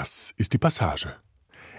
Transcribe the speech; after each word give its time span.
krass 0.00 0.32
ist 0.38 0.54
die 0.54 0.58
Passage. 0.58 1.14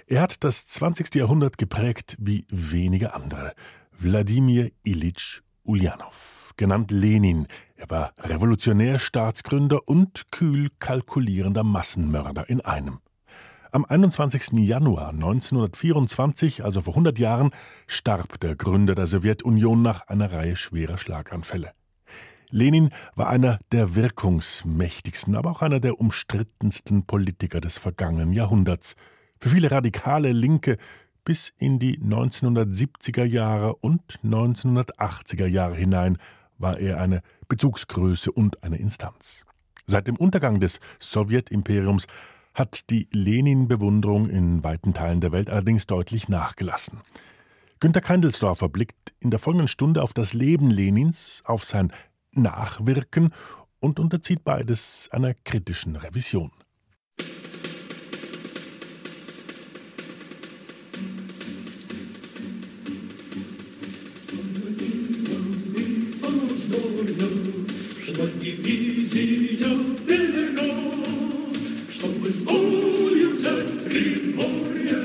Er 0.05 0.21
hat 0.21 0.43
das 0.43 0.67
20. 0.67 1.15
Jahrhundert 1.15 1.57
geprägt 1.57 2.17
wie 2.19 2.45
wenige 2.49 3.15
andere. 3.15 3.53
Wladimir 3.97 4.69
Ilyich 4.83 5.41
Ulyanov, 5.63 6.53
genannt 6.55 6.91
Lenin. 6.91 7.47
Er 7.75 7.89
war 7.89 8.13
Revolutionär, 8.19 8.99
Staatsgründer 8.99 9.87
und 9.87 10.31
kühl 10.31 10.67
kalkulierender 10.77 11.63
Massenmörder 11.63 12.47
in 12.47 12.61
einem. 12.61 12.99
Am 13.71 13.85
21. 13.85 14.51
Januar 14.67 15.09
1924, 15.09 16.63
also 16.63 16.81
vor 16.81 16.93
100 16.93 17.17
Jahren, 17.17 17.49
starb 17.87 18.39
der 18.39 18.55
Gründer 18.55 18.93
der 18.93 19.07
Sowjetunion 19.07 19.81
nach 19.81 20.07
einer 20.07 20.31
Reihe 20.31 20.55
schwerer 20.55 20.99
Schlaganfälle. 20.99 21.71
Lenin 22.51 22.89
war 23.15 23.29
einer 23.29 23.59
der 23.71 23.95
wirkungsmächtigsten, 23.95 25.35
aber 25.35 25.51
auch 25.51 25.61
einer 25.61 25.79
der 25.79 25.99
umstrittensten 25.99 27.05
Politiker 27.05 27.61
des 27.61 27.77
vergangenen 27.77 28.33
Jahrhunderts. 28.33 28.95
Für 29.39 29.49
viele 29.49 29.71
radikale 29.71 30.33
Linke 30.33 30.77
bis 31.23 31.53
in 31.57 31.79
die 31.79 31.97
1970er 31.99 33.23
Jahre 33.23 33.75
und 33.75 34.19
1980er 34.23 35.45
Jahre 35.45 35.75
hinein 35.75 36.17
war 36.57 36.77
er 36.77 36.99
eine 36.99 37.21
Bezugsgröße 37.47 38.31
und 38.31 38.63
eine 38.63 38.77
Instanz. 38.77 39.43
Seit 39.85 40.07
dem 40.07 40.15
Untergang 40.15 40.59
des 40.59 40.79
Sowjetimperiums 40.99 42.07
hat 42.53 42.89
die 42.89 43.07
Lenin-Bewunderung 43.11 44.29
in 44.29 44.63
weiten 44.63 44.93
Teilen 44.93 45.21
der 45.21 45.31
Welt 45.31 45.49
allerdings 45.49 45.87
deutlich 45.87 46.27
nachgelassen. 46.27 46.99
Günter 47.79 48.01
Keindelsdorfer 48.01 48.69
blickt 48.69 49.13
in 49.19 49.31
der 49.31 49.39
folgenden 49.39 49.67
Stunde 49.67 50.03
auf 50.03 50.13
das 50.13 50.33
Leben 50.33 50.69
Lenins, 50.69 51.41
auf 51.45 51.65
sein 51.65 51.91
Nachwirken 52.32 53.32
und 53.80 53.98
unterzieht 53.98 54.44
beides 54.44 55.08
einer 55.12 55.34
kritischen 55.34 55.96
Revision. 55.96 56.50
Что 68.16 68.28
дивизия 68.28 69.68
велена, 70.06 70.70
чтобы 71.90 72.30
с 72.30 72.40
боем 72.40 73.32
взять 73.32 73.84
Приморье, 73.84 75.00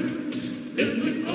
бедной 0.76 1.26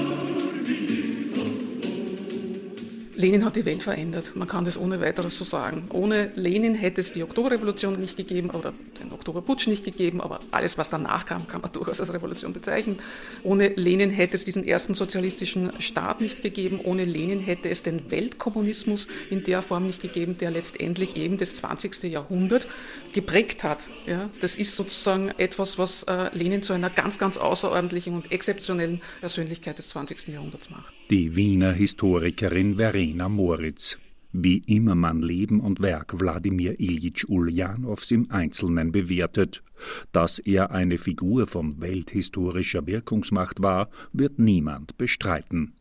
Lenin 3.21 3.45
hat 3.45 3.55
die 3.55 3.65
Welt 3.65 3.83
verändert. 3.83 4.35
Man 4.35 4.47
kann 4.47 4.65
das 4.65 4.79
ohne 4.79 4.99
weiteres 4.99 5.37
so 5.37 5.43
sagen. 5.43 5.87
Ohne 5.93 6.31
Lenin 6.35 6.73
hätte 6.73 7.01
es 7.01 7.11
die 7.11 7.21
Oktoberrevolution 7.21 7.99
nicht 7.99 8.17
gegeben 8.17 8.49
oder 8.49 8.73
den 8.99 9.11
Oktoberputsch 9.11 9.67
nicht 9.67 9.85
gegeben, 9.85 10.21
aber 10.21 10.39
alles, 10.49 10.79
was 10.79 10.89
danach 10.89 11.25
kam, 11.25 11.45
kann 11.45 11.61
man 11.61 11.71
durchaus 11.73 11.99
als 11.99 12.11
Revolution 12.11 12.51
bezeichnen. 12.51 12.97
Ohne 13.43 13.67
Lenin 13.75 14.09
hätte 14.09 14.37
es 14.37 14.43
diesen 14.43 14.63
ersten 14.63 14.95
sozialistischen 14.95 15.71
Staat 15.79 16.19
nicht 16.19 16.41
gegeben. 16.41 16.79
Ohne 16.83 17.05
Lenin 17.05 17.39
hätte 17.39 17.69
es 17.69 17.83
den 17.83 18.09
Weltkommunismus 18.09 19.07
in 19.29 19.43
der 19.43 19.61
Form 19.61 19.85
nicht 19.85 20.01
gegeben, 20.01 20.39
der 20.39 20.49
letztendlich 20.49 21.15
eben 21.15 21.37
das 21.37 21.53
20. 21.55 22.01
Jahrhundert 22.03 22.67
geprägt 23.13 23.63
hat. 23.63 23.87
Ja, 24.07 24.31
das 24.39 24.55
ist 24.55 24.75
sozusagen 24.75 25.29
etwas, 25.37 25.77
was 25.77 26.03
äh, 26.03 26.35
Lenin 26.35 26.63
zu 26.63 26.73
einer 26.73 26.89
ganz, 26.89 27.19
ganz 27.19 27.37
außerordentlichen 27.37 28.15
und 28.15 28.31
exzeptionellen 28.31 28.99
Persönlichkeit 29.19 29.77
des 29.77 29.89
20. 29.89 30.27
Jahrhunderts 30.29 30.71
macht. 30.71 30.91
Die 31.11 31.35
Wiener 31.35 31.71
Historikerin 31.71 32.77
Verena 32.77 33.10
Verena 33.10 33.28
Moritz. 33.28 33.98
Wie 34.32 34.62
immer 34.68 34.94
man 34.94 35.20
Leben 35.20 35.58
und 35.58 35.82
Werk 35.82 36.20
Wladimir 36.20 36.78
Iljitsch 36.78 37.24
Uljanows 37.28 38.12
im 38.12 38.30
Einzelnen 38.30 38.92
bewertet, 38.92 39.64
dass 40.12 40.38
er 40.38 40.70
eine 40.70 40.96
Figur 40.96 41.48
von 41.48 41.80
welthistorischer 41.80 42.86
Wirkungsmacht 42.86 43.60
war, 43.60 43.88
wird 44.12 44.38
niemand 44.38 44.96
bestreiten. 44.98 45.74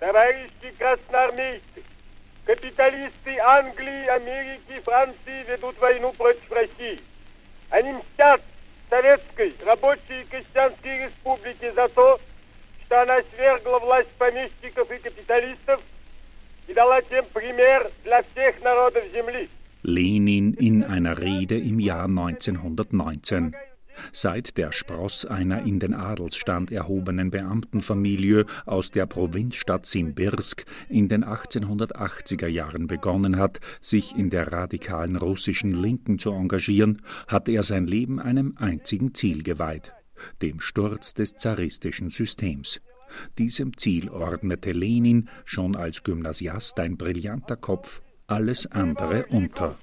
Товарищи 0.00 0.68
красноармейцы, 0.78 1.80
капиталисты 2.44 3.32
Англии, 3.40 4.04
Америки, 4.18 4.74
Франции 4.84 5.38
ведут 5.48 5.80
войну 5.80 6.12
против 6.12 6.50
России. 6.52 6.98
Они 7.70 7.92
мстят 7.92 8.42
Советской 8.90 9.54
рабочей 9.64 10.20
и 10.22 10.28
крестьянской 10.30 11.06
республике 11.06 11.72
за 11.72 11.88
то, 11.88 12.20
что 12.84 13.02
она 13.02 13.22
свергла 13.34 13.78
власть 13.78 14.12
помещиков 14.18 14.90
и 14.90 14.98
капиталистов – 14.98 15.90
Lenin 19.83 20.53
in 20.53 20.83
einer 20.83 21.19
Rede 21.19 21.57
im 21.57 21.79
Jahr 21.79 22.05
1919. 22.05 23.55
Seit 24.11 24.57
der 24.57 24.71
Spross 24.71 25.25
einer 25.25 25.61
in 25.61 25.79
den 25.79 25.93
Adelsstand 25.93 26.71
erhobenen 26.71 27.29
Beamtenfamilie 27.29 28.45
aus 28.65 28.91
der 28.91 29.05
Provinzstadt 29.05 29.85
Simbirsk 29.85 30.65
in 30.89 31.07
den 31.07 31.23
1880er 31.23 32.47
Jahren 32.47 32.87
begonnen 32.87 33.37
hat, 33.37 33.59
sich 33.79 34.15
in 34.15 34.29
der 34.29 34.51
radikalen 34.51 35.15
russischen 35.15 35.71
Linken 35.71 36.19
zu 36.19 36.31
engagieren, 36.31 37.01
hat 37.27 37.47
er 37.47 37.63
sein 37.63 37.87
Leben 37.87 38.19
einem 38.19 38.55
einzigen 38.57 39.13
Ziel 39.13 39.43
geweiht, 39.43 39.93
dem 40.41 40.59
Sturz 40.59 41.13
des 41.13 41.35
zaristischen 41.35 42.09
Systems. 42.09 42.81
Diesem 43.37 43.77
Ziel 43.77 44.09
ordnete 44.09 44.71
Lenin 44.71 45.29
schon 45.43 45.75
als 45.75 46.03
Gymnasiast 46.03 46.79
ein 46.79 46.97
brillanter 46.97 47.55
Kopf 47.55 48.01
alles 48.27 48.65
andere 48.71 49.25
unter. 49.27 49.77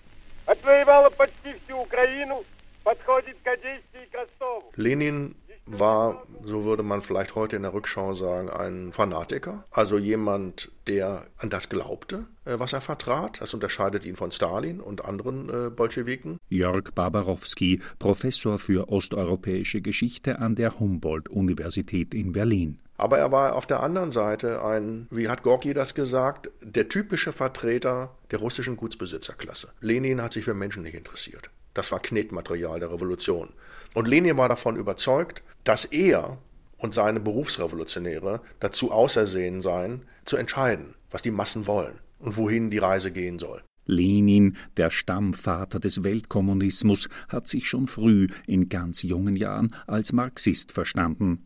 Lenin 4.75 5.34
war, 5.66 6.26
so 6.43 6.65
würde 6.65 6.82
man 6.82 7.03
vielleicht 7.03 7.34
heute 7.34 7.56
in 7.56 7.62
der 7.62 7.72
Rückschau 7.72 8.15
sagen, 8.15 8.50
ein 8.50 8.93
Fanatiker, 8.93 9.64
also 9.70 9.97
jemand, 9.97 10.70
der 10.87 11.26
an 11.38 11.50
das 11.50 11.69
glaubte, 11.69 12.26
äh, 12.44 12.59
was 12.59 12.72
er 12.72 12.81
vertrat. 12.81 13.41
Das 13.41 13.54
unterscheidet 13.54 14.04
ihn 14.04 14.16
von 14.16 14.32
Stalin 14.32 14.81
und 14.81 15.04
anderen 15.04 15.49
äh, 15.49 15.70
Bolschewiken. 15.70 16.38
Jörg 16.49 16.91
Barbarowski, 16.94 17.81
Professor 17.99 18.59
für 18.59 18.88
osteuropäische 18.88 19.81
Geschichte 19.81 20.41
an 20.41 20.56
der 20.56 20.81
Humboldt-Universität 20.81 22.12
in 22.12 22.32
Berlin. 22.32 22.78
Aber 23.03 23.19
er 23.19 23.33
war 23.33 23.57
auf 23.57 23.67
der 23.67 23.83
anderen 23.83 24.13
Seite 24.13 24.65
ein, 24.65 25.09
wie 25.11 25.29
hat 25.29 25.43
Gorki 25.43 25.75
das 25.75 25.97
gesagt, 25.97 26.53
der 26.61 26.89
typische 26.89 27.33
Vertreter 27.33 28.15
der 28.31 28.39
russischen 28.39 28.77
Gutsbesitzerklasse. 28.77 29.71
Lenin 29.81 30.23
hat 30.23 30.33
sich 30.33 30.45
für 30.45 30.55
Menschen 30.55 30.85
nicht 30.85 30.95
interessiert. 30.95 31.51
Das 31.75 31.91
war 31.91 31.99
Knetmaterial 31.99 32.79
der 32.79 32.93
Revolution. 32.93 33.49
Und 33.93 34.07
Lenin 34.07 34.37
war 34.37 34.49
davon 34.49 34.77
überzeugt, 34.77 35.43
dass 35.65 35.85
er 35.85 36.39
und 36.79 36.95
seine 36.95 37.19
Berufsrevolutionäre 37.19 38.41
dazu 38.61 38.93
ausersehen 38.93 39.62
seien, 39.62 40.03
zu 40.25 40.37
entscheiden, 40.37 40.95
was 41.11 41.23
die 41.23 41.33
Massen 41.33 41.67
wollen 41.67 41.99
und 42.21 42.37
wohin 42.37 42.71
die 42.71 42.79
Reise 42.79 43.11
gehen 43.11 43.41
soll. 43.41 43.65
Lenin, 43.85 44.57
der 44.77 44.91
Stammvater 44.91 45.81
des 45.81 46.05
Weltkommunismus, 46.05 47.09
hat 47.27 47.49
sich 47.49 47.69
schon 47.69 47.89
früh 47.89 48.29
in 48.47 48.69
ganz 48.69 49.03
jungen 49.03 49.35
Jahren 49.35 49.75
als 49.89 50.12
Marxist 50.12 50.71
verstanden 50.71 51.43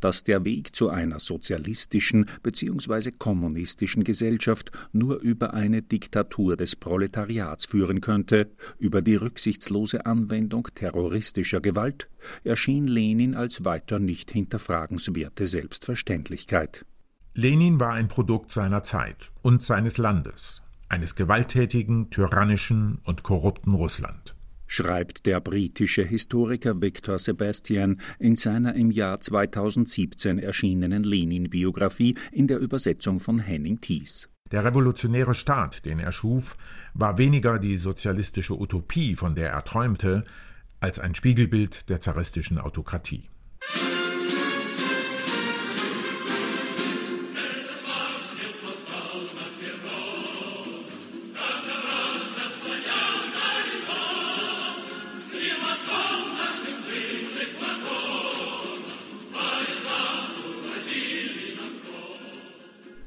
dass 0.00 0.24
der 0.24 0.44
Weg 0.44 0.74
zu 0.74 0.88
einer 0.88 1.18
sozialistischen 1.18 2.26
bzw. 2.42 3.12
kommunistischen 3.12 4.04
Gesellschaft 4.04 4.72
nur 4.92 5.20
über 5.20 5.54
eine 5.54 5.82
Diktatur 5.82 6.56
des 6.56 6.76
Proletariats 6.76 7.66
führen 7.66 8.00
könnte, 8.00 8.50
über 8.78 9.02
die 9.02 9.16
rücksichtslose 9.16 10.06
Anwendung 10.06 10.68
terroristischer 10.74 11.60
Gewalt, 11.60 12.08
erschien 12.44 12.86
Lenin 12.86 13.34
als 13.36 13.64
weiter 13.64 13.98
nicht 13.98 14.30
hinterfragenswerte 14.30 15.46
Selbstverständlichkeit. 15.46 16.84
Lenin 17.34 17.78
war 17.78 17.92
ein 17.92 18.08
Produkt 18.08 18.50
seiner 18.50 18.82
Zeit 18.82 19.30
und 19.42 19.62
seines 19.62 19.98
Landes, 19.98 20.62
eines 20.88 21.14
gewalttätigen, 21.14 22.10
tyrannischen 22.10 22.98
und 23.04 23.22
korrupten 23.22 23.74
Russland 23.74 24.34
schreibt 24.70 25.26
der 25.26 25.40
britische 25.40 26.04
Historiker 26.04 26.80
Victor 26.80 27.18
Sebastian 27.18 28.00
in 28.20 28.36
seiner 28.36 28.74
im 28.76 28.92
Jahr 28.92 29.20
2017 29.20 30.38
erschienenen 30.38 31.02
Lenin-Biografie 31.02 32.16
in 32.30 32.46
der 32.46 32.60
Übersetzung 32.60 33.18
von 33.18 33.40
Henning 33.40 33.80
Thies. 33.80 34.28
Der 34.52 34.64
revolutionäre 34.64 35.34
Staat, 35.34 35.84
den 35.84 35.98
er 35.98 36.12
schuf, 36.12 36.56
war 36.94 37.18
weniger 37.18 37.58
die 37.58 37.76
sozialistische 37.76 38.58
Utopie, 38.58 39.16
von 39.16 39.34
der 39.34 39.50
er 39.50 39.64
träumte, 39.64 40.24
als 40.78 41.00
ein 41.00 41.16
Spiegelbild 41.16 41.88
der 41.88 42.00
zaristischen 42.00 42.58
Autokratie. 42.58 43.28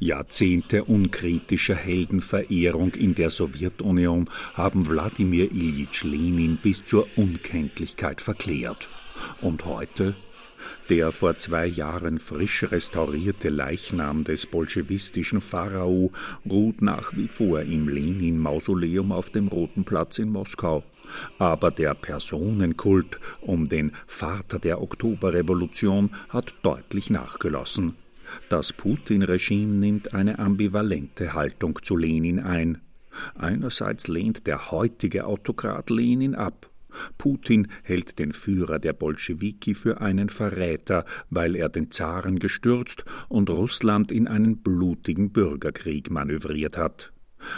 Jahrzehnte 0.04 0.84
unkritischer 0.84 1.76
Heldenverehrung 1.76 2.94
in 2.94 3.16
der 3.16 3.30
Sowjetunion 3.30 4.30
haben 4.54 4.86
Wladimir 4.86 5.50
Iljitsch 5.50 6.04
Lenin 6.04 6.58
bis 6.62 6.86
zur 6.86 7.08
Unkenntlichkeit 7.16 8.20
verklärt. 8.20 8.90
Und 9.42 9.64
heute? 9.64 10.14
Der 10.90 11.14
vor 11.14 11.38
zwei 11.38 11.66
Jahren 11.66 12.20
frisch 12.20 12.66
restaurierte 12.70 13.48
Leichnam 13.48 14.26
des 14.26 14.46
bolschewistischen 14.46 15.40
Pharao 15.40 16.12
ruht 16.50 16.82
nach 16.82 17.16
wie 17.16 17.30
vor 17.30 17.62
im 17.62 17.88
Lenin-Mausoleum 17.88 19.14
auf 19.14 19.30
dem 19.30 19.48
Roten 19.48 19.86
Platz 19.86 20.20
in 20.20 20.30
Moskau. 20.30 20.84
Aber 21.40 21.72
der 21.72 21.94
Personenkult 21.94 23.22
um 23.40 23.70
den 23.70 23.94
Vater 24.06 24.60
der 24.60 24.82
Oktoberrevolution 24.82 26.10
hat 26.28 26.56
deutlich 26.62 27.10
nachgelassen. 27.10 27.96
Das 28.50 28.74
Putin-Regime 28.74 29.78
nimmt 29.78 30.14
eine 30.14 30.40
ambivalente 30.40 31.34
Haltung 31.34 31.80
zu 31.82 31.98
Lenin 31.98 32.40
ein. 32.40 32.80
Einerseits 33.36 34.08
lehnt 34.08 34.48
der 34.48 34.72
heutige 34.72 35.26
Autokrat 35.26 35.90
Lenin 35.90 36.36
ab. 36.36 36.70
Putin 37.18 37.68
hält 37.84 38.20
den 38.20 38.34
Führer 38.34 38.80
der 38.80 38.94
Bolschewiki 38.94 39.74
für 39.74 40.02
einen 40.02 40.30
Verräter, 40.30 41.06
weil 41.30 41.56
er 41.56 41.70
den 41.70 41.92
Zaren 41.92 42.40
gestürzt 42.40 43.04
und 43.30 43.50
Russland 43.50 44.12
in 44.12 44.28
einen 44.28 44.58
blutigen 44.58 45.32
Bürgerkrieg 45.32 46.12
manövriert 46.12 46.78
hat. 46.78 47.12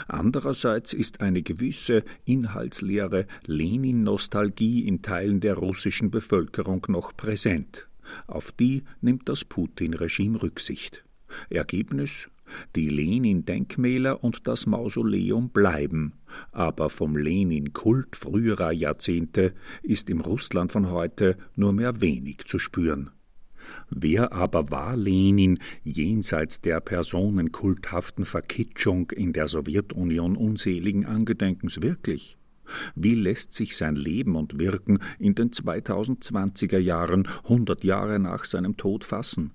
Andererseits 0.07 0.93
ist 0.93 1.21
eine 1.21 1.43
gewisse 1.43 2.03
inhaltsleere 2.23 3.27
Lenin-Nostalgie 3.45 4.87
in 4.87 5.01
Teilen 5.01 5.41
der 5.41 5.55
russischen 5.55 6.09
Bevölkerung 6.09 6.85
noch 6.87 7.15
präsent. 7.15 7.87
Auf 8.27 8.51
die 8.51 8.83
nimmt 9.01 9.29
das 9.29 9.45
Putin-Regime 9.45 10.41
Rücksicht. 10.41 11.03
Ergebnis 11.49 12.29
die 12.75 12.89
Lenin-Denkmäler 12.89 14.23
und 14.23 14.47
das 14.47 14.65
Mausoleum 14.67 15.49
bleiben, 15.49 16.13
aber 16.51 16.89
vom 16.89 17.17
Lenin-Kult 17.17 18.15
früherer 18.15 18.71
Jahrzehnte 18.71 19.53
ist 19.81 20.09
im 20.09 20.21
Russland 20.21 20.71
von 20.71 20.89
heute 20.91 21.37
nur 21.55 21.73
mehr 21.73 22.01
wenig 22.01 22.45
zu 22.45 22.59
spüren. 22.59 23.09
Wer 23.89 24.31
aber 24.31 24.69
war 24.69 24.95
Lenin 24.95 25.59
jenseits 25.83 26.61
der 26.61 26.79
personenkulthaften 26.81 28.23
Verkitschung 28.23 29.09
in 29.11 29.33
der 29.33 29.47
Sowjetunion 29.47 30.37
unseligen 30.37 31.05
Angedenkens 31.05 31.81
wirklich? 31.81 32.37
Wie 32.95 33.15
lässt 33.15 33.53
sich 33.53 33.75
sein 33.77 33.95
Leben 33.95 34.35
und 34.35 34.59
Wirken 34.59 34.99
in 35.19 35.35
den 35.35 35.51
2020er 35.51 36.77
Jahren, 36.77 37.27
hundert 37.43 37.83
Jahre 37.83 38.19
nach 38.19 38.45
seinem 38.45 38.77
Tod 38.77 39.03
fassen? 39.03 39.51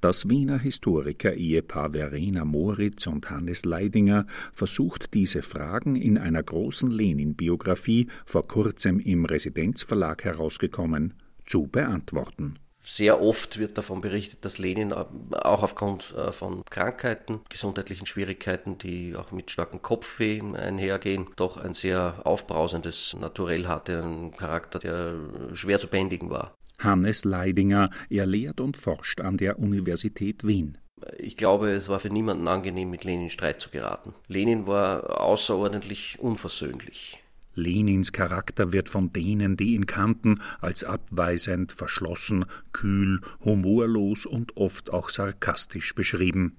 Das 0.00 0.28
Wiener 0.28 0.58
Historiker-Ehepaar 0.58 1.92
Verena 1.92 2.44
Moritz 2.44 3.06
und 3.06 3.30
Hannes 3.30 3.64
Leidinger 3.64 4.26
versucht 4.52 5.14
diese 5.14 5.42
Fragen 5.42 5.96
in 5.96 6.18
einer 6.18 6.42
großen 6.42 6.90
Lenin-Biografie, 6.90 8.08
vor 8.24 8.46
kurzem 8.46 8.98
im 8.98 9.24
Residenzverlag 9.24 10.24
herausgekommen, 10.24 11.14
zu 11.44 11.66
beantworten. 11.66 12.58
Sehr 12.90 13.20
oft 13.20 13.58
wird 13.58 13.76
davon 13.76 14.00
berichtet, 14.00 14.46
dass 14.46 14.56
Lenin 14.56 14.94
auch 14.94 15.62
aufgrund 15.62 16.14
äh, 16.16 16.32
von 16.32 16.64
Krankheiten, 16.70 17.42
gesundheitlichen 17.50 18.06
Schwierigkeiten, 18.06 18.78
die 18.78 19.14
auch 19.14 19.30
mit 19.30 19.50
starken 19.50 19.82
Kopfweh 19.82 20.40
einhergehen, 20.40 21.26
doch 21.36 21.58
ein 21.58 21.74
sehr 21.74 22.22
aufbrausendes 22.24 23.14
Naturell 23.20 23.68
hatte, 23.68 24.02
einen 24.02 24.32
Charakter, 24.32 24.78
der 24.78 25.16
schwer 25.52 25.78
zu 25.78 25.88
bändigen 25.88 26.30
war. 26.30 26.54
Hannes 26.78 27.26
Leidinger. 27.26 27.90
Er 28.08 28.24
lehrt 28.24 28.58
und 28.58 28.78
forscht 28.78 29.20
an 29.20 29.36
der 29.36 29.58
Universität 29.58 30.46
Wien. 30.46 30.78
Ich 31.18 31.36
glaube, 31.36 31.72
es 31.72 31.90
war 31.90 32.00
für 32.00 32.08
niemanden 32.08 32.48
angenehm, 32.48 32.88
mit 32.88 33.04
Lenin 33.04 33.24
in 33.24 33.30
Streit 33.30 33.60
zu 33.60 33.68
geraten. 33.68 34.14
Lenin 34.28 34.66
war 34.66 35.20
außerordentlich 35.20 36.18
unversöhnlich. 36.20 37.22
Lenins 37.58 38.12
Charakter 38.12 38.72
wird 38.72 38.88
von 38.88 39.12
denen, 39.12 39.56
die 39.56 39.74
ihn 39.74 39.86
kannten, 39.86 40.40
als 40.60 40.84
abweisend, 40.84 41.72
verschlossen, 41.72 42.44
kühl, 42.72 43.20
humorlos 43.44 44.26
und 44.26 44.56
oft 44.56 44.92
auch 44.92 45.10
sarkastisch 45.10 45.94
beschrieben. 45.94 46.56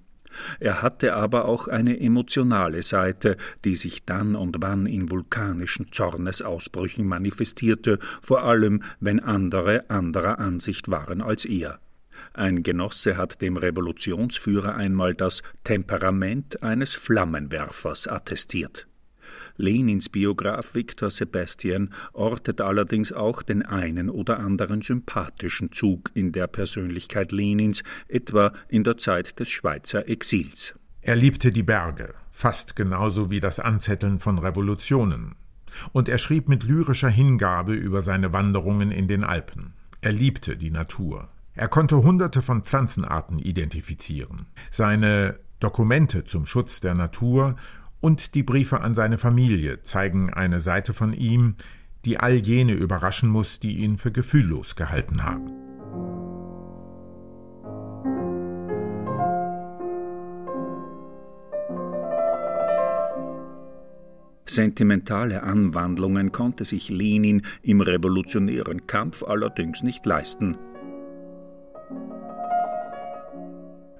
Er 0.59 0.81
hatte 0.81 1.15
aber 1.15 1.45
auch 1.45 1.67
eine 1.67 1.99
emotionale 1.99 2.83
Seite, 2.83 3.37
die 3.65 3.75
sich 3.75 4.05
dann 4.05 4.35
und 4.35 4.57
wann 4.59 4.85
in 4.85 5.09
vulkanischen 5.09 5.91
Zornesausbrüchen 5.91 7.05
manifestierte, 7.05 7.99
vor 8.21 8.43
allem 8.43 8.83
wenn 8.99 9.19
andere 9.19 9.89
anderer 9.89 10.39
Ansicht 10.39 10.89
waren 10.89 11.21
als 11.21 11.45
er. 11.45 11.79
Ein 12.33 12.63
Genosse 12.63 13.17
hat 13.17 13.41
dem 13.41 13.57
Revolutionsführer 13.57 14.75
einmal 14.75 15.15
das 15.15 15.41
Temperament 15.63 16.61
eines 16.61 16.93
Flammenwerfers 16.93 18.07
attestiert. 18.07 18.88
Lenins 19.57 20.09
Biograf 20.09 20.75
Victor 20.75 21.09
Sebastian 21.09 21.93
ortet 22.13 22.61
allerdings 22.61 23.11
auch 23.11 23.43
den 23.43 23.63
einen 23.63 24.09
oder 24.09 24.39
anderen 24.39 24.81
sympathischen 24.81 25.71
Zug 25.71 26.11
in 26.13 26.31
der 26.31 26.47
Persönlichkeit 26.47 27.31
Lenins, 27.31 27.83
etwa 28.07 28.53
in 28.67 28.83
der 28.83 28.97
Zeit 28.97 29.39
des 29.39 29.49
Schweizer 29.49 30.07
Exils. 30.07 30.73
Er 31.01 31.15
liebte 31.15 31.51
die 31.51 31.63
Berge, 31.63 32.13
fast 32.31 32.75
genauso 32.75 33.31
wie 33.31 33.39
das 33.39 33.59
Anzetteln 33.59 34.19
von 34.19 34.37
Revolutionen. 34.37 35.35
Und 35.91 36.09
er 36.09 36.17
schrieb 36.17 36.49
mit 36.49 36.63
lyrischer 36.63 37.09
Hingabe 37.09 37.73
über 37.73 38.01
seine 38.01 38.33
Wanderungen 38.33 38.91
in 38.91 39.07
den 39.07 39.23
Alpen. 39.23 39.73
Er 40.01 40.11
liebte 40.11 40.57
die 40.57 40.71
Natur. 40.71 41.29
Er 41.55 41.67
konnte 41.67 41.97
hunderte 42.03 42.41
von 42.41 42.63
Pflanzenarten 42.63 43.39
identifizieren. 43.39 44.45
Seine 44.71 45.39
Dokumente 45.59 46.23
zum 46.23 46.45
Schutz 46.45 46.79
der 46.79 46.95
Natur 46.95 47.55
und 48.01 48.35
die 48.35 48.43
Briefe 48.43 48.81
an 48.81 48.93
seine 48.93 49.17
Familie 49.17 49.81
zeigen 49.83 50.31
eine 50.33 50.59
Seite 50.59 50.93
von 50.93 51.13
ihm, 51.13 51.55
die 52.05 52.19
all 52.19 52.35
jene 52.35 52.73
überraschen 52.73 53.29
muss, 53.29 53.59
die 53.59 53.77
ihn 53.77 53.97
für 53.97 54.11
gefühllos 54.11 54.75
gehalten 54.75 55.23
haben. 55.23 55.51
Sentimentale 64.45 65.43
Anwandlungen 65.43 66.31
konnte 66.31 66.65
sich 66.65 66.89
Lenin 66.89 67.43
im 67.61 67.81
revolutionären 67.81 68.87
Kampf 68.87 69.23
allerdings 69.23 69.83
nicht 69.83 70.05
leisten. 70.07 70.57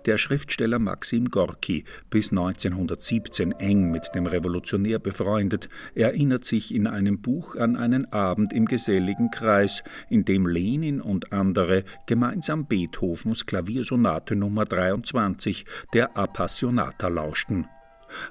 Der 0.06 0.18
Schriftsteller 0.18 0.80
Maxim 0.80 1.30
Gorki, 1.30 1.84
bis 2.10 2.32
1917 2.32 3.52
eng 3.54 3.92
mit 3.92 4.10
dem 4.16 4.26
Revolutionär 4.26 5.00
befreundet, 5.00 5.70
erinnert 5.94 6.46
sich 6.46 6.74
in 6.74 6.88
einem 6.88 7.22
Buch 7.22 7.56
an 7.56 7.76
einen 7.76 8.12
Abend 8.14 8.54
im 8.54 8.66
geselligen 8.66 9.30
Kreis, 9.30 9.84
in 10.10 10.26
dem 10.26 10.48
Lenin 10.48 11.02
und 11.02 11.34
andere 11.34 11.84
gemeinsam 12.06 12.66
Beethovens 12.66 13.46
Klaviersonate 13.46 14.36
Nummer 14.36 14.66
23, 14.66 15.66
der 15.94 16.18
Appassionata, 16.18 17.10
lauschten. 17.10 17.68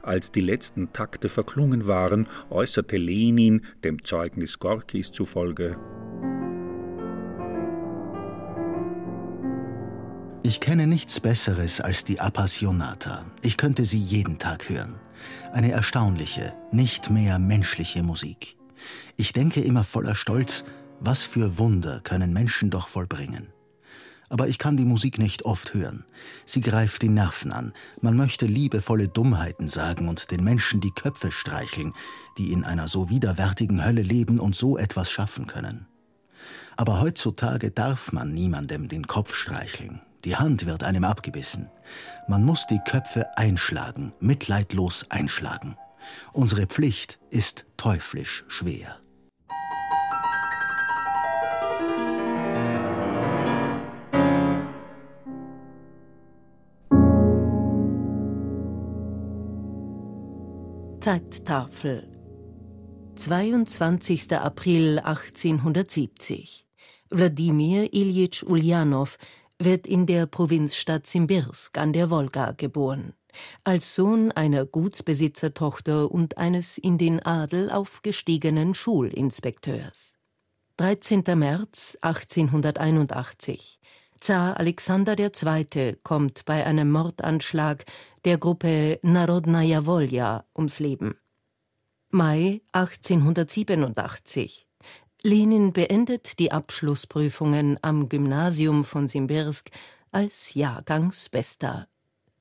Als 0.03 0.33
die 0.33 0.41
letzten 0.41 0.93
Takte 0.93 1.29
verklungen 1.29 1.87
waren, 1.87 2.27
äußerte 2.51 2.97
Lenin, 2.97 3.63
dem 3.85 4.05
Zeugnis 4.05 4.59
Gorkis 4.59 5.13
zufolge, 5.13 5.77
Ich 10.45 10.61
kenne 10.61 10.87
nichts 10.87 11.21
Besseres 11.21 11.81
als 11.81 12.05
die 12.05 12.21
Appassionata. 12.21 13.25
Ich 13.43 13.57
könnte 13.57 13.85
sie 13.85 13.99
jeden 13.99 14.39
Tag 14.39 14.69
hören. 14.69 14.95
Eine 15.53 15.73
erstaunliche, 15.73 16.55
nicht 16.71 17.11
mehr 17.11 17.39
menschliche 17.39 18.03
Musik. 18.03 18.57
Ich 19.17 19.33
denke 19.33 19.61
immer 19.61 19.83
voller 19.83 20.15
Stolz, 20.15 20.65
was 21.01 21.25
für 21.25 21.59
Wunder 21.59 22.01
können 22.01 22.33
Menschen 22.33 22.71
doch 22.71 22.89
vollbringen. 22.89 23.49
Aber 24.31 24.47
ich 24.47 24.59
kann 24.59 24.77
die 24.77 24.85
Musik 24.85 25.19
nicht 25.19 25.45
oft 25.45 25.75
hören. 25.75 26.05
Sie 26.45 26.61
greift 26.61 27.03
die 27.03 27.09
Nerven 27.09 27.51
an. 27.51 27.73
Man 28.01 28.17
möchte 28.17 28.47
liebevolle 28.47 29.09
Dummheiten 29.09 29.69
sagen 29.69 30.09
und 30.09 30.31
den 30.31 30.45
Menschen 30.45 30.81
die 30.81 30.93
Köpfe 30.93 31.33
streicheln, 31.33 31.95
die 32.37 32.53
in 32.53 32.63
einer 32.63 32.89
so 32.89 33.11
widerwärtigen 33.11 33.85
Hölle 33.85 34.03
leben 34.03 34.39
und 34.39 34.55
so 34.55 34.79
etwas 34.79 35.11
schaffen 35.11 35.47
können. 35.47 35.87
Aber 36.77 37.01
heutzutage 37.01 37.71
darf 37.71 38.13
man 38.13 38.33
niemandem 38.33 38.89
den 38.89 39.07
Kopf 39.07 39.35
streicheln. 39.35 40.01
Die 40.25 40.37
Hand 40.37 40.67
wird 40.67 40.83
einem 40.83 41.05
abgebissen. 41.05 41.71
Man 42.27 42.45
muss 42.45 42.67
die 42.67 42.81
Köpfe 42.87 43.27
einschlagen, 43.37 44.13
mitleidlos 44.21 45.07
einschlagen. 45.11 45.77
Unsere 46.33 46.67
Pflicht 46.67 47.19
ist 47.31 47.67
teuflisch 47.77 48.45
schwer. 48.49 48.99
Zeittafel 61.01 62.07
22. 63.15 64.37
April 64.37 64.99
1870 64.99 66.67
Wladimir 67.11 67.95
Iljitsch 67.95 68.43
Uljanov 68.43 69.17
wird 69.59 69.87
in 69.87 70.07
der 70.07 70.27
Provinzstadt 70.27 71.07
Simbirsk 71.07 71.79
an 71.79 71.93
der 71.93 72.11
Wolga 72.11 72.53
geboren, 72.53 73.15
als 73.65 73.95
Sohn 73.95 74.31
einer 74.33 74.65
Gutsbesitzertochter 74.65 76.11
und 76.11 76.39
eines 76.39 76.79
in 76.79 76.99
den 76.99 77.21
Adel 77.25 77.71
aufgestiegenen 77.71 78.75
Schulinspekteurs. 78.75 80.15
13. 80.77 81.25
März 81.35 81.99
1881. 82.03 83.81
Zar 84.21 84.59
Alexander 84.59 85.17
II. 85.19 85.97
kommt 86.03 86.45
bei 86.45 86.65
einem 86.65 86.91
Mordanschlag 86.91 87.85
der 88.25 88.39
Gruppe 88.39 89.01
Narodnaya 89.03 89.87
Volja 89.87 90.45
ums 90.57 90.79
Leben. 90.79 91.17
Mai 92.11 92.63
1887. 92.73 94.68
Lenin 95.23 95.73
beendet 95.73 96.39
die 96.39 96.53
Abschlussprüfungen 96.53 97.79
am 97.83 98.09
Gymnasium 98.09 98.85
von 98.85 99.09
Simbirsk 99.09 99.71
als 100.13 100.55
Jahrgangsbester. 100.55 101.89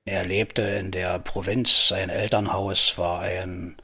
Er 0.05 0.25
lebte 0.25 0.61
in 0.61 0.91
der 0.91 1.19
Provinz, 1.19 1.89
sein 1.89 2.09
Elternhaus 2.09 2.97
war 2.97 3.21
ein 3.21 3.75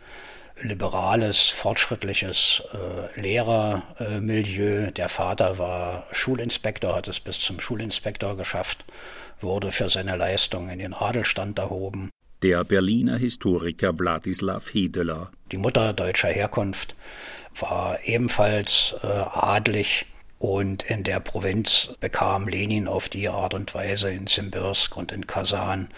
liberales, 0.62 1.50
fortschrittliches 1.50 2.62
äh, 2.71 3.19
Lehrermilieu. 3.19 4.88
Äh, 4.88 4.91
der 4.91 5.09
Vater 5.09 5.57
war 5.57 6.07
Schulinspektor, 6.12 6.95
hat 6.95 7.07
es 7.07 7.19
bis 7.19 7.39
zum 7.39 7.59
Schulinspektor 7.59 8.38
geschafft, 8.38 8.85
wurde 9.41 9.71
für 9.71 9.89
seine 9.89 10.15
Leistung 10.15 10.69
in 10.69 10.79
den 10.79 10.93
Adelstand 10.93 11.59
erhoben. 11.59 12.09
Der 12.43 12.63
Berliner 12.63 13.17
Historiker 13.17 13.97
Wladislaw 13.97 14.62
Hedeler. 14.71 15.31
Die 15.51 15.57
Mutter 15.57 15.93
deutscher 15.93 16.29
Herkunft 16.29 16.95
war 17.60 18.00
ebenfalls 18.03 18.95
äh, 19.03 19.07
adlig 19.07 20.05
und 20.39 20.83
in 20.83 21.03
der 21.03 21.19
Provinz 21.19 21.95
bekam 22.00 22.48
Lenin 22.48 22.88
auf 22.88 23.10
die 23.10 23.29
Art 23.29 23.53
und 23.53 23.74
Weise 23.74 24.12
in 24.12 24.27
Simbirsk 24.27 24.95
und 24.98 25.12
in 25.12 25.27
Kasan 25.27 25.89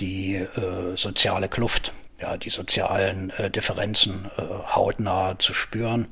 die 0.00 0.36
äh, 0.36 0.96
soziale 0.96 1.48
Kluft 1.48 1.92
ja, 2.20 2.36
die 2.36 2.50
sozialen 2.50 3.30
äh, 3.30 3.50
Differenzen 3.50 4.30
äh, 4.36 4.42
hautnah 4.42 5.38
zu 5.38 5.54
spüren. 5.54 6.08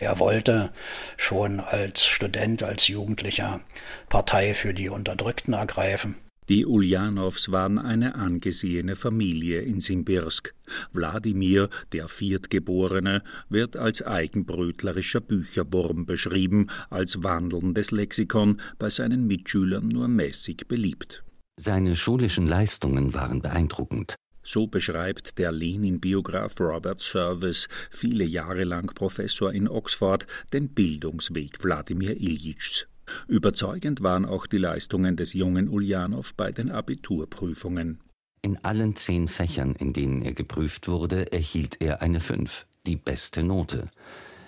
Er 0.00 0.18
wollte 0.18 0.70
schon 1.16 1.60
als 1.60 2.04
Student, 2.04 2.62
als 2.62 2.88
Jugendlicher 2.88 3.60
Partei 4.08 4.54
für 4.54 4.74
die 4.74 4.88
Unterdrückten 4.88 5.54
ergreifen. 5.54 6.16
Die 6.48 6.64
Uljanows 6.64 7.50
waren 7.50 7.76
eine 7.78 8.14
angesehene 8.14 8.94
Familie 8.94 9.62
in 9.62 9.80
Simbirsk. 9.80 10.54
Wladimir, 10.92 11.68
der 11.92 12.06
Viertgeborene, 12.06 13.24
wird 13.48 13.76
als 13.76 14.02
eigenbrötlerischer 14.02 15.20
Bücherwurm 15.20 16.06
beschrieben, 16.06 16.68
als 16.88 17.24
wandelndes 17.24 17.90
Lexikon, 17.90 18.60
bei 18.78 18.90
seinen 18.90 19.26
Mitschülern 19.26 19.88
nur 19.88 20.06
mäßig 20.06 20.68
beliebt. 20.68 21.24
Seine 21.58 21.96
schulischen 21.96 22.46
Leistungen 22.46 23.12
waren 23.12 23.42
beeindruckend. 23.42 24.14
So 24.44 24.68
beschreibt 24.68 25.38
der 25.38 25.50
Lenin-Biograf 25.50 26.60
Robert 26.60 27.00
Service, 27.00 27.66
viele 27.90 28.24
Jahre 28.24 28.62
lang 28.62 28.86
Professor 28.94 29.52
in 29.52 29.66
Oxford, 29.66 30.28
den 30.52 30.68
Bildungsweg 30.68 31.64
Wladimir 31.64 32.16
Iljitschs. 32.16 32.86
Überzeugend 33.28 34.02
waren 34.02 34.24
auch 34.24 34.46
die 34.46 34.58
Leistungen 34.58 35.16
des 35.16 35.32
jungen 35.32 35.68
Uljanow 35.68 36.34
bei 36.34 36.52
den 36.52 36.70
Abiturprüfungen. 36.70 38.00
In 38.42 38.62
allen 38.64 38.94
zehn 38.94 39.28
Fächern, 39.28 39.74
in 39.74 39.92
denen 39.92 40.22
er 40.22 40.32
geprüft 40.32 40.88
wurde, 40.88 41.32
erhielt 41.32 41.80
er 41.80 42.02
eine 42.02 42.20
Fünf, 42.20 42.66
die 42.86 42.96
beste 42.96 43.42
Note. 43.42 43.88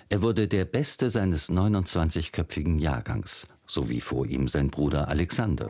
Er 0.09 0.21
wurde 0.21 0.47
der 0.47 0.65
Beste 0.65 1.09
seines 1.09 1.49
29-köpfigen 1.49 2.79
Jahrgangs, 2.79 3.47
sowie 3.67 4.01
vor 4.01 4.25
ihm 4.25 4.47
sein 4.47 4.69
Bruder 4.69 5.07
Alexander. 5.07 5.69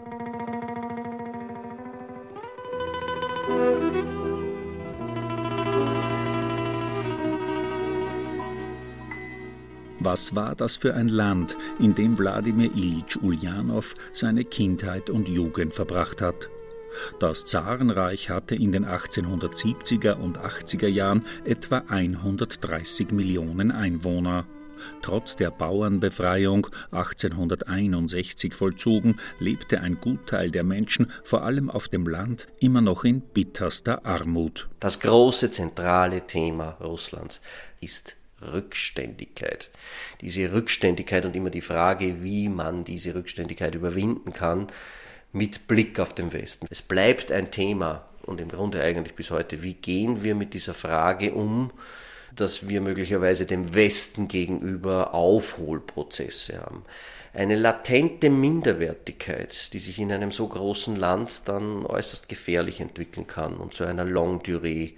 Was 10.01 10.33
war 10.33 10.55
das 10.55 10.77
für 10.77 10.93
ein 10.93 11.09
Land, 11.09 11.57
in 11.77 11.93
dem 11.93 12.17
Wladimir 12.17 12.71
Ilyich 12.73 13.21
Uljanow 13.21 13.95
seine 14.13 14.45
Kindheit 14.45 15.09
und 15.09 15.27
Jugend 15.27 15.73
verbracht 15.73 16.21
hat? 16.21 16.49
Das 17.19 17.43
Zarenreich 17.43 18.29
hatte 18.29 18.55
in 18.55 18.71
den 18.71 18.85
1870er 18.85 20.13
und 20.13 20.39
80er 20.39 20.87
Jahren 20.87 21.25
etwa 21.43 21.83
130 21.89 23.11
Millionen 23.11 23.71
Einwohner. 23.71 24.45
Trotz 25.01 25.35
der 25.35 25.51
Bauernbefreiung 25.51 26.67
1861 26.91 28.53
vollzogen, 28.53 29.19
lebte 29.39 29.81
ein 29.81 29.99
Gutteil 29.99 30.51
der 30.51 30.63
Menschen, 30.63 31.11
vor 31.25 31.43
allem 31.43 31.69
auf 31.69 31.89
dem 31.89 32.07
Land, 32.07 32.47
immer 32.61 32.79
noch 32.79 33.03
in 33.03 33.19
bitterster 33.19 34.05
Armut. 34.05 34.69
Das 34.79 35.01
große 35.01 35.51
zentrale 35.51 36.25
Thema 36.25 36.77
Russlands 36.79 37.41
ist 37.81 38.15
Rückständigkeit. 38.41 39.71
Diese 40.21 40.51
Rückständigkeit 40.51 41.25
und 41.25 41.35
immer 41.35 41.49
die 41.49 41.61
Frage, 41.61 42.23
wie 42.23 42.49
man 42.49 42.83
diese 42.83 43.15
Rückständigkeit 43.15 43.75
überwinden 43.75 44.33
kann, 44.33 44.67
mit 45.31 45.67
Blick 45.67 45.99
auf 45.99 46.13
den 46.13 46.33
Westen. 46.33 46.67
Es 46.69 46.81
bleibt 46.81 47.31
ein 47.31 47.51
Thema 47.51 48.05
und 48.25 48.41
im 48.41 48.49
Grunde 48.49 48.81
eigentlich 48.81 49.15
bis 49.15 49.31
heute, 49.31 49.63
wie 49.63 49.73
gehen 49.73 50.23
wir 50.23 50.35
mit 50.35 50.53
dieser 50.53 50.73
Frage 50.73 51.33
um, 51.33 51.71
dass 52.35 52.69
wir 52.69 52.81
möglicherweise 52.81 53.45
dem 53.45 53.73
Westen 53.73 54.27
gegenüber 54.27 55.13
Aufholprozesse 55.13 56.61
haben. 56.61 56.83
Eine 57.33 57.55
latente 57.55 58.29
Minderwertigkeit, 58.29 59.71
die 59.73 59.79
sich 59.79 59.99
in 59.99 60.11
einem 60.11 60.31
so 60.31 60.47
großen 60.47 60.95
Land 60.95 61.47
dann 61.47 61.85
äußerst 61.85 62.27
gefährlich 62.27 62.79
entwickeln 62.79 63.27
kann 63.27 63.57
und 63.57 63.73
zu 63.73 63.83
einer 63.83 64.05
Longue 64.05 64.41
Durée 64.41 64.93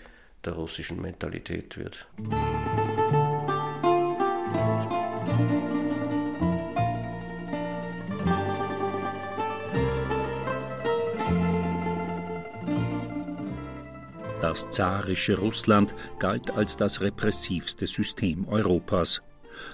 der 0.46 0.54
russischen 0.54 1.02
Mentalität 1.02 1.78
wird. 1.78 2.08
Das 14.52 14.70
zarische 14.70 15.40
Russland 15.40 15.96
galt 16.20 16.52
als 16.52 16.76
das 16.76 17.00
repressivste 17.00 17.88
System 17.88 18.46
Europas. 18.50 19.22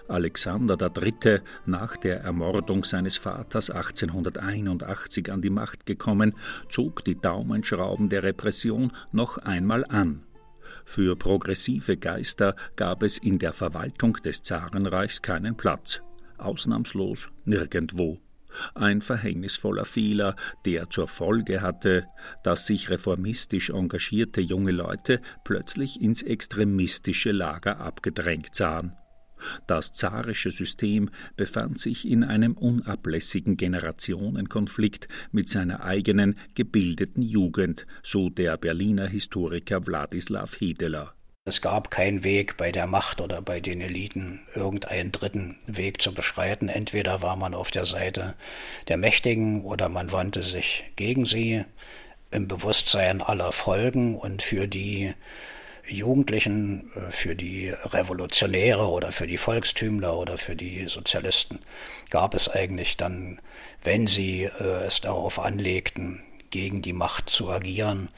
Alexander 0.07 0.77
III., 0.79 1.39
nach 1.65 1.97
der 1.97 2.21
Ermordung 2.21 2.83
seines 2.83 3.17
Vaters 3.17 3.71
1881 3.71 5.31
an 5.31 5.41
die 5.41 5.49
Macht 5.49 5.87
gekommen, 5.87 6.35
zog 6.69 7.03
die 7.03 7.19
Daumenschrauben 7.19 8.09
der 8.09 8.21
Repression 8.21 8.91
noch 9.11 9.39
einmal 9.39 9.83
an. 9.89 10.21
Für 10.85 11.15
progressive 11.15 11.97
Geister 11.97 12.55
gab 12.75 13.01
es 13.01 13.17
in 13.17 13.39
der 13.39 13.53
Verwaltung 13.53 14.13
des 14.17 14.43
Zarenreichs 14.43 15.23
keinen 15.23 15.57
Platz, 15.57 16.03
ausnahmslos 16.37 17.29
nirgendwo 17.45 18.19
ein 18.75 19.01
verhängnisvoller 19.01 19.85
Fehler, 19.85 20.35
der 20.65 20.89
zur 20.89 21.07
Folge 21.07 21.61
hatte, 21.61 22.05
dass 22.43 22.65
sich 22.65 22.89
reformistisch 22.89 23.69
engagierte 23.69 24.41
junge 24.41 24.71
Leute 24.71 25.21
plötzlich 25.43 26.01
ins 26.01 26.21
extremistische 26.23 27.31
Lager 27.31 27.79
abgedrängt 27.79 28.55
sahen. 28.55 28.93
Das 29.67 29.93
zarische 29.93 30.51
System 30.51 31.09
befand 31.35 31.79
sich 31.79 32.07
in 32.07 32.23
einem 32.23 32.53
unablässigen 32.53 33.55
Generationenkonflikt 33.55 35.07
mit 35.31 35.47
seiner 35.49 35.83
eigenen 35.83 36.35
gebildeten 36.55 37.21
Jugend, 37.21 37.85
so 38.03 38.29
der 38.29 38.57
Berliner 38.57 39.07
Historiker 39.07 39.85
Wladislaw 39.85 40.51
Hedeler. 40.57 41.16
Es 41.47 41.61
gab 41.61 41.89
keinen 41.89 42.25
Weg 42.25 42.57
bei 42.57 42.73
der 42.73 42.87
Macht 42.87 43.21
oder 43.21 43.41
bei 43.41 43.61
den 43.61 43.79
Eliten, 43.79 44.41
irgendeinen 44.53 45.13
dritten 45.13 45.57
Weg 45.65 46.01
zu 46.01 46.13
beschreiten. 46.13 46.67
Entweder 46.67 47.21
war 47.21 47.37
man 47.37 47.53
auf 47.53 47.71
der 47.71 47.85
Seite 47.85 48.35
der 48.89 48.97
Mächtigen 48.97 49.63
oder 49.63 49.87
man 49.87 50.11
wandte 50.11 50.43
sich 50.43 50.83
gegen 50.97 51.25
sie 51.25 51.63
im 52.31 52.49
Bewusstsein 52.49 53.21
aller 53.21 53.53
Folgen 53.53 54.17
und 54.17 54.43
für 54.43 54.67
die 54.67 55.13
Jugendlichen, 55.87 56.91
äh, 56.97 57.11
für 57.11 57.33
die 57.33 57.69
Revolutionäre 57.69 58.89
oder 58.89 59.13
für 59.13 59.25
die 59.25 59.37
Volkstümler 59.37 60.17
oder 60.17 60.37
für 60.37 60.57
die 60.57 60.89
Sozialisten 60.89 61.59
gab 62.09 62.35
es 62.35 62.49
eigentlich 62.49 62.97
dann, 62.97 63.39
wenn 63.85 64.07
sie 64.07 64.43
äh, 64.43 64.83
es 64.85 64.99
darauf 64.99 65.39
anlegten, 65.39 66.23
gegen 66.49 66.81
die 66.81 66.91
Macht 66.91 67.29
zu 67.29 67.49
agieren, 67.49 68.09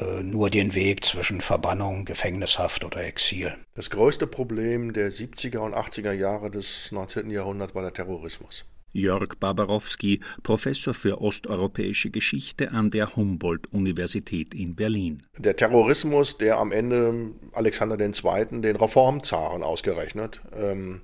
äh, 0.00 0.22
nur 0.22 0.50
den 0.50 0.74
Weg 0.74 1.04
zwischen 1.04 1.40
Verbannung, 1.40 2.04
Gefängnishaft 2.04 2.84
oder 2.84 3.04
Exil. 3.04 3.54
Das 3.74 3.90
größte 3.90 4.26
Problem 4.26 4.92
der 4.92 5.10
70er 5.10 5.58
und 5.58 5.74
80er 5.74 6.12
Jahre 6.12 6.50
des 6.50 6.92
19. 6.92 7.30
Jahrhunderts 7.30 7.74
war 7.74 7.82
der 7.82 7.92
Terrorismus. 7.92 8.64
Jörg 8.92 9.36
Barbarowski, 9.38 10.20
Professor 10.42 10.94
für 10.94 11.20
osteuropäische 11.20 12.10
Geschichte 12.10 12.70
an 12.70 12.90
der 12.90 13.14
Humboldt-Universität 13.14 14.54
in 14.54 14.74
Berlin. 14.74 15.22
Der 15.36 15.54
Terrorismus, 15.54 16.38
der 16.38 16.58
am 16.58 16.72
Ende 16.72 17.32
Alexander 17.52 18.00
II., 18.00 18.62
den 18.62 18.76
Reformzaren 18.76 19.62
ausgerechnet, 19.62 20.40
ähm, 20.56 21.02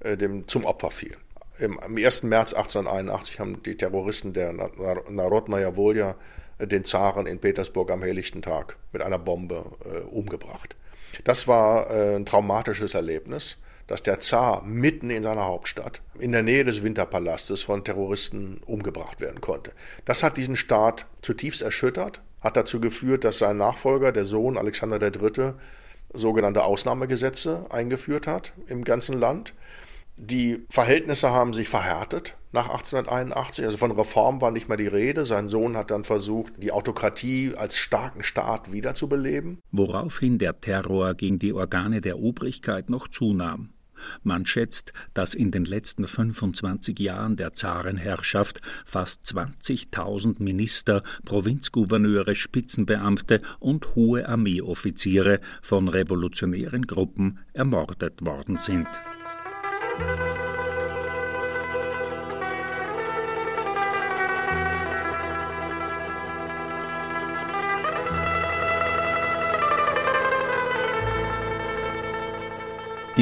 äh, 0.00 0.16
dem 0.16 0.46
zum 0.48 0.64
Opfer 0.64 0.90
fiel. 0.90 1.16
Im, 1.58 1.78
am 1.80 1.96
1. 1.96 2.24
März 2.24 2.52
1881 2.52 3.40
haben 3.40 3.62
die 3.62 3.76
Terroristen 3.76 4.32
der 4.32 4.52
Narodnaya 4.52 5.76
Volja 5.76 6.16
den 6.58 6.84
Zaren 6.84 7.26
in 7.26 7.38
Petersburg 7.38 7.90
am 7.90 8.02
helllichten 8.02 8.42
Tag 8.42 8.76
mit 8.92 9.02
einer 9.02 9.18
Bombe 9.18 9.64
äh, 9.84 10.00
umgebracht. 10.00 10.76
Das 11.24 11.46
war 11.46 11.90
äh, 11.90 12.16
ein 12.16 12.26
traumatisches 12.26 12.94
Erlebnis. 12.94 13.58
dass 13.86 14.02
der 14.02 14.18
Zar 14.18 14.62
mitten 14.62 15.10
in 15.10 15.22
seiner 15.22 15.44
Hauptstadt, 15.44 16.00
in 16.18 16.32
der 16.32 16.42
Nähe 16.42 16.64
des 16.64 16.82
Winterpalastes, 16.82 17.62
von 17.62 17.84
Terroristen 17.84 18.62
umgebracht 18.64 19.20
werden 19.20 19.42
konnte. 19.42 19.72
Das 20.06 20.22
hat 20.22 20.38
diesen 20.38 20.56
Staat 20.56 21.04
zutiefst 21.20 21.60
erschüttert, 21.60 22.22
hat 22.40 22.56
dazu 22.56 22.80
geführt, 22.80 23.24
dass 23.24 23.38
sein 23.38 23.58
Nachfolger, 23.58 24.10
der 24.10 24.24
Sohn 24.24 24.56
Alexander 24.56 25.02
III., 25.02 25.52
sogenannte 26.14 26.62
Ausnahmegesetze 26.62 27.66
eingeführt 27.70 28.26
hat 28.26 28.52
im 28.68 28.84
ganzen 28.84 29.18
Land. 29.18 29.52
Die 30.16 30.64
Verhältnisse 30.70 31.30
haben 31.30 31.52
sich 31.52 31.68
verhärtet 31.68 32.36
nach 32.54 32.70
1881. 32.70 33.64
Also 33.66 33.76
von 33.76 33.90
Reform 33.90 34.40
war 34.40 34.50
nicht 34.50 34.68
mehr 34.68 34.78
die 34.78 34.86
Rede. 34.86 35.26
Sein 35.26 35.48
Sohn 35.48 35.76
hat 35.76 35.90
dann 35.90 36.04
versucht, 36.04 36.54
die 36.62 36.72
Autokratie 36.72 37.52
als 37.54 37.76
starken 37.76 38.22
Staat 38.22 38.72
wiederzubeleben. 38.72 39.58
Woraufhin 39.72 40.38
der 40.38 40.60
Terror 40.60 41.14
gegen 41.14 41.38
die 41.38 41.52
Organe 41.52 42.00
der 42.00 42.18
Obrigkeit 42.18 42.88
noch 42.88 43.08
zunahm. 43.08 43.70
Man 44.22 44.44
schätzt, 44.44 44.92
dass 45.14 45.34
in 45.34 45.50
den 45.50 45.64
letzten 45.64 46.06
25 46.06 46.98
Jahren 46.98 47.36
der 47.36 47.54
Zarenherrschaft 47.54 48.60
fast 48.84 49.24
20.000 49.24 50.42
Minister, 50.42 51.02
Provinzgouverneure, 51.24 52.34
Spitzenbeamte 52.34 53.40
und 53.60 53.94
hohe 53.94 54.28
Armeeoffiziere 54.28 55.40
von 55.62 55.88
revolutionären 55.88 56.86
Gruppen 56.86 57.38
ermordet 57.54 58.24
worden 58.24 58.58
sind. 58.58 58.88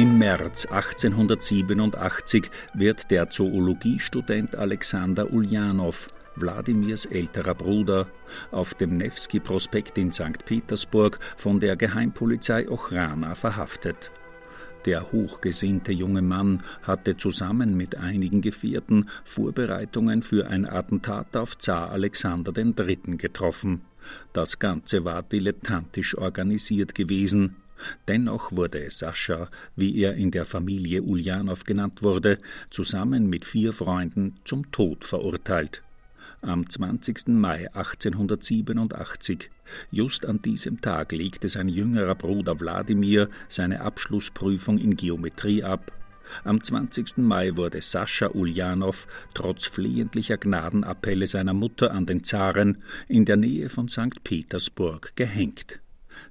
Im 0.03 0.17
März 0.17 0.65
1887 0.65 2.51
wird 2.73 3.09
der 3.09 3.29
Zoologiestudent 3.29 4.53
Alexander 4.53 5.31
Uljanow, 5.31 6.09
Wladimirs 6.35 7.05
älterer 7.05 7.55
Bruder, 7.55 8.07
auf 8.51 8.73
dem 8.73 8.95
Newski-Prospekt 8.95 9.97
in 9.97 10.11
St. 10.11 10.43
Petersburg 10.43 11.19
von 11.37 11.61
der 11.61 11.77
Geheimpolizei 11.77 12.67
Ochrana 12.67 13.33
verhaftet. 13.33 14.11
Der 14.85 15.09
hochgesinnte 15.13 15.93
junge 15.93 16.21
Mann 16.21 16.63
hatte 16.81 17.15
zusammen 17.15 17.77
mit 17.77 17.97
einigen 17.97 18.41
Gefährten 18.41 19.09
Vorbereitungen 19.23 20.21
für 20.21 20.47
ein 20.47 20.67
Attentat 20.67 21.37
auf 21.37 21.57
Zar 21.59 21.91
Alexander 21.91 22.51
III. 22.57 23.15
getroffen. 23.15 23.83
Das 24.33 24.59
Ganze 24.59 25.05
war 25.05 25.23
dilettantisch 25.23 26.17
organisiert 26.17 26.93
gewesen, 26.93 27.55
Dennoch 28.07 28.51
wurde 28.51 28.89
Sascha, 28.89 29.49
wie 29.75 29.97
er 30.01 30.15
in 30.15 30.31
der 30.31 30.45
Familie 30.45 31.01
Uljanow 31.01 31.63
genannt 31.63 32.03
wurde, 32.03 32.37
zusammen 32.69 33.27
mit 33.29 33.45
vier 33.45 33.73
Freunden 33.73 34.35
zum 34.45 34.71
Tod 34.71 35.05
verurteilt. 35.05 35.83
Am 36.41 36.69
20. 36.69 37.29
Mai 37.29 37.69
1887, 37.73 39.49
just 39.91 40.25
an 40.25 40.41
diesem 40.41 40.81
Tag, 40.81 41.13
legte 41.13 41.47
sein 41.47 41.69
jüngerer 41.69 42.15
Bruder 42.15 42.59
Wladimir 42.59 43.29
seine 43.47 43.79
Abschlussprüfung 43.79 44.77
in 44.77 44.97
Geometrie 44.97 45.63
ab. 45.63 45.93
Am 46.43 46.61
20. 46.61 47.17
Mai 47.17 47.55
wurde 47.55 47.81
Sascha 47.81 48.27
Uljanow 48.33 49.07
trotz 49.33 49.67
flehentlicher 49.67 50.37
Gnadenappelle 50.37 51.27
seiner 51.27 51.53
Mutter 51.53 51.91
an 51.91 52.05
den 52.05 52.25
Zaren 52.25 52.83
in 53.07 53.23
der 53.23 53.37
Nähe 53.37 53.69
von 53.69 53.87
St. 53.87 54.23
Petersburg 54.23 55.13
gehängt 55.15 55.79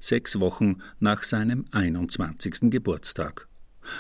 sechs 0.03 0.41
Wochen 0.41 0.83
nach 1.01 1.23
seinem 1.23 1.65
21. 1.71 2.71
Geburtstag. 2.71 3.49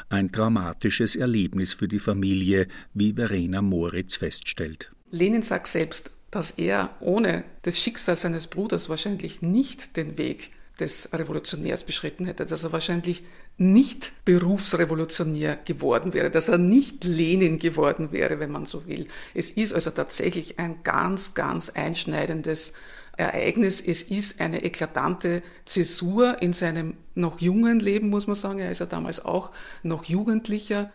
Ein 0.08 0.30
dramatisches 0.30 1.16
Erlebnis 1.16 1.72
für 1.72 1.88
die 1.88 1.98
Familie, 1.98 2.68
wie 2.94 3.14
Verena 3.14 3.62
Moritz 3.62 4.16
feststellt. 4.16 4.92
Lenin 5.10 5.42
sagt 5.42 5.68
selbst, 5.68 6.10
dass 6.30 6.52
er 6.52 6.96
ohne 7.00 7.44
das 7.62 7.78
Schicksal 7.78 8.16
seines 8.16 8.46
Bruders 8.46 8.88
wahrscheinlich 8.88 9.42
nicht 9.42 9.96
den 9.96 10.18
Weg 10.18 10.50
des 10.80 11.12
Revolutionärs 11.12 11.84
beschritten 11.84 12.24
hätte, 12.24 12.46
dass 12.46 12.64
er 12.64 12.72
wahrscheinlich 12.72 13.22
nicht 13.58 14.12
Berufsrevolutionär 14.24 15.56
geworden 15.56 16.14
wäre, 16.14 16.30
dass 16.30 16.48
er 16.48 16.58
nicht 16.58 17.04
Lenin 17.04 17.58
geworden 17.58 18.10
wäre, 18.10 18.40
wenn 18.40 18.50
man 18.50 18.64
so 18.64 18.86
will. 18.86 19.06
Es 19.34 19.50
ist 19.50 19.74
also 19.74 19.90
tatsächlich 19.90 20.58
ein 20.58 20.82
ganz, 20.82 21.34
ganz 21.34 21.68
einschneidendes 21.68 22.72
Ereignis. 23.16 23.80
Es 23.80 24.02
ist 24.02 24.40
eine 24.40 24.64
eklatante 24.64 25.42
Zäsur 25.64 26.40
in 26.42 26.52
seinem 26.52 26.96
noch 27.14 27.40
jungen 27.40 27.80
Leben, 27.80 28.08
muss 28.08 28.26
man 28.26 28.36
sagen. 28.36 28.58
Er 28.58 28.70
ist 28.70 28.80
ja 28.80 28.86
damals 28.86 29.24
auch 29.24 29.50
noch 29.82 30.04
Jugendlicher. 30.04 30.92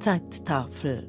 Zeittafel 0.00 1.08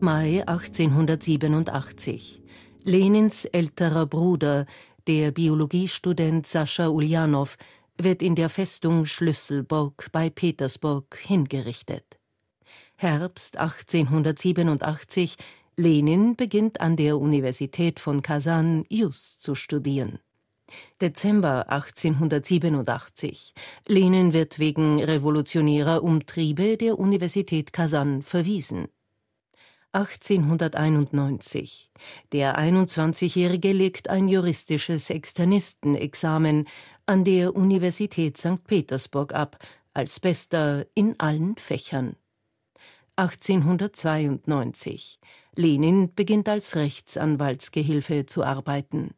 Mai 0.00 0.44
1887 0.46 2.42
Lenins 2.84 3.44
älterer 3.44 4.06
Bruder, 4.06 4.64
der 5.06 5.32
Biologiestudent 5.32 6.46
Sascha 6.46 6.88
Uljanow, 6.88 7.56
wird 8.00 8.22
in 8.22 8.34
der 8.36 8.48
Festung 8.48 9.04
Schlüsselburg 9.04 10.06
bei 10.12 10.30
Petersburg 10.30 11.18
hingerichtet. 11.20 12.18
Herbst 12.96 13.58
1887 13.58 15.36
Lenin 15.78 16.34
beginnt 16.34 16.80
an 16.80 16.96
der 16.96 17.18
Universität 17.18 18.00
von 18.00 18.20
Kasan 18.20 18.84
Jus 18.88 19.38
zu 19.38 19.54
studieren. 19.54 20.18
Dezember 21.00 21.70
1887. 21.70 23.54
Lenin 23.86 24.32
wird 24.32 24.58
wegen 24.58 25.00
revolutionärer 25.00 26.02
Umtriebe 26.02 26.76
der 26.76 26.98
Universität 26.98 27.72
Kasan 27.72 28.22
verwiesen. 28.22 28.88
1891. 29.92 31.92
Der 32.32 32.58
21-Jährige 32.58 33.70
legt 33.70 34.10
ein 34.10 34.26
juristisches 34.26 35.10
Externistenexamen 35.10 36.66
an 37.06 37.22
der 37.22 37.54
Universität 37.54 38.36
St. 38.36 38.64
Petersburg 38.64 39.32
ab, 39.32 39.64
als 39.94 40.18
Bester 40.18 40.86
in 40.96 41.14
allen 41.20 41.56
Fächern. 41.56 42.16
1892. 43.18 45.18
Lenin 45.58 46.14
beginnt 46.14 46.48
als 46.48 46.76
Rechtsanwaltsgehilfe 46.76 48.26
zu 48.26 48.44
arbeiten. 48.44 49.10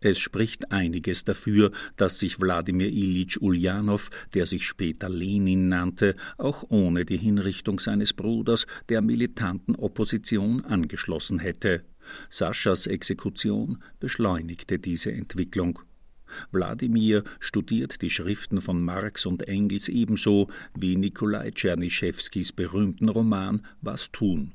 Es 0.00 0.18
spricht 0.18 0.72
einiges 0.72 1.24
dafür, 1.24 1.70
dass 1.94 2.18
sich 2.18 2.40
Wladimir 2.40 2.88
Ilyich 2.88 3.40
Uljanow, 3.40 4.10
der 4.34 4.46
sich 4.46 4.64
später 4.64 5.08
Lenin 5.08 5.68
nannte, 5.68 6.14
auch 6.38 6.64
ohne 6.70 7.04
die 7.04 7.16
Hinrichtung 7.16 7.78
seines 7.78 8.14
Bruders 8.14 8.66
der 8.88 9.00
militanten 9.00 9.76
Opposition 9.76 10.64
angeschlossen 10.64 11.38
hätte. 11.38 11.84
Saschas 12.30 12.88
Exekution 12.88 13.80
beschleunigte 14.00 14.80
diese 14.80 15.12
Entwicklung. 15.12 15.78
Wladimir 16.50 17.22
studiert 17.38 18.02
die 18.02 18.10
Schriften 18.10 18.60
von 18.60 18.82
Marx 18.82 19.24
und 19.24 19.46
Engels 19.46 19.88
ebenso 19.88 20.48
wie 20.76 20.96
Nikolai 20.96 21.52
Tschernischewskis 21.52 22.52
berühmten 22.52 23.08
Roman 23.08 23.64
Was 23.82 24.10
tun. 24.10 24.52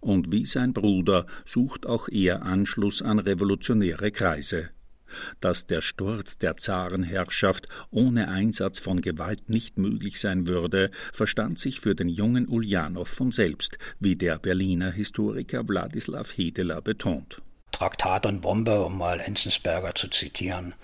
Und 0.00 0.32
wie 0.32 0.46
sein 0.46 0.72
Bruder 0.72 1.26
sucht 1.44 1.86
auch 1.86 2.08
er 2.08 2.42
Anschluss 2.42 3.02
an 3.02 3.18
revolutionäre 3.18 4.10
Kreise. 4.10 4.70
Dass 5.40 5.66
der 5.66 5.80
Sturz 5.80 6.38
der 6.38 6.56
Zarenherrschaft 6.56 7.68
ohne 7.90 8.28
Einsatz 8.28 8.78
von 8.78 9.00
Gewalt 9.00 9.48
nicht 9.48 9.78
möglich 9.78 10.20
sein 10.20 10.46
würde, 10.46 10.90
verstand 11.12 11.58
sich 11.58 11.80
für 11.80 11.94
den 11.94 12.08
jungen 12.08 12.48
Uljanow 12.48 13.08
von 13.08 13.32
selbst, 13.32 13.78
wie 13.98 14.16
der 14.16 14.38
Berliner 14.38 14.92
Historiker 14.92 15.68
Wladislaw 15.68 16.28
Hedeler 16.32 16.80
betont. 16.80 17.42
Traktat 17.72 18.26
und 18.26 18.40
Bombe, 18.40 18.84
um 18.84 18.98
mal 18.98 19.20
Enzensberger 19.20 19.94
zu 19.94 20.08
zitieren. 20.08 20.74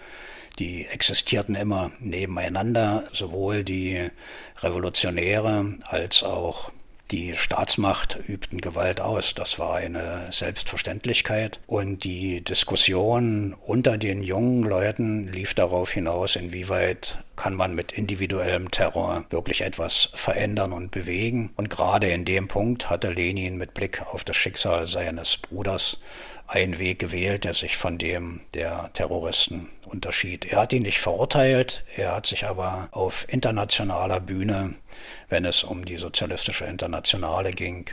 Die 0.59 0.87
existierten 0.87 1.55
immer 1.55 1.93
nebeneinander, 2.01 3.05
sowohl 3.13 3.63
die 3.63 4.11
Revolutionäre 4.59 5.79
als 5.85 6.23
auch 6.23 6.73
die 7.11 7.35
Staatsmacht 7.37 8.19
übten 8.27 8.61
Gewalt 8.61 9.01
aus. 9.01 9.35
Das 9.35 9.59
war 9.59 9.77
eine 9.77 10.29
Selbstverständlichkeit. 10.31 11.61
Und 11.67 12.05
die 12.05 12.43
Diskussion 12.43 13.55
unter 13.55 13.99
den 13.99 14.23
jungen 14.23 14.65
Leuten 14.65 15.29
lief 15.29 15.55
darauf 15.55 15.91
hinaus, 15.91 16.37
inwieweit 16.37 17.19
kann 17.37 17.55
man 17.55 17.75
mit 17.75 17.93
individuellem 17.93 18.71
Terror 18.71 19.25
wirklich 19.31 19.61
etwas 19.61 20.11
verändern 20.15 20.73
und 20.73 20.91
bewegen. 20.91 21.51
Und 21.57 21.71
gerade 21.71 22.11
in 22.11 22.25
dem 22.25 22.49
Punkt 22.49 22.91
hatte 22.91 23.11
Lenin 23.11 23.57
mit 23.57 23.75
Blick 23.75 24.03
auf 24.13 24.25
das 24.25 24.37
Schicksal 24.37 24.87
seines 24.87 25.37
Bruders 25.37 26.01
einen 26.49 26.79
Weg 26.79 26.99
gewählt, 26.99 27.45
der 27.45 27.55
sich 27.55 27.77
von 27.77 27.99
dem 27.99 28.41
der 28.55 28.91
Terroristen 28.93 29.69
unterschied. 29.87 30.45
Er 30.45 30.61
hat 30.61 30.73
ihn 30.73 30.83
nicht 30.83 30.99
verurteilt, 30.99 31.85
er 31.97 32.15
hat 32.15 32.27
sich 32.27 32.45
aber 32.47 32.89
auf 32.93 33.27
internationaler 33.29 34.21
Bühne, 34.21 34.75
wenn 35.29 35.45
es 35.45 35.65
um 35.65 35.85
die 35.85 35.97
sozialistische 35.97 36.65
Internationale 36.65 37.53
ging, 37.53 37.87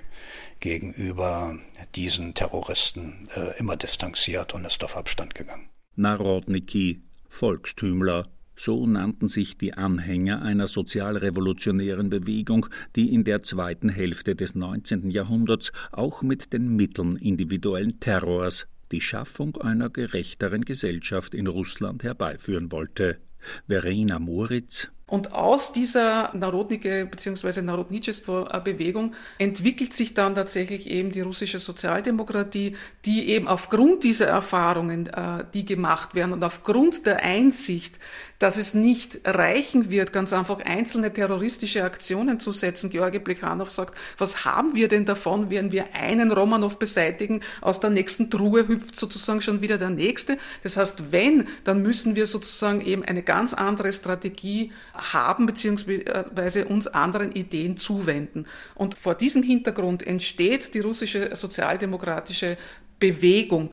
gegenüber 0.60 1.58
diesen 1.96 2.34
Terroristen 2.34 3.28
äh, 3.36 3.58
immer 3.60 3.76
distanziert 3.76 4.54
und 4.54 4.66
ist 4.66 4.84
auf 4.84 4.96
Abstand 4.96 5.36
gegangen. 5.36 5.70
Narodniki, 5.96 7.02
Volkstümler, 7.30 8.28
So 8.56 8.86
nannten 8.86 9.28
sich 9.28 9.58
die 9.58 9.74
Anhänger 9.74 10.44
einer 10.44 10.68
sozialrevolutionären 10.68 12.10
Bewegung, 12.10 12.68
die 12.96 13.14
in 13.14 13.24
der 13.24 13.42
zweiten 13.42 13.90
Hälfte 13.90 14.36
des 14.36 14.54
19. 14.54 15.10
Jahrhunderts 15.10 15.72
auch 15.92 16.22
mit 16.22 16.54
den 16.54 16.76
Mitteln 16.76 17.18
individuellen 17.18 18.00
Terrors 18.00 18.68
die 18.92 19.02
Schaffung 19.02 19.58
einer 19.58 19.90
gerechteren 19.90 20.66
Gesellschaft 20.66 21.36
in 21.36 21.48
Russland 21.48 22.04
herbeiführen 22.04 22.72
wollte. 22.72 23.20
Verena 23.68 24.20
Moritz 24.20 24.90
und 25.14 25.32
aus 25.32 25.72
dieser 25.74 26.36
Narodnike 26.36 27.06
bzw. 27.06 27.62
Narodnitschestvo-Bewegung 27.62 29.14
entwickelt 29.38 29.94
sich 29.94 30.16
dann 30.16 30.34
tatsächlich 30.34 30.90
eben 30.90 31.12
die 31.12 31.22
russische 31.22 31.60
Sozialdemokratie, 31.60 32.76
die 33.06 33.30
eben 33.30 33.48
aufgrund 33.48 34.04
dieser 34.04 34.26
Erfahrungen, 34.26 35.06
äh, 35.06 35.46
die 35.54 35.66
gemacht 35.66 36.16
werden 36.16 36.34
und 36.34 36.44
aufgrund 36.44 37.06
der 37.06 37.22
Einsicht, 37.22 38.00
dass 38.44 38.58
es 38.58 38.74
nicht 38.74 39.22
reichen 39.24 39.90
wird, 39.90 40.12
ganz 40.12 40.34
einfach 40.34 40.60
einzelne 40.60 41.14
terroristische 41.14 41.86
Aktionen 41.86 42.42
zu 42.42 42.52
setzen. 42.52 42.90
Georgi 42.90 43.20
Plekhanov 43.20 43.72
sagt, 43.72 43.98
was 44.18 44.44
haben 44.44 44.76
wir 44.76 44.90
denn 44.90 45.06
davon, 45.06 45.50
wenn 45.50 45.72
wir 45.72 45.96
einen 45.96 46.30
Romanov 46.30 46.78
beseitigen, 46.78 47.40
aus 47.62 47.80
der 47.80 47.90
nächsten 47.90 48.30
Truhe 48.30 48.68
hüpft 48.68 49.00
sozusagen 49.00 49.40
schon 49.40 49.62
wieder 49.62 49.78
der 49.78 49.92
nächste. 49.92 50.38
Das 50.62 50.76
heißt, 50.76 51.14
wenn, 51.14 51.48
dann 51.64 51.82
müssen 51.82 52.18
wir 52.18 52.28
sozusagen 52.28 52.82
eben 52.82 53.06
eine 53.06 53.24
ganz 53.24 53.54
andere 53.54 53.94
Strategie 53.94 54.74
haben, 54.94 55.46
beziehungsweise 55.46 56.66
uns 56.66 56.88
anderen 56.88 57.32
Ideen 57.32 57.78
zuwenden. 57.78 58.46
Und 58.76 58.98
vor 58.98 59.16
diesem 59.16 59.42
Hintergrund 59.42 60.06
entsteht 60.06 60.74
die 60.74 60.82
russische 60.82 61.34
sozialdemokratische 61.34 62.58
Bewegung. 63.00 63.72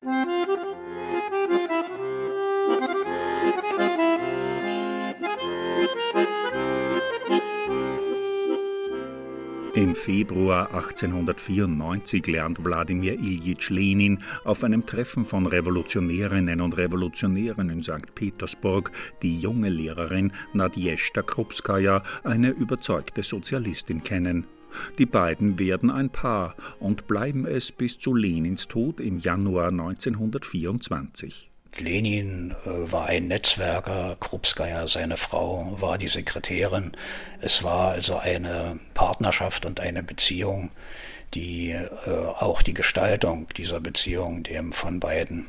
Im 9.75 9.95
Februar 9.95 10.75
1894 10.75 12.27
lernt 12.27 12.65
Wladimir 12.65 13.15
Iljitsch 13.15 13.71
Lenin 13.71 14.19
auf 14.43 14.65
einem 14.65 14.85
Treffen 14.85 15.25
von 15.25 15.47
Revolutionärinnen 15.47 16.61
und 16.61 16.77
Revolutionären 16.77 17.71
in 17.71 17.81
St. 17.81 18.13
Petersburg 18.17 18.91
die 19.23 19.39
junge 19.39 19.69
Lehrerin 19.69 20.33
Nadjeshta 20.55 21.23
Krupskaja, 21.23 22.03
eine 22.25 22.51
überzeugte 22.51 23.23
Sozialistin, 23.23 24.03
kennen. 24.03 24.47
Die 24.99 25.07
beiden 25.07 25.61
werden 25.61 25.91
ein 25.91 26.11
Paar 26.11 26.57
und 26.81 27.07
bleiben 27.07 27.47
es 27.47 27.71
bis 27.71 27.97
zu 27.99 28.13
Lenins 28.13 28.67
Tod 28.67 29.01
im 29.01 29.19
Januar 29.19 29.69
1924. 29.69 31.50
Lenin 31.79 32.55
äh, 32.65 32.93
war 32.93 33.07
ein 33.07 33.29
Netzwerker, 33.29 34.17
Krupskaya, 34.19 34.89
seine 34.89 35.17
Frau, 35.17 35.77
war 35.81 35.99
die 35.99 36.09
Sekretärin. 36.09 36.93
Es 37.41 37.63
war 37.63 37.93
also 37.93 38.17
eine 38.17 38.81
Partnerschaft 38.95 39.67
und 39.67 39.81
eine 39.81 40.03
Beziehung, 40.03 40.71
die 41.35 41.71
äh, 41.71 41.87
auch 42.39 42.63
die 42.63 42.75
Gestaltung 42.75 43.49
dieser 43.57 43.81
Beziehung 43.81 44.43
dem 44.43 44.73
von 44.73 45.01
beiden 45.01 45.49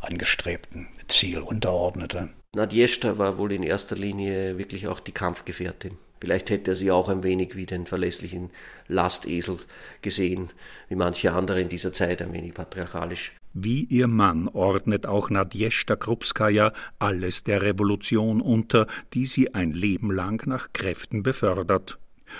angestrebten 0.00 0.88
Ziel 1.08 1.38
unterordnete. 1.38 2.28
Nadjeshta 2.54 3.18
war 3.18 3.38
wohl 3.38 3.52
in 3.52 3.62
erster 3.62 3.96
Linie 3.96 4.58
wirklich 4.58 4.88
auch 4.88 5.00
die 5.00 5.12
Kampfgefährtin. 5.12 5.96
Vielleicht 6.20 6.50
hätte 6.50 6.72
er 6.72 6.74
sie 6.76 6.90
auch 6.90 7.08
ein 7.08 7.24
wenig 7.24 7.56
wie 7.56 7.66
den 7.66 7.86
verlässlichen 7.86 8.50
Lastesel 8.88 9.58
gesehen, 10.02 10.50
wie 10.88 10.94
manche 10.94 11.32
andere 11.32 11.60
in 11.60 11.68
dieser 11.68 11.92
Zeit, 11.92 12.22
ein 12.22 12.32
wenig 12.32 12.54
patriarchalisch. 12.54 13.32
Wie 13.54 13.84
ihr 13.84 14.06
Mann 14.06 14.48
ordnet 14.48 15.04
auch 15.04 15.28
Nadjeshta 15.28 15.96
Krupskaja 15.96 16.72
alles 16.98 17.44
der 17.44 17.60
Revolution 17.60 18.40
unter, 18.40 18.86
die 19.12 19.26
sie 19.26 19.54
ein 19.54 19.72
Leben 19.72 20.10
lang 20.10 20.46
nach 20.46 20.72
Kräften 20.72 21.22
befördert. 21.22 21.98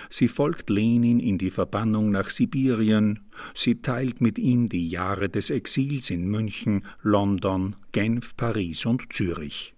Sie 0.09 0.29
folgt 0.29 0.71
Lenin 0.71 1.21
in 1.21 1.37
die 1.37 1.51
Verbannung 1.51 2.11
nach 2.11 2.31
Sibirien, 2.31 3.21
sie 3.55 3.83
teilt 3.83 4.23
mit 4.23 4.39
ihm 4.39 4.71
die 4.71 4.89
Jahre 4.89 5.29
des 5.29 5.51
Exils 5.51 6.09
in 6.09 6.29
München, 6.29 6.87
London, 7.03 7.77
Genf, 7.93 8.35
Paris 8.35 8.87
und 8.87 9.13
Zürich. 9.13 9.75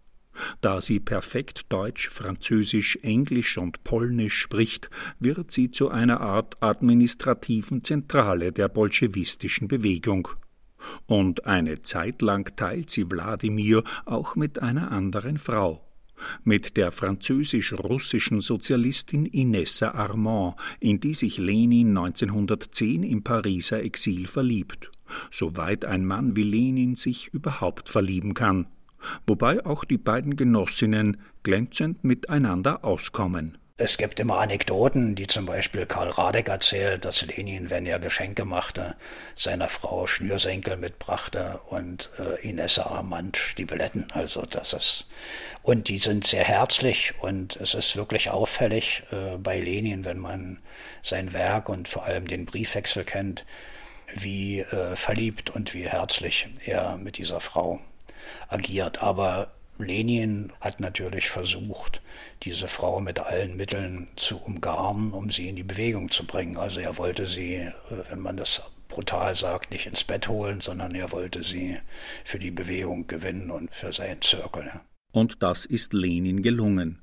Da 0.61 0.81
sie 0.81 1.01
perfekt 1.01 1.73
Deutsch, 1.73 2.09
Französisch, 2.11 2.97
Englisch 3.03 3.59
und 3.59 3.83
Polnisch 3.83 4.38
spricht, 4.38 4.88
wird 5.18 5.51
sie 5.51 5.73
zu 5.73 5.90
einer 5.90 6.20
Art 6.20 6.62
administrativen 6.62 7.83
Zentrale 7.83 8.53
der 8.53 8.68
bolschewistischen 8.68 9.66
Bewegung 9.66 10.29
und 11.07 11.47
eine 11.47 11.83
Zeit 11.83 12.23
lang 12.23 12.55
teilt 12.57 12.90
sie 12.90 13.11
Wladimir 13.11 13.85
auch 14.05 14.37
mit 14.37 14.61
einer 14.61 14.90
anderen 14.90 15.38
Frau, 15.38 15.85
mit 16.44 16.77
der 16.77 16.92
französisch-russischen 16.92 18.40
Sozialistin 18.40 19.27
Inessa 19.27 19.92
Armand, 19.92 20.57
in 20.81 21.01
die 21.01 21.14
sich 21.14 21.38
Lenin 21.38 21.97
1910 21.97 23.03
im 23.03 23.23
Pariser 23.23 23.83
Exil 23.83 24.27
verliebt, 24.27 24.90
soweit 25.31 25.85
ein 25.85 26.05
Mann 26.05 26.37
wie 26.37 26.42
Lenin 26.42 26.97
sich 26.97 27.29
überhaupt 27.33 27.88
verlieben 27.88 28.35
kann, 28.35 28.66
wobei 29.27 29.64
auch 29.64 29.85
die 29.85 29.99
beiden 29.99 30.37
Genossinnen 30.37 31.18
glänzend 31.42 32.05
miteinander 32.05 32.85
auskommen. 32.85 33.59
Es 33.76 33.98
gibt 33.98 34.20
immer 34.20 34.38
Anekdoten, 34.38 35.16
die 35.16 35.26
zum 35.26 35.46
Beispiel 35.46 35.84
Karl 35.84 36.10
Radek 36.10 36.48
erzählt, 36.48 37.04
dass 37.04 37.22
Lenin, 37.22 37.70
wenn 37.70 37.87
er 37.87 37.98
Geschenke 37.98 38.44
machte, 38.44 38.94
seiner 39.34 39.68
Frau 39.68 40.06
Schnürsenkel 40.06 40.76
mitbrachte 40.76 41.58
und 41.70 42.08
äh, 42.20 42.48
Inessa 42.48 42.84
Armand 42.84 43.37
Stiebeletten. 43.37 44.06
Also 44.12 44.42
das 44.42 44.74
ist 44.74 45.06
und 45.64 45.88
die 45.88 45.98
sind 45.98 46.24
sehr 46.24 46.44
herzlich 46.44 47.14
und 47.20 47.56
es 47.56 47.74
ist 47.74 47.96
wirklich 47.96 48.30
auffällig 48.30 49.02
äh, 49.10 49.38
bei 49.38 49.58
Lenin, 49.58 50.04
wenn 50.04 50.18
man 50.18 50.60
sein 51.02 51.32
Werk 51.32 51.68
und 51.68 51.88
vor 51.88 52.04
allem 52.04 52.28
den 52.28 52.46
Briefwechsel 52.46 53.02
kennt, 53.02 53.44
wie 54.14 54.60
äh, 54.60 54.94
verliebt 54.94 55.50
und 55.50 55.74
wie 55.74 55.88
herzlich 55.88 56.46
er 56.64 56.96
mit 56.96 57.18
dieser 57.18 57.40
Frau 57.40 57.80
agiert. 58.48 59.02
Aber 59.02 59.50
Lenin 59.78 60.52
hat 60.60 60.80
natürlich 60.80 61.28
versucht, 61.28 62.00
diese 62.42 62.68
Frau 62.68 63.00
mit 63.00 63.18
allen 63.18 63.56
Mitteln 63.56 64.08
zu 64.16 64.38
umgarnen, 64.38 65.12
um 65.12 65.30
sie 65.30 65.48
in 65.48 65.56
die 65.56 65.64
Bewegung 65.64 66.10
zu 66.10 66.24
bringen. 66.24 66.56
Also 66.56 66.80
er 66.80 66.96
wollte 66.96 67.26
sie, 67.26 67.54
äh, 67.54 67.72
wenn 68.08 68.20
man 68.20 68.37
das 68.37 68.62
brutal 68.88 69.34
sagt, 69.34 69.70
nicht 69.72 69.87
ins 69.87 70.04
Bett 70.04 70.28
holen, 70.28 70.60
sondern 70.60 70.94
er 70.94 71.10
wollte 71.10 71.42
sie 71.42 71.78
für 72.24 72.38
die 72.38 72.52
Bewegung 72.52 73.06
gewinnen 73.08 73.50
und 73.50 73.74
für 73.74 73.92
seinen 73.92 74.22
Zirkel. 74.22 74.70
Und 75.12 75.42
das 75.42 75.66
ist 75.66 75.92
Lenin 75.92 76.42
gelungen. 76.42 77.00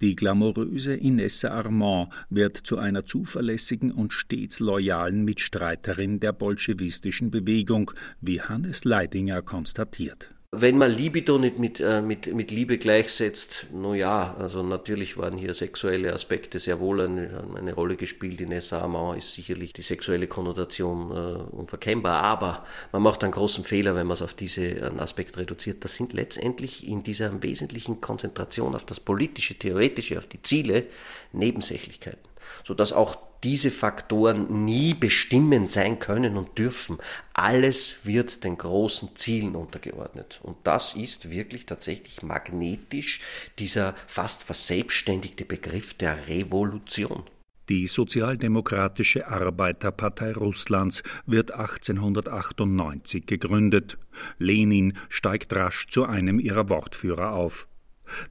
Die 0.00 0.16
glamouröse 0.16 0.94
Inessa 0.94 1.50
Armand 1.50 2.08
wird 2.30 2.56
zu 2.56 2.78
einer 2.78 3.04
zuverlässigen 3.04 3.92
und 3.92 4.14
stets 4.14 4.58
loyalen 4.58 5.22
Mitstreiterin 5.24 6.18
der 6.18 6.32
bolschewistischen 6.32 7.30
Bewegung, 7.30 7.90
wie 8.22 8.40
Hannes 8.40 8.84
Leidinger 8.84 9.42
konstatiert 9.42 10.35
wenn 10.60 10.78
man 10.78 10.90
Libido 10.90 11.38
nicht 11.38 11.58
mit, 11.58 11.80
äh, 11.80 12.00
mit, 12.00 12.34
mit 12.34 12.50
Liebe 12.50 12.78
gleichsetzt, 12.78 13.66
no 13.72 13.94
ja, 13.94 14.34
also 14.38 14.62
natürlich 14.62 15.16
waren 15.16 15.36
hier 15.36 15.54
sexuelle 15.54 16.12
Aspekte 16.12 16.58
sehr 16.58 16.80
wohl 16.80 17.00
eine, 17.00 17.44
eine 17.56 17.74
Rolle 17.74 17.96
gespielt. 17.96 18.40
In 18.40 18.60
Samau 18.60 19.12
ist 19.12 19.34
sicherlich 19.34 19.72
die 19.72 19.82
sexuelle 19.82 20.26
Konnotation 20.26 21.10
äh, 21.10 21.56
unverkennbar, 21.56 22.22
aber 22.22 22.64
man 22.92 23.02
macht 23.02 23.22
einen 23.24 23.32
großen 23.32 23.64
Fehler, 23.64 23.94
wenn 23.94 24.06
man 24.06 24.14
es 24.14 24.22
auf 24.22 24.34
diesen 24.34 25.00
Aspekt 25.00 25.36
reduziert. 25.36 25.84
Das 25.84 25.94
sind 25.94 26.12
letztendlich 26.12 26.86
in 26.86 27.02
dieser 27.02 27.42
wesentlichen 27.42 28.00
Konzentration 28.00 28.74
auf 28.74 28.84
das 28.84 29.00
Politische, 29.00 29.54
Theoretische, 29.54 30.18
auf 30.18 30.26
die 30.26 30.42
Ziele 30.42 30.86
Nebensächlichkeiten, 31.32 32.20
sodass 32.66 32.92
auch 32.92 33.16
diese 33.44 33.70
Faktoren 33.70 34.64
nie 34.64 34.92
bestimmend 34.92 35.70
sein 35.70 36.00
können 36.00 36.36
und 36.36 36.58
dürfen. 36.58 36.98
Alles 37.32 37.94
wird 38.02 38.42
den 38.42 38.58
großen 38.58 39.14
Zielen 39.14 39.54
untergeordnet. 39.54 40.40
Und 40.42 40.56
das 40.64 40.94
ist 40.94 41.30
wirklich 41.30 41.66
tatsächlich 41.66 42.24
magnetisch 42.24 43.20
dieser 43.60 43.94
fast 44.08 44.42
verselbstständigte 44.42 45.44
Begriff 45.44 45.94
der 45.94 46.26
Revolution. 46.26 47.22
Die 47.68 47.86
Sozialdemokratische 47.86 49.28
Arbeiterpartei 49.28 50.32
Russlands 50.32 51.04
wird 51.24 51.52
1898 51.52 53.26
gegründet. 53.26 53.96
Lenin 54.38 54.96
steigt 55.08 55.54
rasch 55.54 55.86
zu 55.88 56.04
einem 56.04 56.40
ihrer 56.40 56.68
Wortführer 56.68 57.32
auf. 57.32 57.68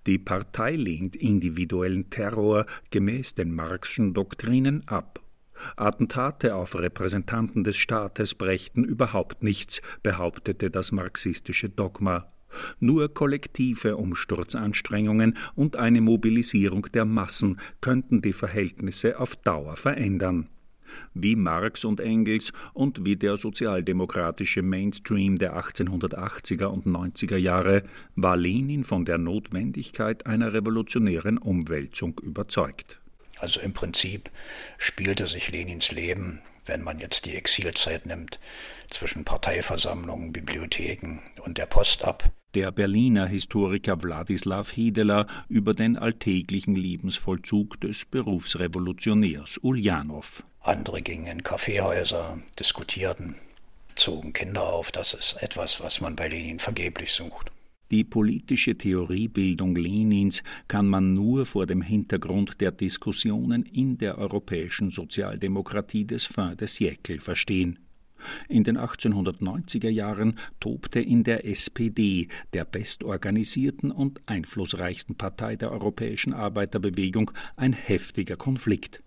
Die 0.06 0.18
Partei 0.18 0.76
lehnt 0.76 1.16
individuellen 1.16 2.10
Terror 2.10 2.66
gemäß 2.92 3.36
den 3.36 3.54
Marxschen 3.54 4.14
Doktrinen 4.14 4.88
ab. 4.88 5.22
Attentate 5.78 6.56
auf 6.56 6.78
Repräsentanten 6.78 7.64
des 7.64 7.78
Staates 7.78 8.36
brächten 8.36 8.84
überhaupt 8.84 9.44
nichts, 9.44 9.82
behauptete 10.04 10.70
das 10.70 10.92
marxistische 10.92 11.70
Dogma. 11.70 12.32
Nur 12.80 13.14
kollektive 13.14 13.98
Umsturzanstrengungen 13.98 15.38
und 15.56 15.76
eine 15.76 16.02
Mobilisierung 16.02 16.84
der 16.94 17.06
Massen 17.06 17.60
könnten 17.82 18.22
die 18.22 18.34
Verhältnisse 18.34 19.20
auf 19.20 19.36
Dauer 19.36 19.76
verändern. 19.76 20.50
Wie 21.14 21.36
Marx 21.36 21.86
und 21.86 22.00
Engels 22.00 22.52
und 22.74 23.06
wie 23.06 23.16
der 23.16 23.38
sozialdemokratische 23.38 24.62
Mainstream 24.62 25.38
der 25.38 25.58
1880er 25.58 26.66
und 26.66 26.86
90er 26.86 27.38
Jahre 27.38 27.84
war 28.16 28.38
Lenin 28.38 28.84
von 28.84 29.06
der 29.06 29.18
Notwendigkeit 29.18 30.26
einer 30.26 30.54
revolutionären 30.54 31.38
Umwälzung 31.38 32.20
überzeugt. 32.24 33.00
Also 33.38 33.60
im 33.62 33.74
Prinzip 33.74 34.30
spielte 34.78 35.28
sich 35.28 35.52
Lenins 35.52 35.92
Leben, 35.92 36.42
wenn 36.66 36.82
man 36.82 37.00
jetzt 37.00 37.26
die 37.26 37.36
Exilzeit 37.36 38.06
nimmt, 38.06 38.40
zwischen 38.90 39.26
Parteiversammlungen, 39.26 40.32
Bibliotheken 40.32 41.20
und 41.44 41.58
der 41.58 41.66
Post 41.66 42.04
ab 42.04 42.32
der 42.56 42.72
Berliner 42.72 43.28
Historiker 43.28 44.02
Wladislaw 44.02 44.64
Hedeler 44.74 45.28
über 45.50 45.74
den 45.74 45.98
alltäglichen 45.98 46.76
Lebensvollzug 46.76 47.82
des 47.82 48.06
Berufsrevolutionärs 48.06 49.60
Uljanow. 49.62 50.44
Andere 50.66 51.04
gingen 51.04 51.28
in 51.28 51.44
Kaffeehäuser, 51.44 52.40
diskutierten, 52.58 53.36
zogen 53.96 54.34
Kinder 54.34 54.64
auf. 54.64 54.92
Das 54.92 55.14
ist 55.14 55.38
etwas, 55.40 55.80
was 55.80 56.02
man 56.02 56.16
bei 56.16 56.28
Lenin 56.28 56.58
vergeblich 56.58 57.12
sucht. 57.12 57.52
Die 57.92 58.04
politische 58.04 58.76
Theoriebildung 58.76 59.76
Lenins 59.76 60.42
kann 60.68 60.88
man 60.88 61.14
nur 61.14 61.46
vor 61.46 61.68
dem 61.68 61.84
Hintergrund 61.84 62.60
der 62.62 62.72
Diskussionen 62.72 63.62
in 63.62 64.00
der 64.00 64.18
europäischen 64.18 64.90
Sozialdemokratie 64.90 66.06
des 66.06 66.26
Fin 66.26 66.58
de 66.58 66.68
siècle 66.68 67.22
verstehen. 67.22 67.78
In 68.50 68.64
den 68.64 68.80
1890er 68.80 69.90
Jahren 69.90 70.40
tobte 70.60 71.00
in 71.00 71.24
der 71.24 71.46
SPD, 71.46 72.28
der 72.54 72.66
bestorganisierten 72.66 73.92
und 73.92 74.20
einflussreichsten 74.26 75.16
Partei 75.16 75.58
der 75.58 75.72
europäischen 75.72 76.34
Arbeiterbewegung, 76.34 77.30
ein 77.56 77.74
heftiger 77.74 78.36
Konflikt. 78.36 79.04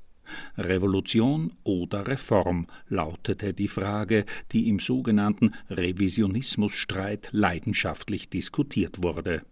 Revolution 0.56 1.52
oder 1.64 2.06
Reform 2.06 2.66
lautete 2.88 3.54
die 3.54 3.68
Frage, 3.68 4.24
die 4.52 4.68
im 4.68 4.78
sogenannten 4.78 5.54
Revisionismusstreit 5.70 7.28
leidenschaftlich 7.32 8.28
diskutiert 8.28 9.02
wurde 9.02 9.42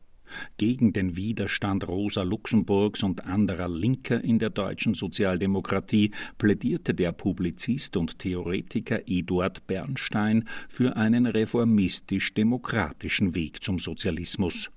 gegen 0.59 0.93
den 0.93 1.17
Widerstand 1.17 1.89
Rosa 1.89 2.23
Luxemburgs 2.23 3.03
und 3.03 3.25
anderer 3.25 3.69
Linker 3.69 4.23
in 4.23 4.39
der 4.39 4.51
deutschen 4.51 4.95
Sozialdemokratie 4.95 6.13
plädierte 6.39 6.95
der 6.95 7.13
Publizist 7.13 7.97
und 7.97 8.19
Theoretiker 8.19 9.01
Eduard 9.07 9.67
Bernstein 9.67 10.49
für 10.69 10.97
einen 10.97 11.27
reformistisch-demokratischen 11.27 13.35
Weg 13.35 13.63
zum 13.63 13.79
Sozialismus. 13.79 14.71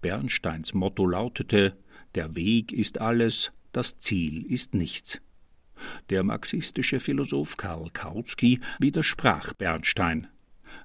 Bernsteins 0.00 0.74
Motto 0.74 1.06
lautete 1.06 1.76
Der 2.14 2.34
Weg 2.34 2.72
ist 2.72 3.00
alles, 3.00 3.52
das 3.72 3.98
Ziel 3.98 4.46
ist 4.46 4.74
nichts. 4.74 5.20
Der 6.10 6.22
marxistische 6.22 7.00
Philosoph 7.00 7.56
Karl 7.56 7.90
Kautsky 7.92 8.60
widersprach 8.78 9.52
Bernstein. 9.54 10.28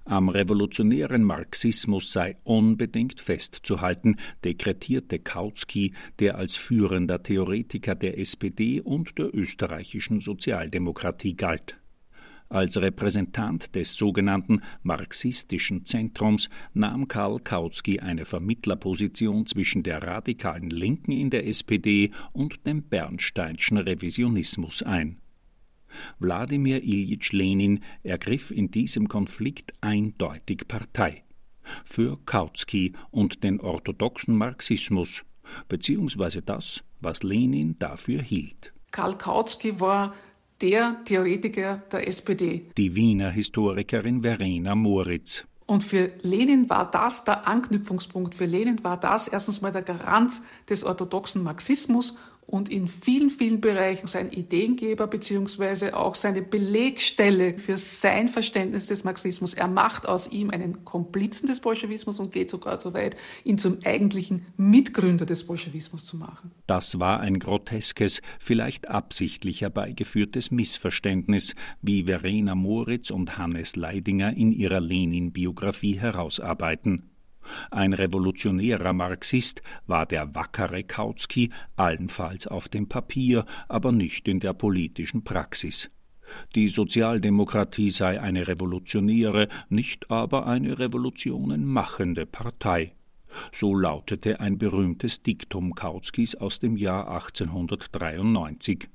Am 0.06 0.30
revolutionären 0.30 1.24
Marxismus 1.24 2.12
sei 2.12 2.36
unbedingt 2.44 3.20
festzuhalten, 3.20 4.18
dekretierte 4.44 5.20
Kautsky, 5.20 5.94
der 6.20 6.38
als 6.38 6.56
führender 6.56 7.22
Theoretiker 7.22 7.94
der 7.94 8.18
SPD 8.18 8.82
und 8.82 9.18
der 9.20 9.34
österreichischen 9.36 10.20
Sozialdemokratie 10.20 11.36
galt. 11.36 11.81
Als 12.52 12.76
Repräsentant 12.76 13.76
des 13.76 13.94
sogenannten 13.94 14.62
marxistischen 14.84 15.86
Zentrums 15.86 16.50
nahm 16.74 17.08
Karl 17.08 17.40
Kautsky 17.40 18.02
eine 18.02 18.26
Vermittlerposition 18.26 19.46
zwischen 19.46 19.84
der 19.84 20.04
radikalen 20.04 20.70
Linken 20.70 21.14
in 21.14 21.30
der 21.30 21.48
SPD 21.48 22.12
und 22.34 22.68
dem 22.68 22.84
Bernsteinschen 22.84 23.78
Revisionismus 23.78 24.84
ein. 24.84 25.22
Wladimir 26.20 26.84
Iljitsch 26.84 27.32
Lenin 27.32 27.80
ergriff 28.04 28.52
in 28.52 28.70
diesem 28.70 29.08
Konflikt 29.08 29.72
eindeutig 29.80 30.68
Partei 30.68 31.24
für 31.86 32.20
Kautsky 32.26 32.92
und 33.12 33.46
den 33.46 33.62
orthodoxen 33.62 34.36
Marxismus, 34.36 35.24
beziehungsweise 35.70 36.42
das, 36.42 36.84
was 37.00 37.24
Lenin 37.24 37.80
dafür 37.80 38.22
hielt. 38.22 38.74
Karl 38.92 39.18
Kautsky 39.18 39.80
war 39.80 40.14
der 40.62 41.04
Theoretiker 41.06 41.82
der 41.92 42.08
SPD. 42.08 42.68
Die 42.78 42.96
Wiener 42.96 43.30
Historikerin 43.30 44.22
Verena 44.22 44.76
Moritz. 44.76 45.46
Und 45.66 45.84
für 45.84 46.12
Lenin 46.22 46.70
war 46.70 46.92
das 46.92 47.24
der 47.24 47.48
Anknüpfungspunkt. 47.48 48.36
Für 48.36 48.46
Lenin 48.46 48.84
war 48.84 49.00
das 49.00 49.28
erstens 49.28 49.62
mal 49.62 49.72
der 49.72 49.84
Garant 49.84 50.42
des 50.70 50.84
orthodoxen 50.84 51.44
Marxismus 51.44 52.16
und 52.52 52.70
in 52.70 52.88
vielen, 52.88 53.30
vielen 53.30 53.62
Bereichen 53.62 54.08
sein 54.08 54.30
Ideengeber 54.30 55.08
beziehungsweise 55.08 55.96
auch 55.96 56.16
seine 56.16 56.42
Belegstelle 56.42 57.58
für 57.58 57.78
sein 57.78 58.28
Verständnis 58.28 58.88
des 58.88 59.04
Marxismus. 59.04 59.54
Er 59.54 59.68
macht 59.68 60.06
aus 60.08 60.30
ihm 60.30 60.50
einen 60.50 60.84
Komplizen 60.84 61.48
des 61.48 61.62
Bolschewismus 61.62 62.20
und 62.20 62.34
geht 62.34 62.50
sogar 62.50 62.80
so 62.80 62.94
weit, 62.94 63.16
ihn 63.46 63.58
zum 63.58 63.80
eigentlichen 63.86 64.46
Mitgründer 64.58 65.26
des 65.26 65.46
Bolschewismus 65.46 66.06
zu 66.06 66.18
machen. 66.18 66.52
Das 66.68 67.00
war 67.00 67.22
ein 67.22 67.40
groteskes, 67.40 68.22
vielleicht 68.40 68.90
absichtlich 68.90 69.62
herbeigeführtes 69.62 70.52
Missverständnis, 70.52 71.56
wie 71.82 72.04
Verena 72.04 72.54
Moritz 72.56 73.12
und 73.12 73.38
Hannes 73.38 73.78
Leidinger 73.78 74.36
in 74.36 74.52
ihrer 74.52 74.82
Lenin-Biografie 74.82 76.00
herausarbeiten. 76.00 77.11
Ein 77.70 77.94
revolutionärer 77.94 78.94
Marxist 78.94 79.62
war 79.88 80.06
der 80.06 80.36
wackere 80.36 80.84
Kautsky 80.84 81.50
allenfalls 81.76 82.48
auf 82.48 82.70
dem 82.70 82.88
Papier, 82.88 83.46
aber 83.68 83.92
nicht 83.92 84.28
in 84.28 84.40
der 84.40 84.54
politischen 84.54 85.24
Praxis. 85.24 85.90
Die 86.56 86.70
Sozialdemokratie 86.70 87.90
sei 87.90 88.22
eine 88.22 88.48
revolutionäre, 88.48 89.48
nicht 89.70 90.10
aber 90.10 90.48
eine 90.48 90.80
revolutionenmachende 90.80 92.26
Partei. 92.26 92.94
So 93.52 93.76
lautete 93.76 94.40
ein 94.40 94.58
berühmtes 94.58 95.24
Diktum 95.24 95.74
Kautskys 95.76 96.36
aus 96.36 96.60
dem 96.60 96.76
Jahr 96.76 97.10
1893. 97.10 98.90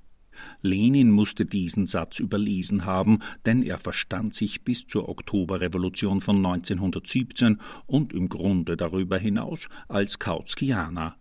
Lenin 0.62 1.10
musste 1.10 1.44
diesen 1.44 1.86
Satz 1.86 2.18
überlesen 2.18 2.84
haben, 2.84 3.18
denn 3.44 3.62
er 3.62 3.78
verstand 3.78 4.34
sich 4.34 4.62
bis 4.62 4.86
zur 4.86 5.08
Oktoberrevolution 5.08 6.20
von 6.20 6.44
1917 6.44 7.60
und 7.86 8.12
im 8.12 8.28
Grunde 8.28 8.76
darüber 8.76 9.18
hinaus 9.18 9.68
als 9.88 10.18
Kautskianer. 10.18 11.16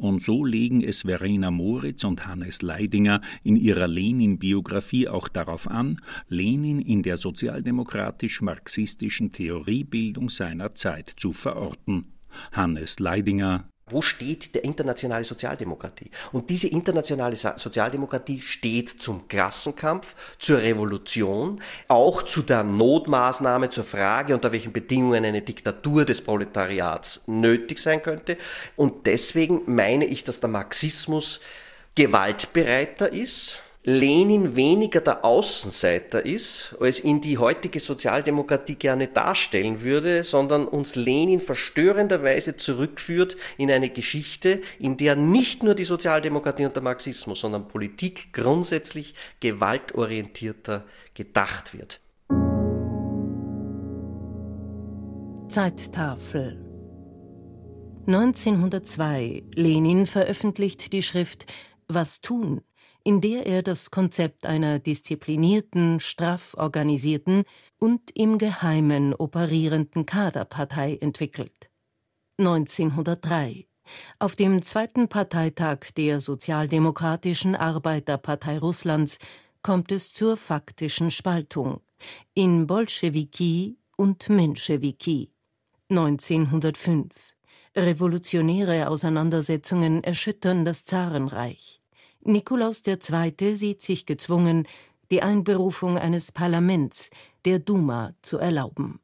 Und 0.00 0.22
so 0.22 0.46
legen 0.46 0.82
es 0.82 1.02
Verena 1.02 1.50
Moritz 1.50 2.04
und 2.04 2.26
Hannes 2.26 2.62
Leidinger 2.62 3.20
in 3.42 3.56
ihrer 3.56 3.86
Lenin-Biografie 3.86 5.08
auch 5.08 5.28
darauf 5.28 5.68
an, 5.68 6.00
Lenin 6.26 6.80
in 6.80 7.02
der 7.02 7.18
sozialdemokratisch-marxistischen 7.18 9.32
Theoriebildung 9.32 10.30
seiner 10.30 10.74
Zeit 10.74 11.12
zu 11.16 11.34
verorten. 11.34 12.14
Hannes 12.52 12.98
Leidinger 12.98 13.68
wo 13.90 14.02
steht 14.02 14.54
der 14.54 14.64
internationale 14.64 15.24
Sozialdemokratie? 15.24 16.10
Und 16.32 16.50
diese 16.50 16.68
internationale 16.68 17.36
Sozialdemokratie 17.36 18.40
steht 18.40 18.88
zum 18.88 19.28
Klassenkampf, 19.28 20.14
zur 20.38 20.58
Revolution, 20.58 21.60
auch 21.88 22.22
zu 22.22 22.42
der 22.42 22.62
Notmaßnahme, 22.62 23.70
zur 23.70 23.84
Frage, 23.84 24.34
unter 24.34 24.52
welchen 24.52 24.72
Bedingungen 24.72 25.24
eine 25.24 25.42
Diktatur 25.42 26.04
des 26.04 26.22
Proletariats 26.22 27.22
nötig 27.26 27.78
sein 27.78 28.02
könnte. 28.02 28.36
Und 28.76 29.06
deswegen 29.06 29.62
meine 29.66 30.04
ich, 30.04 30.24
dass 30.24 30.40
der 30.40 30.50
Marxismus 30.50 31.40
gewaltbereiter 31.94 33.12
ist, 33.12 33.62
Lenin 33.82 34.56
weniger 34.56 35.00
der 35.00 35.24
Außenseiter 35.24 36.26
ist, 36.26 36.76
als 36.80 37.02
ihn 37.02 37.22
die 37.22 37.38
heutige 37.38 37.80
Sozialdemokratie 37.80 38.74
gerne 38.74 39.08
darstellen 39.08 39.80
würde, 39.80 40.22
sondern 40.22 40.68
uns 40.68 40.96
Lenin 40.96 41.40
verstörenderweise 41.40 42.56
zurückführt 42.56 43.38
in 43.56 43.70
eine 43.70 43.88
Geschichte, 43.88 44.60
in 44.78 44.98
der 44.98 45.16
nicht 45.16 45.62
nur 45.62 45.74
die 45.74 45.84
Sozialdemokratie 45.84 46.66
und 46.66 46.76
der 46.76 46.82
Marxismus, 46.82 47.40
sondern 47.40 47.68
Politik 47.68 48.34
grundsätzlich 48.34 49.14
gewaltorientierter 49.40 50.84
gedacht 51.14 51.72
wird. 51.72 52.00
Zeittafel 55.48 56.66
1902 58.06 59.42
Lenin 59.54 60.04
veröffentlicht 60.04 60.92
die 60.92 61.02
Schrift 61.02 61.46
Was 61.88 62.20
tun? 62.20 62.60
In 63.04 63.20
der 63.20 63.46
er 63.46 63.62
das 63.62 63.90
Konzept 63.90 64.46
einer 64.46 64.78
disziplinierten, 64.78 66.00
straff 66.00 66.54
organisierten 66.56 67.44
und 67.78 68.10
im 68.14 68.38
Geheimen 68.38 69.14
operierenden 69.14 70.06
Kaderpartei 70.06 70.96
entwickelt. 71.00 71.70
1903 72.38 73.66
auf 74.18 74.36
dem 74.36 74.62
zweiten 74.62 75.08
Parteitag 75.08 75.92
der 75.96 76.20
Sozialdemokratischen 76.20 77.56
Arbeiterpartei 77.56 78.58
Russlands 78.58 79.18
kommt 79.62 79.92
es 79.92 80.12
zur 80.12 80.36
faktischen 80.36 81.10
Spaltung 81.10 81.80
in 82.34 82.66
Bolschewiki 82.66 83.76
und 83.96 84.28
Menschewiki. 84.28 85.32
1905 85.90 87.14
Revolutionäre 87.76 88.88
Auseinandersetzungen 88.88 90.02
erschüttern 90.02 90.64
das 90.64 90.84
Zarenreich. 90.84 91.79
Nikolaus 92.22 92.82
II. 92.86 93.56
sieht 93.56 93.82
sich 93.82 94.06
gezwungen, 94.06 94.66
die 95.10 95.22
Einberufung 95.22 95.98
eines 95.98 96.32
Parlaments, 96.32 97.10
der 97.44 97.58
Duma, 97.58 98.10
zu 98.22 98.38
erlauben. 98.38 99.00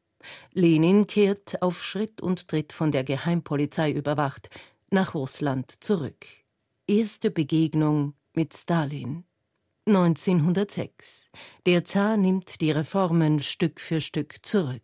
Lenin 0.53 1.07
kehrt 1.07 1.63
auf 1.63 1.83
Schritt 1.83 2.21
und 2.21 2.49
Tritt 2.49 2.73
von 2.73 2.93
der 2.93 3.05
Geheimpolizei 3.05 3.93
überwacht 3.93 4.51
nach 4.91 5.15
Russland 5.15 5.73
zurück. 5.83 6.27
Erste 6.87 7.31
Begegnung 7.31 8.15
mit 8.35 8.57
Stalin. 8.57 9.25
1906. 9.89 11.31
Der 11.65 11.85
Zar 11.85 12.17
nimmt 12.17 12.61
die 12.61 12.73
Reformen 12.73 13.39
Stück 13.39 13.81
für 13.81 14.01
Stück 14.01 14.45
zurück, 14.45 14.83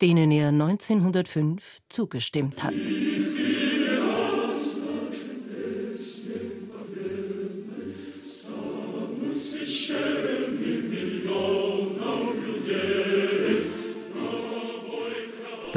denen 0.00 0.30
er 0.30 0.48
1905 0.48 1.80
zugestimmt 1.90 2.62
hat. 2.62 2.72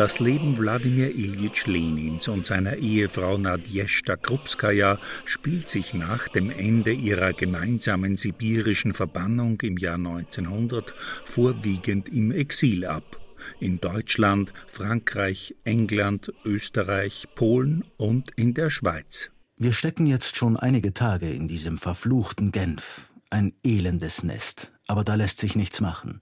Das 0.01 0.17
Leben 0.17 0.57
Wladimir 0.57 1.13
Iljitsch 1.13 1.67
Lenins 1.67 2.27
und 2.27 2.43
seiner 2.43 2.77
Ehefrau 2.77 3.37
Nadjeshta 3.37 4.15
Krupskaja 4.15 4.97
spielt 5.25 5.69
sich 5.69 5.93
nach 5.93 6.27
dem 6.27 6.49
Ende 6.49 6.91
ihrer 6.91 7.33
gemeinsamen 7.33 8.15
sibirischen 8.15 8.95
Verbannung 8.95 9.61
im 9.61 9.77
Jahr 9.77 9.97
1900 9.97 10.95
vorwiegend 11.23 12.09
im 12.09 12.31
Exil 12.31 12.85
ab. 12.85 13.21
In 13.59 13.79
Deutschland, 13.79 14.53
Frankreich, 14.65 15.55
England, 15.65 16.33
Österreich, 16.45 17.27
Polen 17.35 17.83
und 17.97 18.31
in 18.35 18.55
der 18.55 18.71
Schweiz. 18.71 19.29
Wir 19.55 19.71
stecken 19.71 20.07
jetzt 20.07 20.35
schon 20.35 20.57
einige 20.57 20.95
Tage 20.95 21.29
in 21.29 21.47
diesem 21.47 21.77
verfluchten 21.77 22.51
Genf. 22.51 23.11
Ein 23.29 23.53
elendes 23.63 24.23
Nest. 24.23 24.71
Aber 24.87 25.03
da 25.03 25.13
lässt 25.13 25.37
sich 25.37 25.55
nichts 25.55 25.79
machen. 25.79 26.21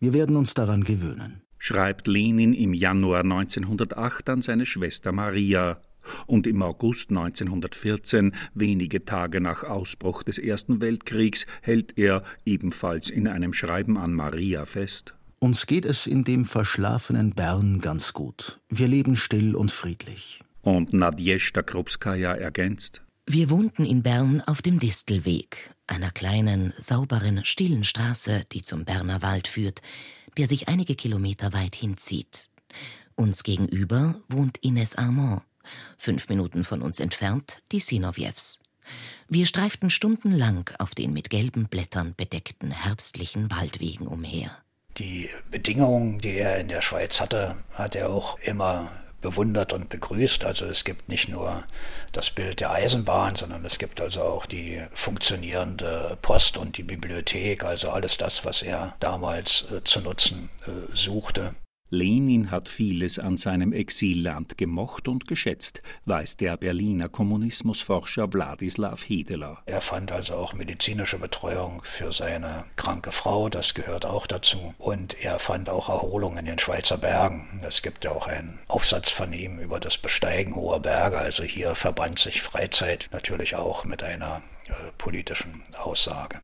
Wir 0.00 0.14
werden 0.14 0.34
uns 0.34 0.54
daran 0.54 0.82
gewöhnen 0.82 1.42
schreibt 1.58 2.06
Lenin 2.06 2.52
im 2.54 2.74
Januar 2.74 3.20
1908 3.20 4.28
an 4.30 4.42
seine 4.42 4.66
Schwester 4.66 5.12
Maria. 5.12 5.80
Und 6.26 6.46
im 6.46 6.62
August 6.62 7.10
1914, 7.10 8.34
wenige 8.54 9.04
Tage 9.04 9.40
nach 9.40 9.64
Ausbruch 9.64 10.22
des 10.22 10.38
Ersten 10.38 10.80
Weltkriegs, 10.80 11.46
hält 11.60 11.98
er 11.98 12.22
ebenfalls 12.46 13.10
in 13.10 13.28
einem 13.28 13.52
Schreiben 13.52 13.98
an 13.98 14.14
Maria 14.14 14.64
fest. 14.64 15.14
Uns 15.40 15.66
geht 15.66 15.84
es 15.84 16.06
in 16.06 16.24
dem 16.24 16.44
verschlafenen 16.44 17.32
Bern 17.32 17.80
ganz 17.80 18.12
gut. 18.12 18.60
Wir 18.68 18.88
leben 18.88 19.14
still 19.14 19.54
und 19.54 19.70
friedlich. 19.70 20.40
Und 20.62 20.92
Nadjeshta 20.92 21.62
Krupskaja 21.62 22.32
ergänzt. 22.32 23.02
Wir 23.26 23.50
wohnten 23.50 23.84
in 23.84 24.02
Bern 24.02 24.42
auf 24.46 24.62
dem 24.62 24.78
Distelweg, 24.78 25.70
einer 25.86 26.10
kleinen, 26.10 26.72
sauberen, 26.78 27.44
stillen 27.44 27.84
Straße, 27.84 28.44
die 28.52 28.62
zum 28.62 28.84
Berner 28.84 29.22
Wald 29.22 29.46
führt, 29.46 29.80
der 30.38 30.46
sich 30.46 30.68
einige 30.68 30.94
Kilometer 30.94 31.52
weit 31.52 31.74
hinzieht. 31.74 32.48
Uns 33.16 33.42
gegenüber 33.42 34.14
wohnt 34.28 34.58
Ines 34.58 34.96
Armand, 34.96 35.42
fünf 35.98 36.28
Minuten 36.28 36.64
von 36.64 36.80
uns 36.80 37.00
entfernt 37.00 37.60
die 37.72 37.80
Sinowjews. 37.80 38.60
Wir 39.28 39.44
streiften 39.44 39.90
stundenlang 39.90 40.70
auf 40.78 40.94
den 40.94 41.12
mit 41.12 41.28
gelben 41.28 41.68
Blättern 41.68 42.14
bedeckten 42.16 42.70
herbstlichen 42.70 43.50
Waldwegen 43.50 44.06
umher. 44.06 44.50
Die 44.96 45.28
Bedingungen, 45.50 46.18
die 46.20 46.38
er 46.38 46.60
in 46.60 46.68
der 46.68 46.82
Schweiz 46.82 47.20
hatte, 47.20 47.56
hat 47.74 47.94
er 47.96 48.08
auch 48.08 48.38
immer 48.38 48.90
bewundert 49.20 49.72
und 49.72 49.88
begrüßt. 49.88 50.44
Also 50.44 50.66
es 50.66 50.84
gibt 50.84 51.08
nicht 51.08 51.28
nur 51.28 51.64
das 52.12 52.30
Bild 52.30 52.60
der 52.60 52.70
Eisenbahn, 52.70 53.36
sondern 53.36 53.64
es 53.64 53.78
gibt 53.78 54.00
also 54.00 54.22
auch 54.22 54.46
die 54.46 54.82
funktionierende 54.92 56.18
Post 56.22 56.56
und 56.56 56.76
die 56.76 56.82
Bibliothek, 56.82 57.64
also 57.64 57.90
alles 57.90 58.16
das, 58.16 58.44
was 58.44 58.62
er 58.62 58.94
damals 59.00 59.70
äh, 59.72 59.82
zu 59.84 60.00
nutzen 60.00 60.50
äh, 60.66 60.94
suchte. 60.94 61.54
Lenin 61.90 62.50
hat 62.50 62.68
vieles 62.68 63.18
an 63.18 63.36
seinem 63.36 63.72
Exilland 63.72 64.58
gemocht 64.58 65.08
und 65.08 65.26
geschätzt, 65.26 65.82
weiß 66.04 66.36
der 66.36 66.56
Berliner 66.56 67.08
Kommunismusforscher 67.08 68.32
Wladislaw 68.32 68.96
Hedeler. 68.96 69.62
Er 69.66 69.80
fand 69.80 70.12
also 70.12 70.34
auch 70.34 70.52
medizinische 70.52 71.18
Betreuung 71.18 71.80
für 71.84 72.12
seine 72.12 72.64
kranke 72.76 73.10
Frau, 73.10 73.48
das 73.48 73.74
gehört 73.74 74.04
auch 74.04 74.26
dazu. 74.26 74.74
Und 74.78 75.22
er 75.22 75.38
fand 75.38 75.70
auch 75.70 75.88
Erholung 75.88 76.36
in 76.36 76.44
den 76.44 76.58
Schweizer 76.58 76.98
Bergen. 76.98 77.62
Es 77.66 77.82
gibt 77.82 78.04
ja 78.04 78.12
auch 78.12 78.26
einen 78.26 78.58
Aufsatz 78.68 79.10
von 79.10 79.32
ihm 79.32 79.58
über 79.58 79.80
das 79.80 79.96
Besteigen 79.96 80.54
hoher 80.54 80.80
Berge. 80.80 81.18
Also 81.18 81.42
hier 81.42 81.74
verband 81.74 82.18
sich 82.18 82.42
Freizeit 82.42 83.08
natürlich 83.12 83.56
auch 83.56 83.84
mit 83.84 84.02
einer 84.02 84.42
äh, 84.68 84.72
politischen 84.98 85.62
Aussage. 85.78 86.40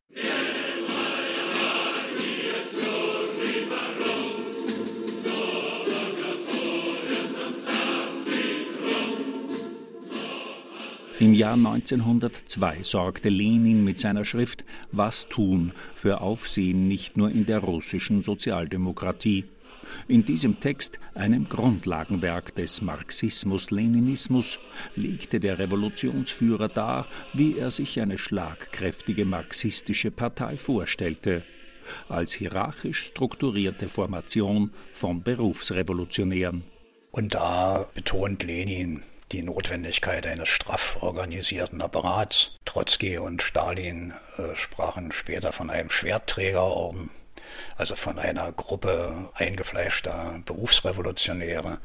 Im 11.25 11.33
Jahr 11.33 11.55
1902 11.55 12.83
sorgte 12.83 13.31
Lenin 13.31 13.83
mit 13.83 13.99
seiner 13.99 14.27
Schrift 14.27 14.63
Was 14.93 15.27
tun 15.27 15.73
für 15.95 16.21
Aufsehen 16.21 16.87
nicht 16.87 17.17
nur 17.17 17.31
in 17.31 17.47
der 17.47 17.61
russischen 17.61 18.23
Sozialdemokratie. 18.23 19.45
In 20.07 20.27
diesem 20.27 20.61
Text, 20.61 21.01
einem 21.15 21.49
Grundlagenwerk 21.49 22.55
des 22.57 22.83
Marxismus-Leninismus, 22.83 24.59
legte 24.97 25.41
der 25.41 25.59
Revolutionsführer 25.59 26.69
dar, 26.69 27.07
wie 27.33 27.57
er 27.57 27.71
sich 27.71 28.03
eine 28.03 28.19
schlagkräftige 28.19 29.25
marxistische 29.25 30.11
Partei 30.11 30.59
vorstellte, 30.59 31.43
als 32.07 32.35
hierarchisch 32.35 33.03
strukturierte 33.03 33.89
Formation 33.89 34.73
von 34.93 35.23
Berufsrevolutionären. 35.23 36.65
Und 37.13 37.35
da 37.35 37.87
betont 37.95 38.43
Lenin 38.43 39.03
die 39.35 39.43
Notwendigkeit 39.43 40.27
eines 40.29 40.49
straff 40.49 40.99
organisierten 41.01 41.83
Apparats. 41.83 42.57
Trotzki 42.65 43.19
und 43.19 43.43
Stalin 43.43 44.15
äh, 44.39 44.55
sprachen 44.55 45.11
später 45.11 45.53
von 45.53 45.71
einem 45.71 45.91
Schwertträgerorden, 45.91 47.11
also 47.77 47.97
von 47.97 48.21
einer 48.21 48.53
Gruppe 48.53 49.31
eingefleischter 49.35 50.41
Berufsrevolutionäre, 50.45 51.81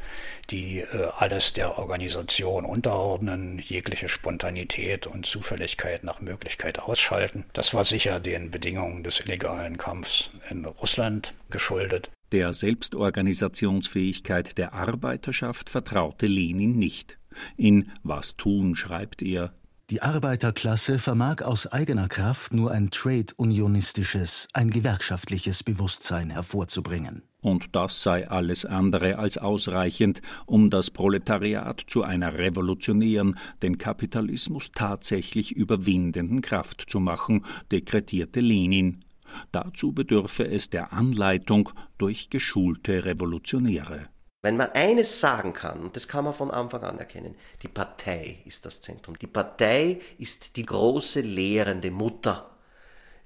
die 0.52 0.82
äh, 0.82 1.08
alles 1.18 1.54
der 1.54 1.80
Organisation 1.80 2.66
unterordnen, 2.66 3.58
jegliche 3.58 4.10
Spontanität 4.10 5.08
und 5.08 5.26
Zufälligkeit 5.26 6.04
nach 6.04 6.22
Möglichkeit 6.22 6.78
ausschalten. 6.78 7.46
Das 7.54 7.74
war 7.74 7.84
sicher 7.84 8.20
den 8.20 8.52
Bedingungen 8.52 9.04
des 9.04 9.22
illegalen 9.22 9.78
Kampfs 9.78 10.30
in 10.52 10.66
Russland 10.66 11.34
geschuldet. 11.50 12.12
Der 12.32 12.54
Selbstorganisationsfähigkeit 12.54 14.60
der 14.60 14.74
Arbeiterschaft 14.74 15.72
vertraute 15.72 16.28
Lenin 16.28 16.78
nicht. 16.78 17.19
In 17.58 17.92
Was 18.04 18.36
tun 18.36 18.76
schreibt 18.76 19.22
er 19.22 19.54
Die 19.90 20.02
Arbeiterklasse 20.02 21.00
vermag 21.00 21.42
aus 21.42 21.68
eigener 21.68 22.08
Kraft 22.08 22.54
nur 22.54 22.72
ein 22.72 22.92
trade-unionistisches, 22.92 24.48
ein 24.54 24.70
gewerkschaftliches 24.70 25.64
Bewusstsein 25.64 26.30
hervorzubringen. 26.30 27.24
Und 27.42 27.76
das 27.76 28.04
sei 28.04 28.30
alles 28.30 28.66
andere 28.66 29.18
als 29.18 29.38
ausreichend, 29.38 30.22
um 30.46 30.70
das 30.70 30.92
Proletariat 30.92 31.82
zu 31.88 32.04
einer 32.04 32.38
revolutionären, 32.38 33.38
den 33.64 33.78
Kapitalismus 33.78 34.72
tatsächlich 34.74 35.54
überwindenden 35.54 36.42
Kraft 36.42 36.86
zu 36.88 37.00
machen, 37.00 37.46
dekretierte 37.72 38.42
Lenin. 38.42 39.06
Dazu 39.52 39.94
bedürfe 39.94 40.48
es 40.48 40.70
der 40.70 40.92
Anleitung 40.92 41.70
durch 41.98 42.30
geschulte 42.30 43.06
Revolutionäre. 43.06 44.10
Wenn 44.42 44.56
man 44.56 44.72
eines 44.72 45.20
sagen 45.20 45.52
kann, 45.52 45.82
und 45.82 45.96
das 45.98 46.08
kann 46.08 46.24
man 46.24 46.34
von 46.34 46.50
Anfang 46.50 46.84
an 46.84 46.98
erkennen, 46.98 47.36
die 47.62 47.68
Partei 47.68 48.40
ist 48.46 48.66
das 48.66 48.80
Zentrum. 48.80 49.20
Die 49.20 49.28
Partei 49.28 50.00
ist 50.18 50.56
die 50.56 50.66
große 50.66 51.20
lehrende 51.20 51.92
Mutter. 51.92 52.50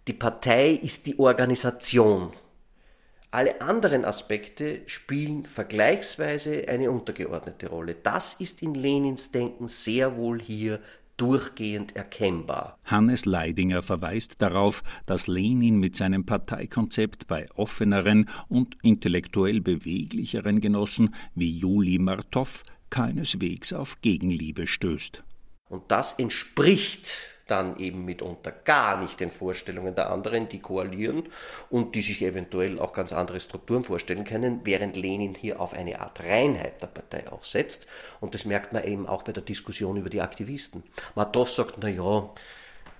Die 0.08 0.14
Partei 0.14 0.72
ist 0.72 1.06
die 1.06 1.20
Organisation. 1.20 2.34
Alle 3.30 3.62
anderen 3.62 4.06
Aspekte 4.06 4.82
spielen 4.88 5.46
vergleichsweise 5.46 6.68
eine 6.68 6.90
untergeordnete 6.90 7.68
Rolle. 7.68 7.96
Das 7.96 8.34
ist 8.36 8.62
in 8.64 8.74
Lenins 8.74 9.32
Denken 9.32 9.68
sehr 9.68 10.18
wohl 10.18 10.42
hier 10.42 10.80
durchgehend 11.18 11.96
erkennbar. 11.96 12.78
Hannes 12.84 13.26
Leidinger 13.26 13.82
verweist 13.82 14.42
darauf, 14.42 14.84
dass 15.06 15.28
Lenin 15.28 15.78
mit 15.80 15.96
seinem 15.96 16.26
Parteikonzept 16.26 17.28
bei 17.28 17.50
offeneren 17.56 18.30
und 18.48 18.78
intellektuell 18.82 19.62
beweglicheren 19.62 20.62
Genossen 20.62 21.14
wie 21.36 21.52
Juli 21.52 22.00
Martow 22.00 22.64
keineswegs 22.90 23.74
auf 23.74 24.02
Gegenliebe 24.02 24.68
stößt. 24.68 25.24
Und 25.70 25.84
das 25.90 26.14
entspricht 26.14 27.33
dann 27.48 27.78
eben 27.78 28.06
mitunter 28.06 28.52
gar 28.52 29.02
nicht 29.02 29.20
den 29.20 29.32
Vorstellungen 29.32 29.96
der 29.96 30.10
anderen, 30.10 30.48
die 30.48 30.60
koalieren 30.60 31.24
und 31.70 31.96
die 31.96 32.02
sich 32.02 32.22
eventuell 32.22 32.80
auch 32.80 32.94
ganz 32.94 33.12
andere 33.12 33.40
Strukturen 33.40 33.84
vorstellen 33.84 34.24
können, 34.24 34.62
während 34.64 34.96
Lenin 34.96 35.36
hier 35.36 35.60
auf 35.60 35.74
eine 35.74 36.00
Art 36.00 36.22
Reinheit 36.22 36.82
der 36.82 36.88
Partei 36.88 37.32
auch 37.32 37.44
setzt. 37.44 37.86
Und 38.22 38.34
das 38.34 38.46
merkt 38.46 38.74
man 38.74 38.84
eben 38.84 39.08
auch 39.08 39.24
bei 39.24 39.34
der 39.34 39.44
Diskussion 39.44 39.98
über 39.98 40.10
die 40.10 40.22
Aktivisten. 40.22 40.84
Matow 41.16 41.50
sagt, 41.50 41.76
na 41.82 41.90
ja, 41.90 42.30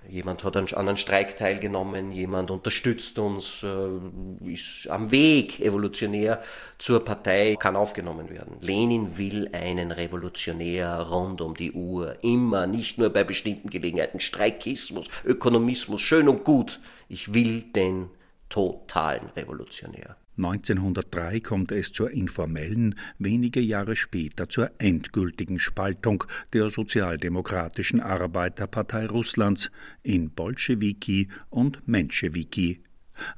Jemand 0.08 0.44
hat 0.44 0.56
an 0.56 0.68
einem 0.74 0.96
Streik 0.96 1.36
teilgenommen, 1.36 2.12
jemand 2.12 2.50
unterstützt 2.50 3.18
uns, 3.18 3.62
äh, 3.62 4.50
ist 4.52 4.88
am 4.88 5.10
Weg 5.10 5.60
evolutionär 5.60 6.42
zur 6.78 7.04
Partei, 7.04 7.56
kann 7.58 7.76
aufgenommen 7.76 8.30
werden. 8.30 8.56
Lenin 8.60 9.16
will 9.16 9.48
einen 9.52 9.90
Revolutionär 9.90 11.00
rund 11.00 11.40
um 11.40 11.54
die 11.54 11.72
Uhr, 11.72 12.16
immer, 12.22 12.66
nicht 12.66 12.98
nur 12.98 13.10
bei 13.10 13.24
bestimmten 13.24 13.70
Gelegenheiten. 13.70 14.20
Streikismus, 14.20 15.08
Ökonomismus, 15.24 16.00
schön 16.00 16.28
und 16.28 16.44
gut. 16.44 16.80
Ich 17.08 17.32
will 17.34 17.62
den 17.62 18.10
totalen 18.48 19.30
Revolutionär. 19.36 20.16
1903 20.36 21.40
kommt 21.40 21.70
es 21.70 21.92
zur 21.92 22.10
informellen, 22.10 22.96
wenige 23.18 23.60
Jahre 23.60 23.94
später 23.94 24.48
zur 24.48 24.70
endgültigen 24.78 25.60
Spaltung 25.60 26.24
der 26.52 26.70
Sozialdemokratischen 26.70 28.00
Arbeiterpartei 28.00 29.06
Russlands 29.06 29.70
in 30.02 30.30
Bolschewiki 30.30 31.28
und 31.50 31.86
Menschewiki, 31.86 32.80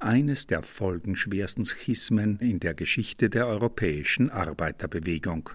eines 0.00 0.46
der 0.46 0.62
folgenschwersten 0.62 1.66
Schismen 1.66 2.38
in 2.38 2.60
der 2.60 2.74
Geschichte 2.74 3.28
der 3.28 3.46
europäischen 3.46 4.30
Arbeiterbewegung. 4.30 5.50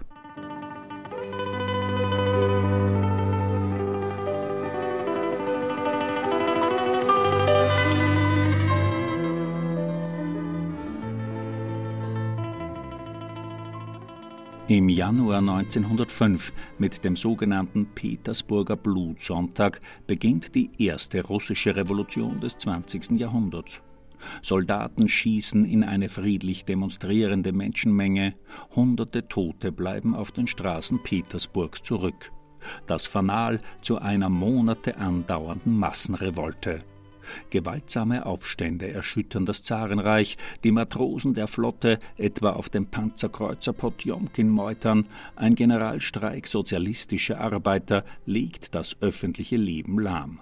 Januar 14.92 15.38
1905 15.38 16.52
mit 16.76 17.02
dem 17.02 17.16
sogenannten 17.16 17.86
Petersburger 17.94 18.76
Blutsonntag 18.76 19.80
beginnt 20.06 20.54
die 20.54 20.70
erste 20.78 21.24
russische 21.24 21.74
Revolution 21.74 22.40
des 22.40 22.58
20. 22.58 23.12
Jahrhunderts. 23.12 23.82
Soldaten 24.42 25.08
schießen 25.08 25.64
in 25.64 25.82
eine 25.82 26.10
friedlich 26.10 26.66
demonstrierende 26.66 27.52
Menschenmenge, 27.52 28.34
hunderte 28.76 29.26
Tote 29.28 29.72
bleiben 29.72 30.14
auf 30.14 30.30
den 30.30 30.46
Straßen 30.46 31.02
Petersburgs 31.02 31.82
zurück. 31.82 32.30
Das 32.86 33.06
Fanal 33.06 33.60
zu 33.80 33.98
einer 33.98 34.28
Monate 34.28 34.98
andauernden 34.98 35.74
Massenrevolte. 35.74 36.84
Gewaltsame 37.50 38.26
Aufstände 38.26 38.90
erschüttern 38.90 39.46
das 39.46 39.62
Zarenreich, 39.62 40.36
die 40.64 40.72
Matrosen 40.72 41.34
der 41.34 41.48
Flotte, 41.48 41.98
etwa 42.16 42.50
auf 42.50 42.68
dem 42.68 42.86
Panzerkreuzer 42.86 43.72
Potjomkin 43.72 44.48
meutern, 44.48 45.06
ein 45.36 45.54
Generalstreik 45.54 46.46
sozialistischer 46.46 47.40
Arbeiter 47.40 48.04
legt 48.26 48.74
das 48.74 48.96
öffentliche 49.00 49.56
Leben 49.56 49.98
lahm. 49.98 50.40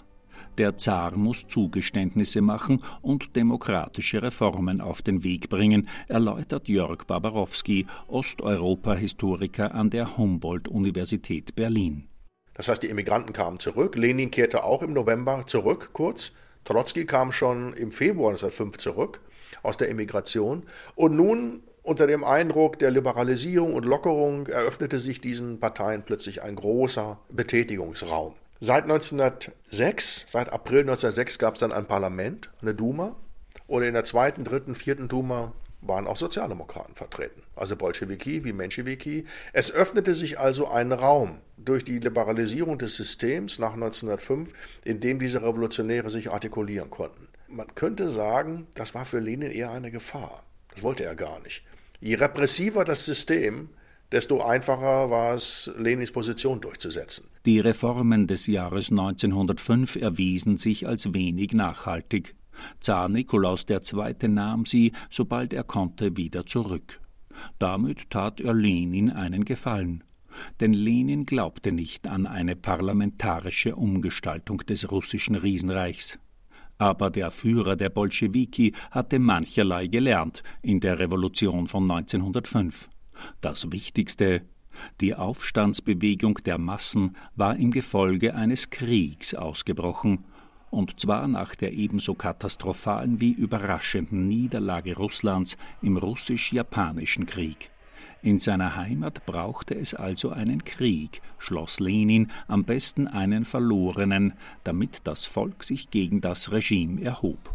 Der 0.59 0.77
Zar 0.77 1.17
muss 1.17 1.47
Zugeständnisse 1.49 2.43
machen 2.43 2.83
und 3.03 3.37
demokratische 3.37 4.23
Reformen 4.23 4.81
auf 4.81 5.01
den 5.01 5.25
Weg 5.25 5.49
bringen, 5.49 5.89
erläutert 6.09 6.69
Jörg 6.69 7.05
Barbarowski, 7.07 7.87
Osteuropa-Historiker 8.09 9.75
an 9.75 9.91
der 9.91 10.19
Humboldt-Universität 10.19 11.55
Berlin. 11.55 12.09
Das 12.55 12.69
heißt, 12.69 12.83
die 12.83 12.89
Immigranten 12.89 13.33
kamen 13.33 13.59
zurück. 13.59 13.97
Lenin 13.97 14.31
kehrte 14.31 14.65
auch 14.65 14.83
im 14.83 14.93
November 14.93 15.47
zurück, 15.47 15.91
kurz. 15.95 16.33
Trotzki 16.65 17.07
kam 17.07 17.33
schon 17.33 17.73
im 17.75 17.93
Februar 17.93 18.31
1905 18.31 18.79
zurück 18.79 19.21
aus 19.63 19.77
der 19.77 19.91
Emigration 19.91 20.65
und 20.95 21.17
nun 21.17 21.63
unter 21.83 22.07
dem 22.07 22.25
Eindruck 22.25 22.79
der 22.79 22.91
Liberalisierung 22.91 23.75
und 23.75 23.85
Lockerung 23.85 24.47
eröffnete 24.47 24.99
sich 24.99 25.21
diesen 25.21 25.61
Parteien 25.61 26.03
plötzlich 26.05 26.43
ein 26.43 26.55
großer 26.55 27.19
Betätigungsraum. 27.31 28.35
Seit 28.61 28.85
1906, 28.85 30.27
seit 30.29 30.53
April 30.53 30.81
1906 30.81 31.39
gab 31.39 31.55
es 31.55 31.61
dann 31.61 31.73
ein 31.73 31.87
Parlament, 31.87 32.51
eine 32.61 32.75
Duma, 32.75 33.17
und 33.67 33.83
in 33.83 33.95
der 33.95 34.05
zweiten, 34.05 34.45
dritten, 34.45 34.75
vierten 34.75 35.09
Duma 35.09 35.53
waren 35.81 36.07
auch 36.07 36.17
Sozialdemokraten 36.17 36.95
vertreten, 36.95 37.43
also 37.57 37.77
Bolschewiki 37.77 38.45
wie 38.45 38.53
Menschewiki. 38.53 39.25
Es 39.53 39.73
öffnete 39.73 40.15
sich 40.15 40.39
also 40.39 40.69
ein 40.69 40.93
Raum 40.93 41.39
durch 41.65 41.85
die 41.85 41.99
Liberalisierung 41.99 42.79
des 42.79 42.97
Systems 42.97 43.59
nach 43.59 43.75
1905, 43.75 44.51
in 44.85 45.01
dem 45.01 45.19
diese 45.19 45.43
Revolutionäre 45.43 46.11
sich 46.11 46.31
artikulieren 46.31 46.91
konnten. 46.91 47.29
Man 47.49 47.75
könnte 47.75 48.11
sagen, 48.11 48.67
das 48.75 48.95
war 48.95 49.05
für 49.05 49.19
Lenin 49.19 49.51
eher 49.51 49.71
eine 49.71 49.91
Gefahr. 49.91 50.45
Das 50.73 50.83
wollte 50.83 51.05
er 51.05 51.17
gar 51.17 51.41
nicht. 51.41 51.65
Je 52.01 52.15
repressiver 52.15 52.85
das 52.85 53.05
System, 53.05 53.71
desto 54.13 54.41
einfacher 54.41 55.11
war 55.11 55.35
es, 55.35 55.71
Lenins 55.77 56.13
Position 56.13 56.61
durchzusetzen. 56.61 57.27
Die 57.45 57.61
Reformen 57.61 58.27
des 58.27 58.47
Jahres 58.47 58.91
1905 58.91 59.97
erwiesen 59.97 60.57
sich 60.57 60.87
als 60.87 61.13
wenig 61.13 61.53
nachhaltig. 61.53 62.35
Zar 62.79 63.09
Nikolaus 63.09 63.65
II. 63.69 64.29
nahm 64.29 64.67
sie, 64.67 64.93
sobald 65.11 65.53
er 65.53 65.65
konnte, 65.65 66.17
wieder 66.17 66.47
zurück. 66.47 67.01
Damit 67.59 68.11
tat 68.11 68.41
er 68.41 68.55
Lenin 68.55 69.11
einen 69.11 69.45
Gefallen. 69.45 70.05
Denn 70.61 70.73
Lenin 70.73 71.27
glaubte 71.27 71.73
nicht 71.73 72.07
an 72.07 72.27
eine 72.27 72.57
parlamentarische 72.57 73.77
Umgestaltung 73.77 74.59
des 74.59 74.91
russischen 74.91 75.35
Riesenreichs. 75.35 76.19
Aber 76.79 77.11
der 77.11 77.31
Führer 77.31 77.77
der 77.77 77.91
Bolschewiki 77.91 78.73
hatte 78.91 79.19
mancherlei 79.19 79.87
gelernt 79.87 80.43
in 80.63 80.81
der 80.81 80.99
Revolution 80.99 81.69
von 81.69 81.91
1905. 81.91 82.89
Das 83.41 83.71
Wichtigste, 83.71 84.43
die 85.01 85.15
Aufstandsbewegung 85.15 86.39
der 86.45 86.59
Massen 86.59 87.17
war 87.37 87.57
im 87.57 87.71
Gefolge 87.71 88.35
eines 88.35 88.71
Kriegs 88.71 89.35
ausgebrochen, 89.35 90.25
und 90.71 91.01
zwar 91.01 91.27
nach 91.27 91.55
der 91.55 91.73
ebenso 91.73 92.15
katastrophalen 92.15 93.21
wie 93.21 93.33
überraschenden 93.33 94.29
Niederlage 94.29 94.97
Russlands 94.97 95.59
im 95.83 95.97
russisch-japanischen 95.97 97.27
Krieg. 97.27 97.71
In 98.23 98.39
seiner 98.39 98.77
Heimat 98.77 99.25
brauchte 99.25 99.75
es 99.75 99.95
also 99.95 100.29
einen 100.31 100.65
Krieg, 100.65 101.23
schloss 101.39 101.81
Lenin, 101.81 102.31
am 102.49 102.65
besten 102.65 103.09
einen 103.09 103.47
verlorenen, 103.47 104.35
damit 104.63 105.01
das 105.05 105.25
Volk 105.25 105.65
sich 105.65 105.91
gegen 105.91 106.21
das 106.21 106.53
Regime 106.53 107.01
erhob. 107.03 107.55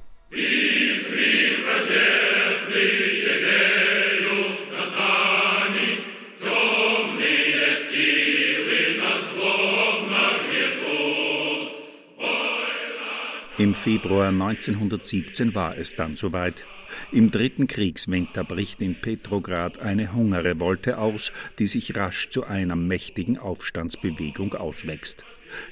Im 13.57 13.73
Februar 13.73 14.29
1917 14.29 15.55
war 15.55 15.77
es 15.77 15.95
dann 15.95 16.15
soweit. 16.15 16.65
Im 17.11 17.31
dritten 17.31 17.67
Kriegswinter 17.67 18.43
bricht 18.43 18.81
in 18.81 18.99
Petrograd 18.99 19.79
eine 19.79 20.13
Hungerrevolte 20.13 20.97
aus, 20.97 21.31
die 21.59 21.67
sich 21.67 21.95
rasch 21.95 22.29
zu 22.29 22.45
einer 22.45 22.75
mächtigen 22.75 23.37
Aufstandsbewegung 23.37 24.53
auswächst. 24.53 25.23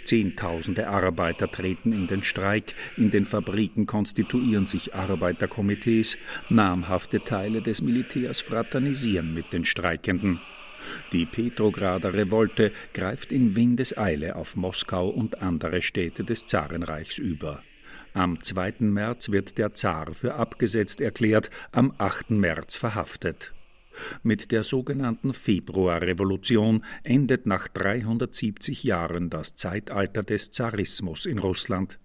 Zehntausende 0.04 0.88
Arbeiter 0.88 1.50
treten 1.50 1.94
in 1.94 2.08
den 2.08 2.24
Streik, 2.24 2.76
in 2.98 3.12
den 3.12 3.26
Fabriken 3.26 3.86
konstituieren 3.86 4.68
sich 4.68 4.94
Arbeiterkomitees, 4.94 6.18
namhafte 6.50 7.24
Teile 7.24 7.62
des 7.62 7.82
Militärs 7.82 8.42
fraternisieren 8.42 9.34
mit 9.34 9.52
den 9.52 9.66
Streikenden. 9.66 10.40
Die 11.12 11.26
Petrograder 11.26 12.14
Revolte 12.14 12.72
greift 12.94 13.32
in 13.32 13.56
Windeseile 13.56 14.36
auf 14.36 14.56
Moskau 14.56 15.10
und 15.10 15.42
andere 15.42 15.82
Städte 15.82 16.24
des 16.24 16.46
Zarenreichs 16.46 17.18
über. 17.18 17.64
Am 18.16 18.44
2. 18.44 18.76
März 18.82 19.32
wird 19.32 19.58
der 19.58 19.74
Zar 19.74 20.14
für 20.14 20.36
abgesetzt 20.36 21.02
erklärt, 21.02 21.50
am 21.72 21.94
8. 21.98 22.30
März 22.30 22.76
verhaftet. 22.76 23.54
Mit 24.22 24.52
der 24.52 24.62
sogenannten 24.62 25.34
Februarrevolution 25.34 26.86
endet 27.04 27.48
nach 27.48 27.68
370 27.68 28.84
Jahren 28.84 29.32
das 29.32 29.56
Zeitalter 29.56 30.22
des 30.22 30.52
Zarismus 30.52 31.26
in 31.26 31.40
Russland. 31.40 32.00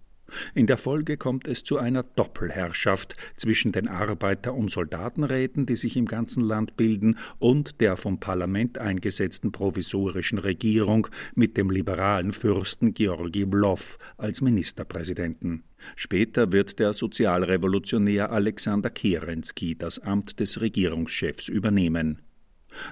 In 0.55 0.65
der 0.65 0.77
Folge 0.77 1.17
kommt 1.17 1.47
es 1.47 1.63
zu 1.63 1.77
einer 1.77 2.01
Doppelherrschaft 2.01 3.15
zwischen 3.35 3.71
den 3.71 3.87
Arbeiter- 3.87 4.55
und 4.55 4.71
Soldatenräten, 4.71 5.67
die 5.67 5.75
sich 5.75 5.95
im 5.95 6.05
ganzen 6.05 6.41
Land 6.41 6.75
bilden, 6.75 7.17
und 7.37 7.81
der 7.81 7.97
vom 7.97 8.19
Parlament 8.19 8.79
eingesetzten 8.79 9.51
provisorischen 9.51 10.39
Regierung 10.39 11.07
mit 11.35 11.55
dem 11.55 11.69
liberalen 11.69 12.31
Fürsten 12.31 12.95
Georgi 12.95 13.45
Blow 13.45 13.79
als 14.17 14.41
Ministerpräsidenten. 14.41 15.63
Später 15.95 16.51
wird 16.51 16.79
der 16.79 16.93
Sozialrevolutionär 16.93 18.31
Alexander 18.31 18.89
Kerensky 18.89 19.75
das 19.75 19.99
Amt 19.99 20.39
des 20.39 20.61
Regierungschefs 20.61 21.47
übernehmen. 21.47 22.21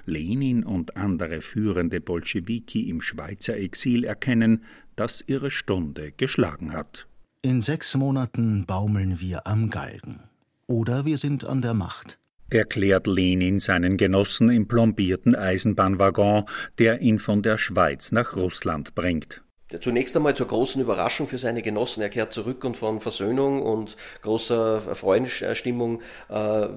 Lenin 0.06 0.64
und 0.64 0.96
andere 0.96 1.40
führende 1.40 2.00
Bolschewiki 2.00 2.88
im 2.88 3.00
Schweizer 3.00 3.56
Exil 3.56 4.04
erkennen, 4.04 4.64
dass 4.96 5.24
ihre 5.26 5.50
Stunde 5.50 6.12
geschlagen 6.12 6.72
hat. 6.72 7.06
In 7.42 7.62
sechs 7.62 7.94
Monaten 7.94 8.66
baumeln 8.66 9.20
wir 9.20 9.46
am 9.46 9.70
Galgen. 9.70 10.20
Oder 10.66 11.04
wir 11.04 11.16
sind 11.16 11.44
an 11.44 11.62
der 11.62 11.74
Macht. 11.74 12.18
Erklärt 12.50 13.06
Lenin 13.06 13.60
seinen 13.60 13.96
Genossen 13.96 14.48
im 14.48 14.66
plombierten 14.66 15.34
Eisenbahnwaggon, 15.34 16.44
der 16.78 17.00
ihn 17.00 17.18
von 17.18 17.42
der 17.42 17.58
Schweiz 17.58 18.10
nach 18.10 18.36
Russland 18.36 18.94
bringt. 18.94 19.42
Zunächst 19.80 20.16
einmal 20.16 20.34
zur 20.34 20.46
großen 20.46 20.80
Überraschung 20.80 21.26
für 21.26 21.36
seine 21.36 21.60
Genossen. 21.60 22.00
Er 22.00 22.08
kehrt 22.08 22.32
zurück 22.32 22.64
und 22.64 22.74
von 22.74 23.00
Versöhnung 23.00 23.60
und 23.60 23.96
großer 24.22 24.80
Freudenstimmung 24.80 26.00
äh, 26.30 26.34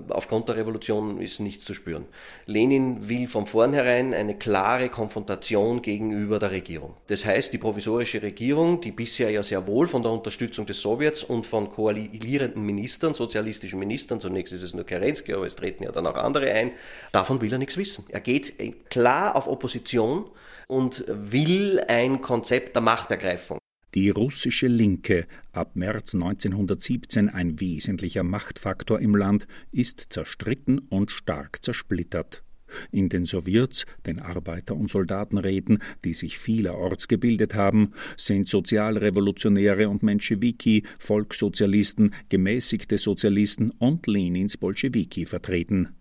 aufgrund 0.09 0.49
der 0.49 0.57
Revolution 0.57 1.21
ist 1.21 1.39
nichts 1.39 1.63
zu 1.63 1.73
spüren. 1.73 2.05
Lenin 2.47 3.07
will 3.07 3.29
von 3.29 3.45
vornherein 3.45 4.13
eine 4.13 4.37
klare 4.37 4.89
Konfrontation 4.89 5.81
gegenüber 5.81 6.37
der 6.37 6.51
Regierung. 6.51 6.95
Das 7.07 7.25
heißt, 7.25 7.53
die 7.53 7.59
provisorische 7.59 8.21
Regierung, 8.21 8.81
die 8.81 8.91
bisher 8.91 9.29
ja 9.29 9.41
sehr 9.41 9.65
wohl 9.67 9.87
von 9.87 10.03
der 10.03 10.11
Unterstützung 10.11 10.65
des 10.65 10.81
Sowjets 10.81 11.23
und 11.23 11.45
von 11.45 11.69
koalierenden 11.69 12.61
Ministern, 12.61 13.13
sozialistischen 13.13 13.79
Ministern, 13.79 14.19
zunächst 14.19 14.51
ist 14.51 14.63
es 14.63 14.73
nur 14.73 14.85
Kerensky, 14.85 15.33
aber 15.33 15.45
es 15.45 15.55
treten 15.55 15.85
ja 15.85 15.93
dann 15.93 16.07
auch 16.07 16.15
andere 16.15 16.51
ein, 16.51 16.71
davon 17.13 17.39
will 17.39 17.53
er 17.53 17.57
nichts 17.57 17.77
wissen. 17.77 18.03
Er 18.09 18.19
geht 18.19 18.89
klar 18.89 19.37
auf 19.37 19.47
Opposition 19.47 20.25
und 20.71 21.03
will 21.07 21.81
ein 21.89 22.21
Konzept 22.21 22.75
der 22.75 22.81
Machtergreifung. 22.81 23.57
Die 23.93 24.09
russische 24.09 24.67
Linke, 24.67 25.27
ab 25.51 25.75
März 25.75 26.15
1917 26.15 27.27
ein 27.27 27.59
wesentlicher 27.59 28.23
Machtfaktor 28.23 29.01
im 29.01 29.13
Land, 29.13 29.47
ist 29.73 30.05
zerstritten 30.13 30.79
und 30.79 31.11
stark 31.11 31.61
zersplittert. 31.61 32.41
In 32.89 33.09
den 33.09 33.25
Sowjets, 33.25 33.85
den 34.05 34.21
Arbeiter- 34.21 34.77
und 34.77 34.89
Soldatenräten, 34.89 35.79
die 36.05 36.13
sich 36.13 36.37
vielerorts 36.37 37.09
gebildet 37.09 37.53
haben, 37.53 37.91
sind 38.15 38.47
Sozialrevolutionäre 38.47 39.89
und 39.89 40.03
Menschewiki, 40.03 40.83
Volkssozialisten, 41.01 42.15
gemäßigte 42.29 42.97
Sozialisten 42.97 43.71
und 43.71 44.07
Lenins 44.07 44.55
Bolschewiki 44.55 45.25
vertreten 45.25 45.97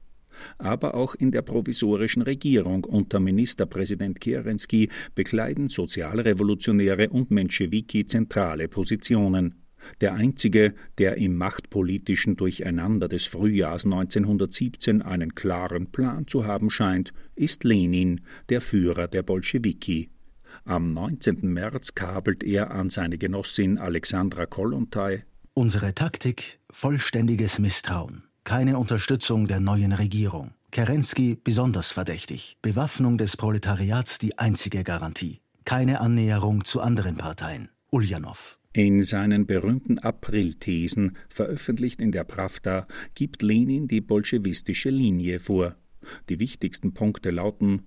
aber 0.58 0.94
auch 0.94 1.14
in 1.14 1.30
der 1.30 1.42
provisorischen 1.42 2.22
Regierung 2.22 2.84
unter 2.84 3.20
Ministerpräsident 3.20 4.20
Kerensky 4.20 4.88
bekleiden 5.14 5.68
Sozialrevolutionäre 5.68 7.10
und 7.10 7.30
Menschewiki 7.30 8.06
zentrale 8.06 8.68
Positionen. 8.68 9.54
Der 10.00 10.14
einzige, 10.14 10.74
der 10.98 11.16
im 11.16 11.36
machtpolitischen 11.36 12.36
Durcheinander 12.36 13.08
des 13.08 13.26
Frühjahrs 13.26 13.86
1917 13.86 15.02
einen 15.02 15.34
klaren 15.34 15.90
Plan 15.90 16.26
zu 16.26 16.44
haben 16.44 16.70
scheint, 16.70 17.12
ist 17.34 17.64
Lenin, 17.64 18.20
der 18.50 18.60
Führer 18.60 19.08
der 19.08 19.22
Bolschewiki. 19.22 20.10
Am 20.64 20.92
19. 20.92 21.40
März 21.42 21.94
kabelt 21.94 22.44
er 22.44 22.70
an 22.70 22.90
seine 22.90 23.16
Genossin 23.16 23.78
Alexandra 23.78 24.44
Kollontai 24.46 25.24
Unsere 25.54 25.94
Taktik 25.94 26.60
vollständiges 26.70 27.58
Misstrauen. 27.58 28.29
Keine 28.44 28.78
Unterstützung 28.78 29.46
der 29.46 29.60
neuen 29.60 29.92
Regierung. 29.92 30.52
Kerensky 30.70 31.36
besonders 31.42 31.92
verdächtig. 31.92 32.56
Bewaffnung 32.62 33.18
des 33.18 33.36
Proletariats 33.36 34.18
die 34.18 34.38
einzige 34.38 34.82
Garantie. 34.82 35.40
Keine 35.64 36.00
Annäherung 36.00 36.64
zu 36.64 36.80
anderen 36.80 37.16
Parteien. 37.16 37.68
Ulyanov. 37.90 38.58
In 38.72 39.02
seinen 39.02 39.46
berühmten 39.46 39.98
April-Thesen, 39.98 41.16
veröffentlicht 41.28 42.00
in 42.00 42.12
der 42.12 42.24
Pravda, 42.24 42.86
gibt 43.14 43.42
Lenin 43.42 43.88
die 43.88 44.00
bolschewistische 44.00 44.90
Linie 44.90 45.40
vor. 45.40 45.74
Die 46.28 46.38
wichtigsten 46.38 46.94
Punkte 46.94 47.30
lauten 47.30 47.82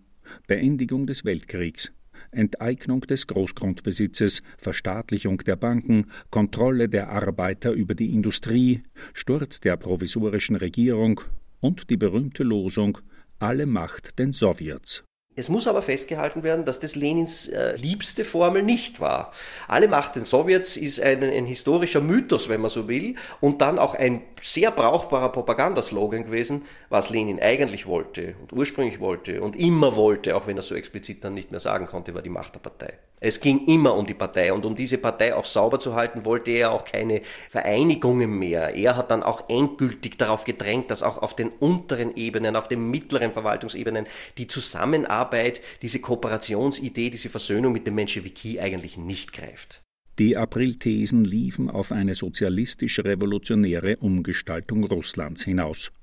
Beendigung 0.47 1.07
des 1.07 1.25
Weltkriegs, 1.25 1.93
Enteignung 2.31 3.01
des 3.01 3.27
Großgrundbesitzes, 3.27 4.43
Verstaatlichung 4.57 5.37
der 5.39 5.55
Banken, 5.55 6.07
Kontrolle 6.29 6.89
der 6.89 7.09
Arbeiter 7.09 7.71
über 7.71 7.95
die 7.95 8.13
Industrie, 8.13 8.83
Sturz 9.13 9.59
der 9.59 9.77
provisorischen 9.77 10.55
Regierung 10.55 11.21
und 11.59 11.89
die 11.89 11.97
berühmte 11.97 12.43
Losung 12.43 12.97
Alle 13.39 13.65
Macht 13.65 14.19
den 14.19 14.31
Sowjets. 14.31 15.03
Es 15.35 15.49
muss 15.49 15.67
aber 15.67 15.81
festgehalten 15.81 16.43
werden, 16.43 16.63
dass 16.63 16.79
das 16.79 16.95
Lenins 16.95 17.47
äh, 17.47 17.75
liebste 17.75 18.23
Formel 18.23 18.61
nicht 18.61 18.99
war. 18.99 19.31
Alle 19.67 19.87
Macht 19.87 20.15
den 20.15 20.23
Sowjets 20.23 20.77
ist 20.77 20.99
ein, 21.01 21.23
ein, 21.23 21.45
historischer 21.45 22.01
Mythos, 22.01 22.49
wenn 22.49 22.61
man 22.61 22.69
so 22.69 22.87
will, 22.87 23.15
und 23.41 23.61
dann 23.61 23.79
auch 23.79 23.95
ein 23.95 24.21
sehr 24.39 24.69
brauchbarer 24.69 25.31
Propagandaslogan 25.31 26.25
gewesen, 26.25 26.65
was 26.89 27.09
Lenin 27.09 27.39
eigentlich 27.39 27.87
wollte 27.87 28.35
und 28.41 28.53
ursprünglich 28.53 28.99
wollte 28.99 29.41
und 29.41 29.55
immer 29.55 29.95
wollte, 29.95 30.35
auch 30.35 30.45
wenn 30.45 30.57
er 30.57 30.63
so 30.63 30.75
explizit 30.75 31.23
dann 31.23 31.33
nicht 31.33 31.49
mehr 31.49 31.59
sagen 31.59 31.87
konnte, 31.87 32.13
war 32.13 32.21
die 32.21 32.29
Macht 32.29 32.53
der 32.53 32.59
Partei. 32.59 32.93
Es 33.25 33.39
ging 33.39 33.67
immer 33.67 33.95
um 33.95 34.05
die 34.05 34.13
Partei 34.13 34.51
und 34.51 34.65
um 34.65 34.75
diese 34.75 34.97
Partei 34.97 35.33
auch 35.33 35.45
sauber 35.45 35.79
zu 35.79 35.95
halten, 35.95 36.25
wollte 36.25 36.51
er 36.51 36.73
auch 36.73 36.83
keine 36.83 37.21
Vereinigungen 37.49 38.37
mehr. 38.37 38.75
Er 38.75 38.97
hat 38.97 39.11
dann 39.11 39.23
auch 39.23 39.47
endgültig 39.47 40.17
darauf 40.17 40.43
gedrängt, 40.43 40.91
dass 40.91 41.03
auch 41.03 41.19
auf 41.19 41.33
den 41.33 41.47
unteren 41.47 42.17
Ebenen, 42.17 42.57
auf 42.57 42.67
den 42.67 42.91
mittleren 42.91 43.31
Verwaltungsebenen 43.31 44.07
die 44.37 44.47
Zusammenarbeit, 44.47 45.61
diese 45.81 45.99
Kooperationsidee, 45.99 47.09
diese 47.09 47.29
Versöhnung 47.29 47.71
mit 47.71 47.87
dem 47.87 47.95
Menschewiki 47.95 48.59
eigentlich 48.59 48.97
nicht 48.97 49.31
greift. 49.31 49.81
Die 50.19 50.35
Aprilthesen 50.35 51.23
liefen 51.23 51.69
auf 51.69 51.93
eine 51.93 52.15
sozialistisch-revolutionäre 52.15 53.95
Umgestaltung 53.99 54.83
Russlands 54.83 55.45
hinaus. 55.45 55.93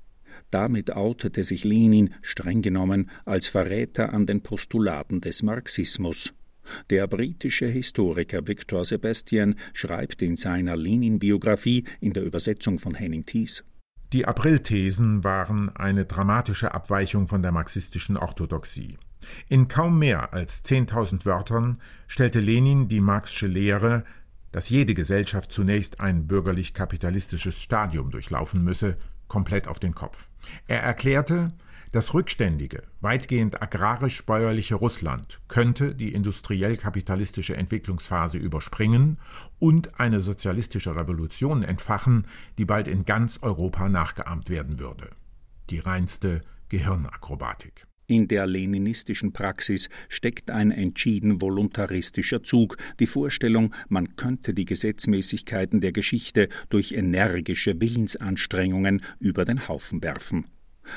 Damit 0.49 0.95
outete 0.95 1.43
sich 1.43 1.65
Lenin 1.65 2.15
streng 2.23 2.63
genommen 2.63 3.11
als 3.25 3.47
Verräter 3.47 4.11
an 4.11 4.25
den 4.25 4.41
Postulaten 4.41 5.21
des 5.21 5.43
Marxismus. 5.43 6.33
Der 6.89 7.07
britische 7.07 7.67
Historiker 7.67 8.47
Victor 8.47 8.85
Sebastian 8.85 9.55
schreibt 9.73 10.21
in 10.21 10.35
seiner 10.35 10.75
Lenin-Biografie 10.75 11.85
in 11.99 12.13
der 12.13 12.23
Übersetzung 12.23 12.79
von 12.79 12.95
Henning 12.95 13.25
Thies 13.25 13.63
die 14.13 14.27
Aprilthesen 14.27 15.23
waren 15.23 15.73
eine 15.73 16.03
dramatische 16.03 16.73
Abweichung 16.73 17.29
von 17.29 17.41
der 17.41 17.53
marxistischen 17.53 18.17
Orthodoxie. 18.17 18.97
In 19.47 19.69
kaum 19.69 19.99
mehr 19.99 20.33
als 20.33 20.65
10.000 20.65 21.25
Wörtern 21.25 21.79
stellte 22.07 22.41
Lenin 22.41 22.89
die 22.89 22.99
marxische 22.99 23.47
Lehre, 23.47 24.03
dass 24.51 24.67
jede 24.67 24.95
Gesellschaft 24.95 25.53
zunächst 25.53 26.01
ein 26.01 26.27
bürgerlich-kapitalistisches 26.27 27.61
Stadium 27.61 28.11
durchlaufen 28.11 28.61
müsse, 28.65 28.97
komplett 29.29 29.69
auf 29.69 29.79
den 29.79 29.95
Kopf. 29.95 30.27
Er 30.67 30.81
erklärte, 30.81 31.53
das 31.91 32.13
rückständige, 32.13 32.83
weitgehend 33.01 33.61
agrarisch-bäuerliche 33.61 34.75
Russland 34.75 35.41
könnte 35.49 35.93
die 35.93 36.13
industriell-kapitalistische 36.13 37.57
Entwicklungsphase 37.57 38.37
überspringen 38.37 39.17
und 39.59 39.99
eine 39.99 40.21
sozialistische 40.21 40.95
Revolution 40.95 41.63
entfachen, 41.63 42.27
die 42.57 42.65
bald 42.65 42.87
in 42.87 43.03
ganz 43.03 43.39
Europa 43.41 43.89
nachgeahmt 43.89 44.49
werden 44.49 44.79
würde. 44.79 45.09
Die 45.69 45.79
reinste 45.79 46.41
Gehirnakrobatik. 46.69 47.85
In 48.07 48.27
der 48.27 48.45
leninistischen 48.45 49.31
Praxis 49.31 49.89
steckt 50.09 50.51
ein 50.51 50.71
entschieden 50.71 51.39
voluntaristischer 51.39 52.43
Zug, 52.43 52.77
die 52.99 53.07
Vorstellung, 53.07 53.73
man 53.87 54.15
könnte 54.15 54.53
die 54.53 54.65
Gesetzmäßigkeiten 54.65 55.79
der 55.79 55.91
Geschichte 55.91 56.49
durch 56.69 56.93
energische 56.93 57.79
Willensanstrengungen 57.79 59.01
über 59.19 59.45
den 59.45 59.67
Haufen 59.67 60.03
werfen. 60.03 60.45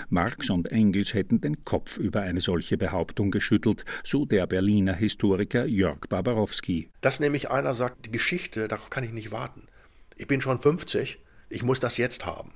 Marx 0.09 0.51
und 0.51 0.71
Engels 0.71 1.15
hätten 1.15 1.41
den 1.41 1.65
Kopf 1.65 1.99
über 1.99 2.21
eine 2.21 2.41
solche 2.41 2.77
Behauptung 2.77 3.31
geschüttelt, 3.31 3.85
so 4.05 4.25
der 4.25 4.47
Berliner 4.47 4.95
Historiker 4.95 5.65
Jörg 5.65 6.01
Barbarowski. 6.09 6.91
Dass 7.01 7.21
nämlich 7.21 7.51
einer 7.51 7.75
sagt, 7.75 8.07
die 8.07 8.13
Geschichte, 8.13 8.69
darauf 8.69 8.91
kann 8.91 9.05
ich 9.05 9.13
nicht 9.13 9.33
warten. 9.33 9.67
Ich 10.17 10.27
bin 10.27 10.41
schon 10.41 10.61
50, 10.61 11.19
ich 11.49 11.63
muss 11.63 11.81
das 11.81 11.97
jetzt 11.97 12.27
haben. 12.27 12.53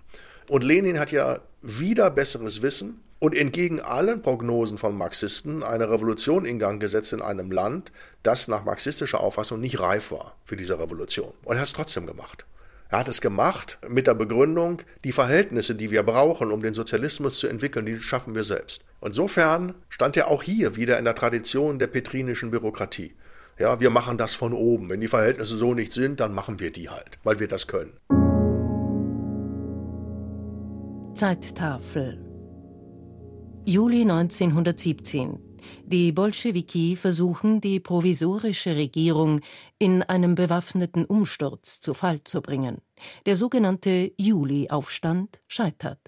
Und 0.49 0.64
Lenin 0.64 0.99
hat 0.99 1.12
ja 1.12 1.41
wieder 1.62 2.11
besseres 2.11 2.62
Wissen 2.62 3.01
und 3.18 3.36
entgegen 3.36 3.80
allen 3.80 4.22
Prognosen 4.22 4.78
von 4.78 4.97
Marxisten 4.97 5.62
eine 5.62 5.91
Revolution 5.91 6.45
in 6.45 6.59
Gang 6.59 6.80
gesetzt 6.80 7.12
in 7.12 7.20
einem 7.20 7.51
Land, 7.51 7.93
das 8.22 8.49
nach 8.49 8.64
marxistischer 8.64 9.20
Auffassung 9.20 9.61
nicht 9.61 9.80
reif 9.80 10.12
war 10.12 10.36
für 10.45 10.57
diese 10.57 10.78
Revolution. 10.78 11.32
Und 11.45 11.57
er 11.57 11.61
hat 11.61 11.68
es 11.68 11.72
trotzdem 11.72 12.07
gemacht. 12.07 12.47
Er 12.91 13.01
hat 13.01 13.09
es 13.09 13.20
gemacht 13.20 13.78
mit 13.86 14.07
der 14.07 14.14
Begründung, 14.14 14.80
die 15.05 15.12
Verhältnisse, 15.12 15.74
die 15.74 15.91
wir 15.91 16.03
brauchen, 16.03 16.51
um 16.51 16.62
den 16.62 16.72
Sozialismus 16.72 17.39
zu 17.39 17.47
entwickeln, 17.47 17.84
die 17.84 17.99
schaffen 17.99 18.34
wir 18.34 18.45
selbst. 18.45 18.82
Insofern 19.05 19.74
stand 19.91 20.16
er 20.16 20.28
auch 20.28 20.43
hier 20.43 20.74
wieder 20.74 20.99
in 20.99 21.05
der 21.05 21.14
Tradition 21.14 21.78
der 21.78 21.89
petrinischen 21.89 22.51
Bürokratie. 22.51 23.14
Ja, 23.59 23.78
wir 23.80 23.91
machen 23.91 24.16
das 24.16 24.34
von 24.34 24.55
oben. 24.55 24.89
Wenn 24.89 25.03
die 25.03 25.09
Verhältnisse 25.09 25.59
so 25.59 25.74
nicht 25.74 25.93
sind, 25.93 26.20
dann 26.20 26.32
machen 26.32 26.61
wir 26.61 26.72
die 26.72 26.89
halt, 26.89 27.18
weil 27.24 27.41
wir 27.41 27.49
das 27.49 27.66
können. 27.66 27.93
Zeittafel 31.14 32.24
Juli 33.66 34.01
1917 34.03 35.47
die 35.84 36.12
Bolschewiki 36.12 36.96
versuchen, 36.96 37.61
die 37.61 37.80
provisorische 37.80 38.76
Regierung 38.76 39.40
in 39.78 40.02
einem 40.02 40.34
bewaffneten 40.34 41.04
Umsturz 41.04 41.80
zu 41.80 41.94
Fall 41.94 42.22
zu 42.24 42.40
bringen. 42.40 42.78
Der 43.26 43.36
sogenannte 43.36 44.12
Juli-Aufstand 44.16 45.40
scheitert. 45.46 46.00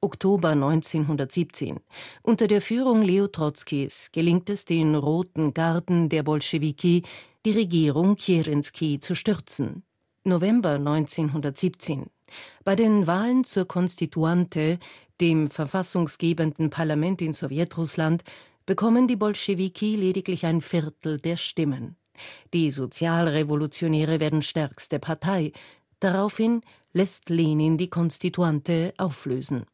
Oktober 0.00 0.50
1917. 0.50 1.80
Unter 2.22 2.46
der 2.46 2.60
Führung 2.60 3.02
Leo 3.02 3.26
Trotzkis 3.26 4.10
gelingt 4.12 4.48
es 4.48 4.64
den 4.64 4.94
Roten 4.94 5.54
Garden 5.54 6.08
der 6.08 6.22
Bolschewiki, 6.22 7.02
die 7.44 7.50
Regierung 7.50 8.14
Kerensky 8.14 9.00
zu 9.00 9.16
stürzen. 9.16 9.82
November 10.22 10.74
1917. 10.74 12.06
Bei 12.62 12.76
den 12.76 13.06
Wahlen 13.06 13.42
zur 13.42 13.66
Konstituante, 13.66 14.78
dem 15.20 15.50
verfassungsgebenden 15.50 16.70
Parlament 16.70 17.20
in 17.20 17.32
Sowjetrussland, 17.32 18.22
bekommen 18.68 19.08
die 19.08 19.16
Bolschewiki 19.16 19.96
lediglich 19.96 20.44
ein 20.44 20.60
Viertel 20.60 21.16
der 21.18 21.38
Stimmen. 21.38 21.96
Die 22.52 22.70
Sozialrevolutionäre 22.70 24.20
werden 24.20 24.42
stärkste 24.42 24.98
Partei. 24.98 25.52
Daraufhin 26.00 26.60
lässt 26.92 27.30
Lenin 27.30 27.78
die 27.78 27.88
Konstituante 27.88 28.92
auflösen. 28.98 29.64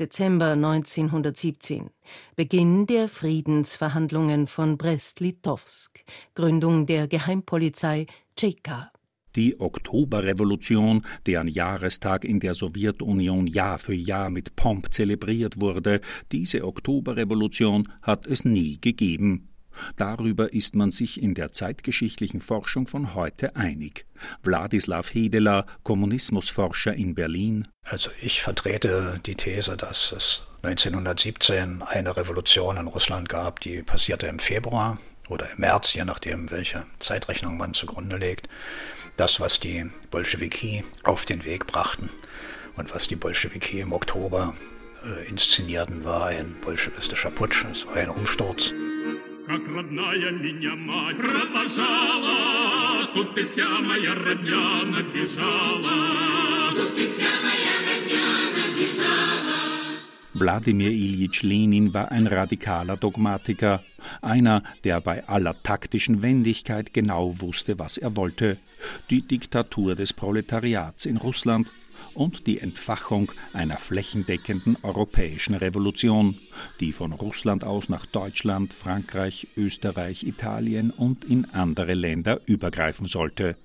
Dezember 0.00 0.52
1917 0.52 1.90
Beginn 2.36 2.86
der 2.86 3.10
Friedensverhandlungen 3.10 4.46
von 4.46 4.78
Brest-Litovsk, 4.78 6.02
Gründung 6.34 6.86
der 6.86 7.08
Geheimpolizei 7.08 8.06
Tscheka. 8.34 8.92
Die 9.36 9.60
Oktoberrevolution, 9.60 11.02
deren 11.26 11.48
Jahrestag 11.48 12.24
in 12.24 12.40
der 12.40 12.54
Sowjetunion 12.54 13.46
Jahr 13.46 13.78
für 13.78 13.94
Jahr 13.94 14.30
mit 14.30 14.56
Pomp 14.56 14.92
zelebriert 14.94 15.60
wurde, 15.60 16.00
diese 16.32 16.64
Oktoberrevolution 16.64 17.92
hat 18.00 18.26
es 18.26 18.46
nie 18.46 18.80
gegeben. 18.80 19.48
Darüber 19.96 20.54
ist 20.54 20.74
man 20.74 20.90
sich 20.90 21.22
in 21.22 21.34
der 21.34 21.52
zeitgeschichtlichen 21.52 22.40
Forschung 22.40 22.86
von 22.86 23.14
heute 23.14 23.56
einig. 23.56 24.06
Wladislaw 24.42 25.06
Hedela, 25.12 25.66
Kommunismusforscher 25.82 26.94
in 26.94 27.14
Berlin. 27.14 27.68
Also 27.82 28.10
ich 28.22 28.40
vertrete 28.40 29.20
die 29.26 29.34
These, 29.34 29.76
dass 29.76 30.12
es 30.12 30.46
1917 30.62 31.82
eine 31.82 32.16
Revolution 32.16 32.78
in 32.78 32.86
Russland 32.86 33.28
gab, 33.28 33.60
die 33.60 33.82
passierte 33.82 34.28
im 34.28 34.38
Februar 34.38 34.96
oder 35.28 35.50
im 35.50 35.60
März, 35.60 35.92
je 35.92 36.06
nachdem, 36.06 36.50
welche 36.50 36.86
Zeitrechnung 37.00 37.58
man 37.58 37.74
zugrunde 37.74 38.16
legt 38.16 38.48
das, 39.17 39.39
was 39.39 39.59
die 39.59 39.89
Bolschewiki 40.09 40.83
auf 41.03 41.25
den 41.25 41.45
Weg 41.45 41.67
brachten 41.67 42.09
und 42.75 42.93
was 42.93 43.07
die 43.07 43.15
Bolschewiki 43.15 43.79
im 43.79 43.93
Oktober 43.93 44.55
äh, 45.05 45.27
inszenierten, 45.27 46.03
war 46.03 46.27
ein 46.27 46.55
bolschewistischer 46.61 47.31
Putsch, 47.31 47.65
es 47.71 47.85
war 47.87 47.95
ein 47.95 48.09
Umsturz. 48.09 48.73
Как 49.47 49.61
родная 49.67 50.31
меня 50.31 50.75
мать 50.75 51.17
провожала, 51.17 52.37
тут 53.13 53.37
и 53.37 53.43
вся 53.43 53.67
моя 53.81 54.13
родня 54.13 54.85
набежала. 54.85 56.71
Тут 56.71 56.97
и 56.97 57.07
вся 57.07 57.31
моя 57.43 57.75
родня 57.85 58.27
набежала. 58.55 59.44
Wladimir 60.38 60.90
Iljitsch 60.90 61.42
Lenin 61.42 61.94
war 61.94 62.10
ein 62.12 62.26
radikaler 62.26 62.98
Dogmatiker, 62.98 63.82
einer, 64.20 64.62
der 64.84 65.00
bei 65.00 65.26
aller 65.26 65.62
taktischen 65.62 66.20
Wendigkeit 66.20 66.92
genau 66.92 67.40
wusste, 67.40 67.78
was 67.78 67.96
er 67.96 68.16
wollte. 68.16 68.58
Die 69.08 69.22
Diktatur 69.22 69.94
des 69.94 70.12
Proletariats 70.12 71.06
in 71.06 71.16
Russland 71.16 71.72
und 72.12 72.46
die 72.46 72.60
Entfachung 72.60 73.32
einer 73.54 73.78
flächendeckenden 73.78 74.76
europäischen 74.82 75.54
Revolution, 75.54 76.38
die 76.80 76.92
von 76.92 77.12
Russland 77.12 77.64
aus 77.64 77.88
nach 77.88 78.04
Deutschland, 78.04 78.74
Frankreich, 78.74 79.48
Österreich, 79.56 80.22
Italien 80.24 80.90
und 80.90 81.24
in 81.24 81.46
andere 81.46 81.94
Länder 81.94 82.40
übergreifen 82.44 83.06
sollte. 83.06 83.56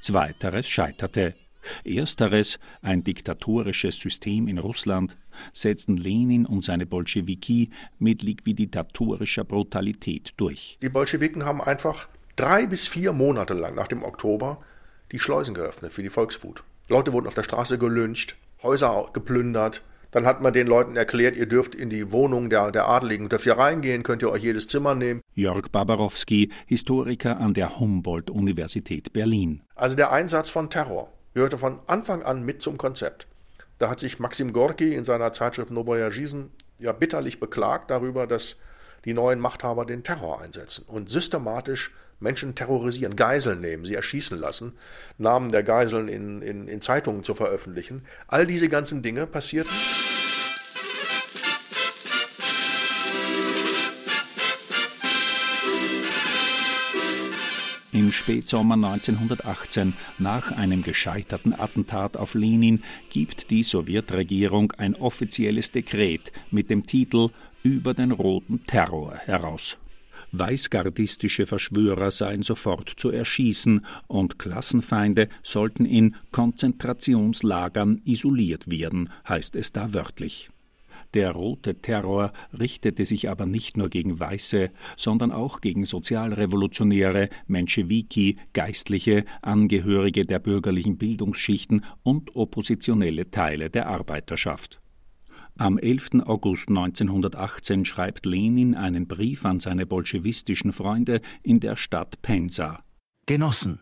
Zweiteres 0.00 0.68
scheiterte. 0.68 1.36
Ersteres, 1.84 2.58
ein 2.82 3.04
diktatorisches 3.04 3.98
System 3.98 4.48
in 4.48 4.58
Russland, 4.58 5.16
setzten 5.52 5.96
Lenin 5.96 6.46
und 6.46 6.64
seine 6.64 6.86
Bolschewiki 6.86 7.70
mit 7.98 8.22
liquiditatorischer 8.22 9.44
Brutalität 9.44 10.34
durch. 10.36 10.78
Die 10.82 10.88
Bolschewiken 10.88 11.44
haben 11.44 11.60
einfach 11.60 12.08
drei 12.36 12.66
bis 12.66 12.86
vier 12.86 13.12
Monate 13.12 13.54
lang 13.54 13.74
nach 13.74 13.88
dem 13.88 14.02
Oktober 14.02 14.58
die 15.12 15.18
Schleusen 15.18 15.54
geöffnet 15.54 15.92
für 15.92 16.02
die 16.02 16.10
Volkswut. 16.10 16.62
Leute 16.88 17.12
wurden 17.12 17.26
auf 17.26 17.34
der 17.34 17.42
Straße 17.42 17.78
gelyncht, 17.78 18.36
Häuser 18.62 19.10
geplündert. 19.12 19.82
Dann 20.10 20.24
hat 20.24 20.40
man 20.40 20.54
den 20.54 20.66
Leuten 20.66 20.96
erklärt, 20.96 21.36
ihr 21.36 21.46
dürft 21.46 21.74
in 21.74 21.90
die 21.90 22.12
Wohnung 22.12 22.48
der, 22.48 22.70
der 22.72 22.88
Adeligen, 22.88 23.28
dürft 23.28 23.44
ihr 23.44 23.58
reingehen, 23.58 24.02
könnt 24.02 24.22
ihr 24.22 24.30
euch 24.30 24.42
jedes 24.42 24.66
Zimmer 24.66 24.94
nehmen. 24.94 25.20
Jörg 25.34 25.68
Babarowski, 25.70 26.50
Historiker 26.66 27.38
an 27.38 27.52
der 27.52 27.78
Humboldt-Universität 27.78 29.12
Berlin. 29.12 29.62
Also 29.74 29.96
der 29.96 30.10
Einsatz 30.10 30.48
von 30.48 30.70
Terror 30.70 31.12
gehörte 31.34 31.58
von 31.58 31.78
Anfang 31.86 32.22
an 32.22 32.42
mit 32.42 32.62
zum 32.62 32.78
Konzept. 32.78 33.27
Da 33.78 33.88
hat 33.88 34.00
sich 34.00 34.18
Maxim 34.18 34.52
Gorki 34.52 34.94
in 34.94 35.04
seiner 35.04 35.32
Zeitschrift 35.32 35.70
Novoya 35.70 36.10
Jisen 36.10 36.50
ja 36.78 36.92
bitterlich 36.92 37.40
beklagt 37.40 37.90
darüber, 37.90 38.26
dass 38.26 38.56
die 39.04 39.14
neuen 39.14 39.40
Machthaber 39.40 39.86
den 39.86 40.02
Terror 40.02 40.40
einsetzen 40.40 40.84
und 40.86 41.08
systematisch 41.08 41.92
Menschen 42.20 42.56
terrorisieren, 42.56 43.14
Geiseln 43.14 43.60
nehmen, 43.60 43.84
sie 43.84 43.94
erschießen 43.94 44.38
lassen, 44.38 44.72
Namen 45.18 45.50
der 45.50 45.62
Geiseln 45.62 46.08
in, 46.08 46.42
in, 46.42 46.66
in 46.66 46.80
Zeitungen 46.80 47.22
zu 47.22 47.34
veröffentlichen. 47.34 48.04
All 48.26 48.46
diese 48.46 48.68
ganzen 48.68 49.02
Dinge 49.02 49.26
passierten. 49.26 49.72
Im 57.98 58.12
Spätsommer 58.12 58.76
1918, 58.76 59.92
nach 60.20 60.52
einem 60.52 60.82
gescheiterten 60.82 61.52
Attentat 61.52 62.16
auf 62.16 62.34
Lenin, 62.34 62.84
gibt 63.10 63.50
die 63.50 63.64
Sowjetregierung 63.64 64.70
ein 64.78 64.94
offizielles 64.94 65.72
Dekret 65.72 66.30
mit 66.52 66.70
dem 66.70 66.84
Titel 66.84 67.30
Über 67.64 67.94
den 67.94 68.12
roten 68.12 68.62
Terror 68.62 69.16
heraus. 69.16 69.78
Weißgardistische 70.30 71.46
Verschwörer 71.46 72.12
seien 72.12 72.44
sofort 72.44 72.88
zu 72.88 73.10
erschießen 73.10 73.84
und 74.06 74.38
Klassenfeinde 74.38 75.28
sollten 75.42 75.84
in 75.84 76.14
Konzentrationslagern 76.30 78.00
isoliert 78.04 78.70
werden, 78.70 79.10
heißt 79.28 79.56
es 79.56 79.72
da 79.72 79.92
wörtlich. 79.92 80.50
Der 81.14 81.32
rote 81.32 81.80
Terror 81.80 82.32
richtete 82.58 83.06
sich 83.06 83.30
aber 83.30 83.46
nicht 83.46 83.76
nur 83.76 83.88
gegen 83.88 84.20
Weiße, 84.20 84.70
sondern 84.96 85.32
auch 85.32 85.60
gegen 85.60 85.84
Sozialrevolutionäre, 85.86 87.30
Menschewiki, 87.46 88.36
Geistliche, 88.52 89.24
Angehörige 89.40 90.22
der 90.22 90.38
bürgerlichen 90.38 90.98
Bildungsschichten 90.98 91.84
und 92.02 92.36
oppositionelle 92.36 93.30
Teile 93.30 93.70
der 93.70 93.88
Arbeiterschaft. 93.88 94.80
Am 95.56 95.78
11. 95.78 96.26
August 96.26 96.68
1918 96.68 97.84
schreibt 97.84 98.26
Lenin 98.26 98.76
einen 98.76 99.08
Brief 99.08 99.44
an 99.44 99.58
seine 99.58 99.86
bolschewistischen 99.86 100.72
Freunde 100.72 101.20
in 101.42 101.58
der 101.58 101.76
Stadt 101.76 102.22
Pensa. 102.22 102.84
Genossen, 103.26 103.80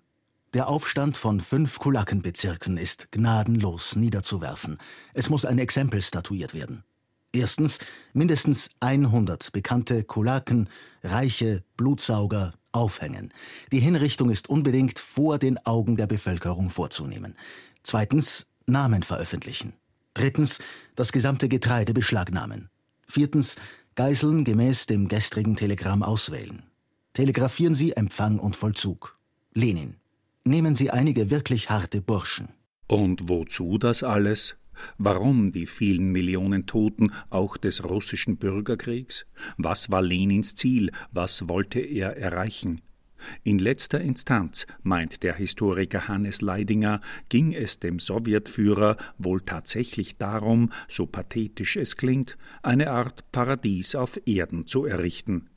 der 0.54 0.68
Aufstand 0.68 1.18
von 1.18 1.40
fünf 1.40 1.78
Kulakenbezirken 1.78 2.78
ist 2.78 3.12
gnadenlos 3.12 3.94
niederzuwerfen. 3.94 4.78
Es 5.12 5.28
muss 5.28 5.44
ein 5.44 5.58
Exempel 5.58 6.00
statuiert 6.00 6.54
werden. 6.54 6.82
Erstens 7.36 7.80
mindestens 8.14 8.70
100 8.80 9.52
bekannte 9.52 10.04
Kulaken, 10.04 10.70
Reiche, 11.04 11.62
Blutsauger 11.76 12.54
aufhängen. 12.72 13.30
Die 13.72 13.78
Hinrichtung 13.78 14.30
ist 14.30 14.48
unbedingt 14.48 14.98
vor 14.98 15.38
den 15.38 15.58
Augen 15.66 15.98
der 15.98 16.06
Bevölkerung 16.06 16.70
vorzunehmen. 16.70 17.36
Zweitens 17.82 18.46
Namen 18.64 19.02
veröffentlichen. 19.02 19.74
Drittens 20.14 20.60
das 20.94 21.12
gesamte 21.12 21.48
Getreide 21.48 21.92
beschlagnahmen. 21.92 22.70
Viertens 23.06 23.56
Geiseln 23.96 24.44
gemäß 24.44 24.86
dem 24.86 25.06
gestrigen 25.06 25.56
Telegramm 25.56 26.02
auswählen. 26.02 26.62
Telegrafieren 27.12 27.74
Sie 27.74 27.92
Empfang 27.92 28.38
und 28.38 28.56
Vollzug. 28.56 29.14
Lenin. 29.52 29.96
Nehmen 30.44 30.74
Sie 30.74 30.90
einige 30.90 31.30
wirklich 31.30 31.68
harte 31.68 32.00
Burschen. 32.00 32.48
Und 32.88 33.28
wozu 33.28 33.76
das 33.76 34.02
alles? 34.02 34.56
Warum 34.98 35.52
die 35.52 35.66
vielen 35.66 36.10
Millionen 36.12 36.66
Toten 36.66 37.12
auch 37.30 37.56
des 37.56 37.84
russischen 37.84 38.36
Bürgerkriegs? 38.36 39.26
Was 39.56 39.90
war 39.90 40.02
Lenins 40.02 40.54
Ziel? 40.54 40.90
Was 41.12 41.48
wollte 41.48 41.80
er 41.80 42.18
erreichen? 42.18 42.82
In 43.42 43.58
letzter 43.58 44.00
Instanz, 44.00 44.66
meint 44.82 45.22
der 45.22 45.34
Historiker 45.34 46.08
Hannes 46.08 46.40
Leidinger, 46.40 47.00
ging 47.28 47.52
es 47.52 47.78
dem 47.78 47.98
Sowjetführer 47.98 48.96
wohl 49.18 49.40
tatsächlich 49.40 50.16
darum, 50.16 50.72
so 50.88 51.06
pathetisch 51.06 51.76
es 51.76 51.96
klingt, 51.96 52.36
eine 52.62 52.90
Art 52.90 53.30
Paradies 53.32 53.94
auf 53.94 54.20
Erden 54.26 54.66
zu 54.66 54.84
errichten. 54.84 55.48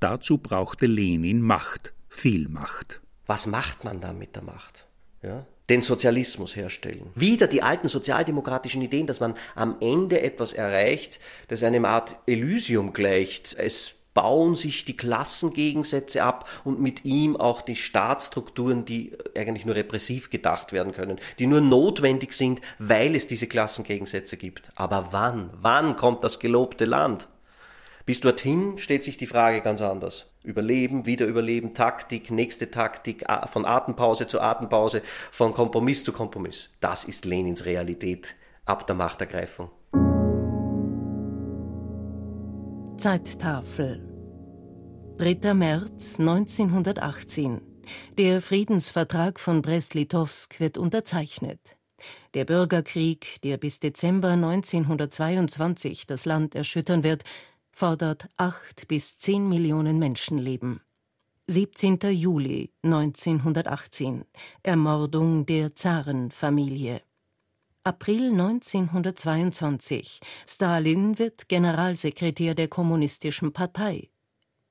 Dazu 0.00 0.38
brauchte 0.38 0.86
Lenin 0.86 1.40
Macht, 1.40 1.94
viel 2.08 2.48
Macht. 2.48 3.00
Was 3.26 3.46
macht 3.46 3.84
man 3.84 4.00
da 4.00 4.12
mit 4.12 4.36
der 4.36 4.42
Macht? 4.42 4.88
Ja? 5.22 5.46
Den 5.68 5.82
Sozialismus 5.82 6.54
herstellen. 6.54 7.10
Wieder 7.14 7.46
die 7.46 7.62
alten 7.62 7.88
sozialdemokratischen 7.88 8.82
Ideen, 8.82 9.06
dass 9.06 9.20
man 9.20 9.34
am 9.54 9.76
Ende 9.80 10.20
etwas 10.22 10.52
erreicht, 10.52 11.18
das 11.48 11.62
einem 11.62 11.84
Art 11.84 12.16
Elysium 12.26 12.92
gleicht. 12.92 13.54
Es 13.58 13.96
bauen 14.16 14.54
sich 14.54 14.86
die 14.86 14.96
Klassengegensätze 14.96 16.22
ab 16.22 16.48
und 16.64 16.80
mit 16.80 17.04
ihm 17.04 17.36
auch 17.36 17.60
die 17.60 17.76
Staatsstrukturen, 17.76 18.86
die 18.86 19.12
eigentlich 19.36 19.66
nur 19.66 19.74
repressiv 19.74 20.30
gedacht 20.30 20.72
werden 20.72 20.94
können, 20.94 21.20
die 21.38 21.46
nur 21.46 21.60
notwendig 21.60 22.32
sind, 22.32 22.62
weil 22.78 23.14
es 23.14 23.26
diese 23.26 23.46
Klassengegensätze 23.46 24.38
gibt. 24.38 24.72
Aber 24.74 25.08
wann? 25.10 25.50
Wann 25.60 25.96
kommt 25.96 26.24
das 26.24 26.38
gelobte 26.38 26.86
Land? 26.86 27.28
Bis 28.06 28.20
dorthin 28.20 28.78
steht 28.78 29.04
sich 29.04 29.18
die 29.18 29.26
Frage 29.26 29.60
ganz 29.60 29.82
anders. 29.82 30.26
Überleben, 30.46 31.06
wieder 31.06 31.26
Überleben, 31.26 31.74
Taktik, 31.74 32.30
nächste 32.30 32.70
Taktik, 32.70 33.24
von 33.46 33.64
Atempause 33.64 34.28
zu 34.28 34.40
Atempause, 34.40 35.02
von 35.32 35.52
Kompromiss 35.52 36.04
zu 36.04 36.12
Kompromiss. 36.12 36.70
Das 36.80 37.04
ist 37.04 37.24
Lenins 37.24 37.64
Realität 37.64 38.36
ab 38.64 38.86
der 38.86 38.94
Machtergreifung. 38.94 39.70
Zeittafel 42.96 44.00
3. 45.18 45.54
März 45.54 46.20
1918. 46.20 47.60
Der 48.16 48.40
Friedensvertrag 48.40 49.40
von 49.40 49.62
Brest-Litovsk 49.62 50.60
wird 50.60 50.78
unterzeichnet. 50.78 51.76
Der 52.34 52.44
Bürgerkrieg, 52.44 53.40
der 53.42 53.56
bis 53.56 53.80
Dezember 53.80 54.30
1922 54.30 56.06
das 56.06 56.24
Land 56.24 56.54
erschüttern 56.54 57.02
wird, 57.02 57.24
fordert 57.76 58.26
acht 58.38 58.88
bis 58.88 59.18
zehn 59.18 59.46
Millionen 59.50 59.98
Menschenleben. 59.98 60.80
17. 61.46 61.98
Juli 62.10 62.72
1918 62.82 64.24
Ermordung 64.62 65.44
der 65.44 65.74
Zarenfamilie. 65.74 67.02
April 67.84 68.30
1922 68.30 70.20
Stalin 70.46 71.18
wird 71.18 71.50
Generalsekretär 71.50 72.54
der 72.54 72.68
Kommunistischen 72.68 73.52
Partei. 73.52 74.08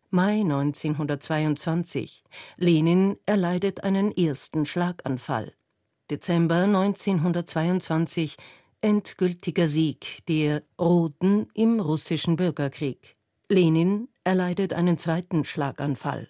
Mai 0.09 0.39
1922 0.39 2.23
Lenin 2.57 3.17
erleidet 3.27 3.83
einen 3.83 4.11
ersten 4.17 4.65
Schlaganfall. 4.65 5.53
Dezember 6.09 6.63
1922 6.63 8.35
endgültiger 8.85 9.67
Sieg 9.67 10.19
der 10.27 10.61
Roten 10.79 11.47
im 11.55 11.79
russischen 11.79 12.35
Bürgerkrieg. 12.35 13.17
Lenin 13.49 14.09
erleidet 14.23 14.73
einen 14.73 14.99
zweiten 14.99 15.43
Schlaganfall. 15.43 16.29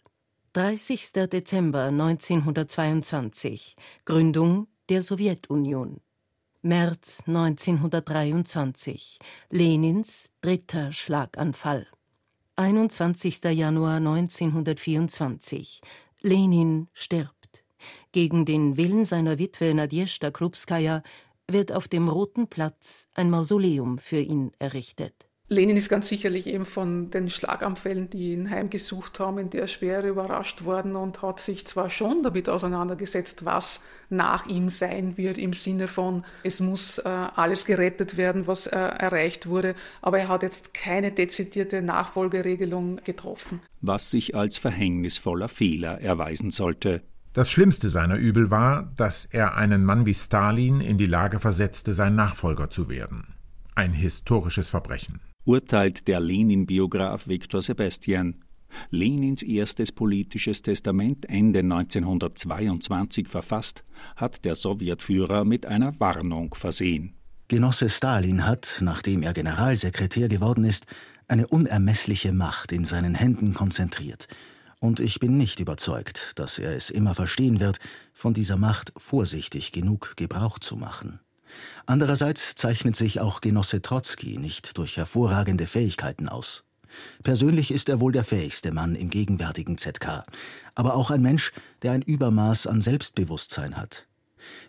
30. 0.54 1.12
Dezember 1.30 1.88
1922 1.88 3.76
Gründung 4.06 4.68
der 4.88 5.02
Sowjetunion. 5.02 6.00
März 6.62 7.24
1923 7.28 9.20
Lenins 9.50 10.30
dritter 10.40 10.94
Schlaganfall. 10.94 11.86
21. 12.56 13.44
Januar 13.52 13.98
1924 13.98 15.82
Lenin 16.22 16.88
stirbt. 16.94 17.66
Gegen 18.14 18.46
den 18.46 18.78
Willen 18.78 19.04
seiner 19.04 19.40
Witwe 19.40 19.74
Nadjeshda 19.74 20.32
Krupskaja 20.32 21.04
wird 21.50 21.72
auf 21.72 21.88
dem 21.88 22.08
Roten 22.08 22.48
Platz 22.48 23.08
ein 23.14 23.30
Mausoleum 23.30 23.98
für 23.98 24.20
ihn 24.20 24.52
errichtet. 24.60 25.28
Lenin 25.48 25.78
ist 25.78 25.90
ganz 25.90 26.08
sicherlich 26.08 26.48
eben 26.48 26.66
von 26.66 27.12
den 27.12 27.30
Schlaganfällen, 27.30 28.10
die 28.10 28.34
ihn 28.34 28.50
heimgesucht 28.50 29.20
haben, 29.20 29.38
in 29.38 29.52
der 29.52 29.68
Schwere 29.68 30.10
überrascht 30.10 30.66
worden 30.66 30.96
und 30.96 31.22
hat 31.22 31.40
sich 31.40 31.68
zwar 31.68 31.92
schon 31.92 32.24
damit 32.24 32.50
auseinandergesetzt, 32.50 33.46
was 33.46 33.80
nach 34.10 34.48
ihm 34.48 34.70
sein 34.70 35.18
wird, 35.18 35.38
im 35.38 35.54
Sinne 35.54 35.88
von, 35.88 36.26
es 36.44 36.62
muss 36.62 36.98
äh, 36.98 37.04
alles 37.04 37.66
gerettet 37.66 38.18
werden, 38.18 38.48
was 38.48 38.66
äh, 38.66 38.76
erreicht 38.76 39.48
wurde, 39.48 39.76
aber 40.02 40.18
er 40.18 40.30
hat 40.30 40.42
jetzt 40.42 40.74
keine 40.74 41.12
dezidierte 41.12 41.84
Nachfolgeregelung 41.84 42.98
getroffen. 43.04 43.62
Was 43.82 44.10
sich 44.10 44.34
als 44.34 44.58
verhängnisvoller 44.58 45.48
Fehler 45.48 46.02
erweisen 46.02 46.50
sollte. 46.50 47.04
Das 47.36 47.52
Schlimmste 47.52 47.90
seiner 47.90 48.16
Übel 48.16 48.50
war, 48.50 48.92
dass 48.96 49.26
er 49.26 49.56
einen 49.56 49.86
Mann 49.86 50.08
wie 50.08 50.14
Stalin 50.14 50.82
in 50.82 50.98
die 50.98 51.06
Lage 51.06 51.40
versetzte, 51.40 51.94
sein 51.94 52.16
Nachfolger 52.16 52.70
zu 52.72 52.90
werden. 52.90 53.36
Ein 53.76 53.94
historisches 53.94 54.70
Verbrechen 54.70 55.20
urteilt 55.46 56.08
der 56.08 56.20
Lenin-Biograf 56.20 57.28
Viktor 57.28 57.62
Sebastian. 57.62 58.36
Lenins 58.90 59.42
erstes 59.44 59.92
politisches 59.92 60.62
Testament 60.62 61.30
Ende 61.30 61.60
1922 61.60 63.28
verfasst, 63.28 63.84
hat 64.16 64.44
der 64.44 64.56
Sowjetführer 64.56 65.46
mit 65.46 65.66
einer 65.66 65.98
Warnung 66.00 66.56
versehen. 66.56 67.14
Genosse 67.48 67.90
Stalin 67.90 68.46
hat, 68.46 68.80
nachdem 68.82 69.22
er 69.22 69.34
Generalsekretär 69.34 70.28
geworden 70.28 70.66
ist, 70.66 70.88
eine 71.28 71.48
unermessliche 71.48 72.34
Macht 72.34 72.72
in 72.72 72.86
seinen 72.86 73.14
Händen 73.14 73.54
konzentriert. 73.54 74.28
Und 74.86 75.00
ich 75.00 75.20
bin 75.20 75.36
nicht 75.36 75.60
überzeugt, 75.60 76.34
dass 76.36 76.60
er 76.60 76.76
es 76.76 76.92
immer 76.92 77.16
verstehen 77.16 77.60
wird, 77.60 77.80
von 78.14 78.36
dieser 78.36 78.56
Macht 78.56 78.94
vorsichtig 78.96 79.72
genug 79.72 80.14
Gebrauch 80.16 80.60
zu 80.60 80.76
machen. 80.76 81.20
Andererseits 81.88 82.54
zeichnet 82.54 82.96
sich 82.96 83.20
auch 83.20 83.42
Genosse 83.42 83.82
Trotzki 83.82 84.38
nicht 84.38 84.78
durch 84.78 84.98
hervorragende 84.98 85.66
Fähigkeiten 85.66 86.30
aus. 86.30 86.66
Persönlich 87.24 87.72
ist 87.72 87.90
er 87.90 88.00
wohl 88.00 88.12
der 88.12 88.24
fähigste 88.24 88.72
Mann 88.72 88.94
im 88.94 89.10
gegenwärtigen 89.10 89.80
ZK, 89.80 90.24
aber 90.76 90.94
auch 90.94 91.10
ein 91.10 91.24
Mensch, 91.24 91.52
der 91.82 91.94
ein 91.94 92.04
Übermaß 92.04 92.68
an 92.68 92.80
Selbstbewusstsein 92.80 93.78
hat. 93.78 94.06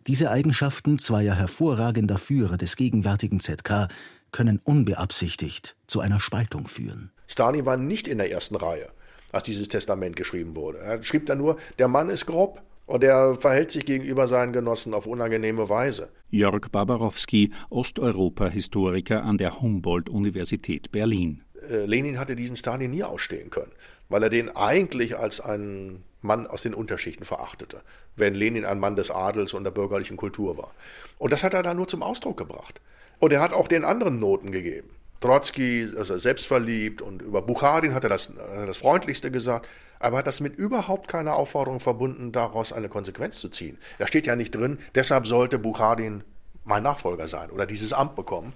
Diese 0.06 0.30
Eigenschaften 0.30 0.98
zweier 0.98 1.34
hervorragender 1.34 2.16
Führer 2.16 2.56
des 2.56 2.76
gegenwärtigen 2.76 3.38
ZK 3.38 3.88
können 4.32 4.60
unbeabsichtigt 4.64 5.76
zu 5.86 6.00
einer 6.00 6.20
Spaltung 6.20 6.68
führen. 6.68 7.10
Stalin 7.26 7.66
war 7.66 7.76
nicht 7.76 8.08
in 8.08 8.16
der 8.16 8.30
ersten 8.30 8.56
Reihe, 8.56 8.88
als 9.32 9.44
dieses 9.44 9.68
Testament 9.68 10.16
geschrieben 10.16 10.56
wurde. 10.56 10.78
Er 10.78 11.02
schrieb 11.02 11.26
dann 11.26 11.38
nur, 11.38 11.56
der 11.78 11.88
Mann 11.88 12.10
ist 12.10 12.26
grob, 12.26 12.62
und 12.86 13.02
er 13.02 13.34
verhält 13.34 13.72
sich 13.72 13.84
gegenüber 13.84 14.28
seinen 14.28 14.52
Genossen 14.52 14.94
auf 14.94 15.06
unangenehme 15.06 15.68
Weise. 15.68 16.08
Jörg 16.30 16.68
Barbarowski, 16.70 17.52
Osteuropa-Historiker 17.68 19.24
an 19.24 19.38
der 19.38 19.60
Humboldt-Universität 19.60 20.92
Berlin. 20.92 21.42
Äh, 21.68 21.84
Lenin 21.86 22.18
hatte 22.18 22.36
diesen 22.36 22.56
Stalin 22.56 22.92
nie 22.92 23.02
ausstehen 23.02 23.50
können, 23.50 23.72
weil 24.08 24.22
er 24.22 24.30
den 24.30 24.54
eigentlich 24.54 25.18
als 25.18 25.40
einen 25.40 26.04
Mann 26.22 26.46
aus 26.46 26.62
den 26.62 26.74
Unterschichten 26.74 27.24
verachtete, 27.24 27.80
wenn 28.14 28.34
Lenin 28.34 28.64
ein 28.64 28.78
Mann 28.78 28.96
des 28.96 29.10
Adels 29.10 29.52
und 29.54 29.64
der 29.64 29.72
bürgerlichen 29.72 30.16
Kultur 30.16 30.56
war. 30.56 30.72
Und 31.18 31.32
das 31.32 31.42
hat 31.42 31.54
er 31.54 31.62
da 31.62 31.74
nur 31.74 31.88
zum 31.88 32.02
Ausdruck 32.02 32.36
gebracht. 32.36 32.80
Und 33.18 33.32
er 33.32 33.40
hat 33.40 33.52
auch 33.52 33.68
den 33.68 33.84
anderen 33.84 34.20
Noten 34.20 34.52
gegeben. 34.52 34.90
Trotzki, 35.20 35.88
also 35.96 36.18
selbstverliebt 36.18 37.02
und 37.02 37.22
über 37.22 37.42
Bukharin 37.42 37.94
hat 37.94 38.04
er 38.04 38.10
das, 38.10 38.28
hat 38.28 38.58
er 38.58 38.66
das 38.66 38.76
Freundlichste 38.76 39.30
gesagt 39.30 39.66
aber 39.98 40.18
hat 40.18 40.26
das 40.26 40.40
mit 40.40 40.56
überhaupt 40.56 41.08
keiner 41.08 41.34
Aufforderung 41.34 41.80
verbunden, 41.80 42.32
daraus 42.32 42.72
eine 42.72 42.88
Konsequenz 42.88 43.40
zu 43.40 43.48
ziehen. 43.48 43.78
Da 43.98 44.06
steht 44.06 44.26
ja 44.26 44.36
nicht 44.36 44.54
drin, 44.54 44.78
deshalb 44.94 45.26
sollte 45.26 45.58
Bukhardin 45.58 46.24
mein 46.64 46.82
Nachfolger 46.82 47.28
sein 47.28 47.50
oder 47.50 47.66
dieses 47.66 47.92
Amt 47.92 48.16
bekommen. 48.16 48.52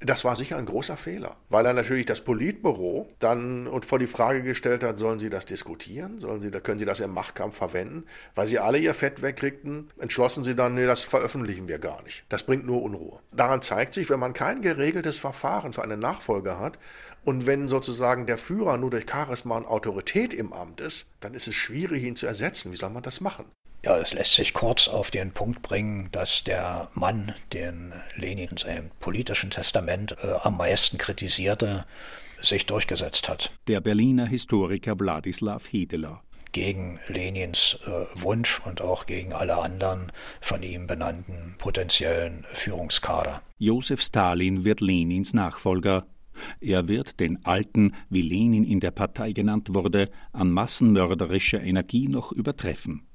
Das 0.00 0.26
war 0.26 0.36
sicher 0.36 0.58
ein 0.58 0.66
großer 0.66 0.98
Fehler, 0.98 1.36
weil 1.48 1.64
er 1.64 1.72
natürlich 1.72 2.04
das 2.04 2.20
Politbüro 2.20 3.08
dann 3.18 3.66
und 3.66 3.86
vor 3.86 3.98
die 3.98 4.06
Frage 4.06 4.42
gestellt 4.42 4.82
hat, 4.82 4.98
sollen 4.98 5.18
sie 5.18 5.30
das 5.30 5.46
diskutieren, 5.46 6.18
sollen 6.18 6.42
sie, 6.42 6.50
können 6.50 6.78
sie 6.78 6.84
das 6.84 7.00
im 7.00 7.12
Machtkampf 7.12 7.56
verwenden, 7.56 8.04
weil 8.34 8.46
sie 8.46 8.58
alle 8.58 8.76
ihr 8.76 8.92
Fett 8.92 9.22
wegkriegten, 9.22 9.90
entschlossen 9.98 10.44
sie 10.44 10.54
dann, 10.54 10.74
nee, 10.74 10.84
das 10.84 11.02
veröffentlichen 11.02 11.66
wir 11.66 11.78
gar 11.78 12.02
nicht. 12.02 12.24
Das 12.28 12.42
bringt 12.42 12.66
nur 12.66 12.82
Unruhe. 12.82 13.20
Daran 13.32 13.62
zeigt 13.62 13.94
sich, 13.94 14.10
wenn 14.10 14.20
man 14.20 14.34
kein 14.34 14.60
geregeltes 14.60 15.18
Verfahren 15.18 15.72
für 15.72 15.82
einen 15.82 16.00
Nachfolger 16.00 16.60
hat 16.60 16.78
und 17.24 17.46
wenn 17.46 17.68
sozusagen 17.68 18.26
der 18.26 18.36
Führer 18.36 18.76
nur 18.76 18.90
durch 18.90 19.06
Charisma 19.10 19.56
und 19.56 19.66
Autorität 19.66 20.34
im 20.34 20.52
Amt 20.52 20.82
ist, 20.82 21.06
dann 21.20 21.32
ist 21.32 21.48
es 21.48 21.54
schwierig, 21.54 22.04
ihn 22.04 22.16
zu 22.16 22.26
ersetzen. 22.26 22.70
Wie 22.70 22.76
soll 22.76 22.90
man 22.90 23.02
das 23.02 23.22
machen? 23.22 23.46
Ja, 23.86 23.96
es 23.98 24.12
lässt 24.12 24.34
sich 24.34 24.52
kurz 24.52 24.88
auf 24.88 25.12
den 25.12 25.30
Punkt 25.30 25.62
bringen, 25.62 26.08
dass 26.10 26.42
der 26.42 26.88
Mann, 26.94 27.36
den 27.52 27.92
Lenin 28.16 28.48
in 28.48 28.56
seinem 28.56 28.90
politischen 28.98 29.50
Testament 29.50 30.16
äh, 30.24 30.32
am 30.42 30.56
meisten 30.56 30.98
kritisierte, 30.98 31.86
sich 32.42 32.66
durchgesetzt 32.66 33.28
hat. 33.28 33.52
Der 33.68 33.80
Berliner 33.80 34.26
Historiker 34.26 34.98
Wladislaw 34.98 35.62
Hedeler 35.70 36.20
gegen 36.50 36.98
Lenins 37.06 37.78
äh, 37.86 38.20
Wunsch 38.20 38.60
und 38.64 38.80
auch 38.80 39.06
gegen 39.06 39.32
alle 39.32 39.56
anderen 39.56 40.10
von 40.40 40.64
ihm 40.64 40.88
benannten 40.88 41.54
potenziellen 41.56 42.44
Führungskader. 42.54 43.40
Josef 43.58 44.02
Stalin 44.02 44.64
wird 44.64 44.80
Lenins 44.80 45.32
Nachfolger 45.32 46.06
er 46.60 46.88
wird 46.88 47.20
den 47.20 47.46
Alten, 47.46 47.94
wie 48.10 48.20
Lenin 48.20 48.64
in 48.64 48.80
der 48.80 48.90
Partei 48.90 49.32
genannt 49.32 49.74
wurde, 49.74 50.10
an 50.32 50.50
massenmörderischer 50.50 51.62
Energie 51.62 52.08
noch 52.08 52.30
übertreffen. 52.30 53.06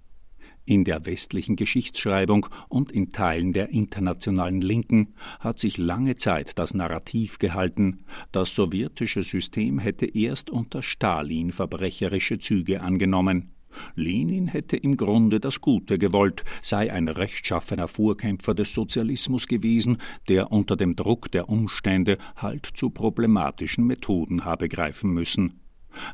In 0.65 0.83
der 0.83 1.05
westlichen 1.05 1.55
Geschichtsschreibung 1.55 2.47
und 2.69 2.91
in 2.91 3.11
Teilen 3.11 3.51
der 3.51 3.69
internationalen 3.69 4.61
Linken 4.61 5.15
hat 5.39 5.59
sich 5.59 5.77
lange 5.77 6.15
Zeit 6.15 6.59
das 6.59 6.73
Narrativ 6.75 7.39
gehalten, 7.39 8.05
das 8.31 8.53
sowjetische 8.55 9.23
System 9.23 9.79
hätte 9.79 10.05
erst 10.05 10.51
unter 10.51 10.83
Stalin 10.83 11.51
verbrecherische 11.51 12.37
Züge 12.37 12.81
angenommen. 12.81 13.51
Lenin 13.95 14.47
hätte 14.47 14.77
im 14.77 14.97
Grunde 14.97 15.39
das 15.39 15.61
Gute 15.61 15.97
gewollt, 15.97 16.43
sei 16.61 16.91
ein 16.91 17.07
rechtschaffener 17.07 17.87
Vorkämpfer 17.87 18.53
des 18.53 18.73
Sozialismus 18.73 19.47
gewesen, 19.47 19.97
der 20.27 20.51
unter 20.51 20.75
dem 20.75 20.95
Druck 20.95 21.31
der 21.31 21.49
Umstände 21.49 22.17
halt 22.35 22.67
zu 22.75 22.89
problematischen 22.89 23.87
Methoden 23.87 24.45
habe 24.45 24.69
greifen 24.69 25.11
müssen. 25.11 25.60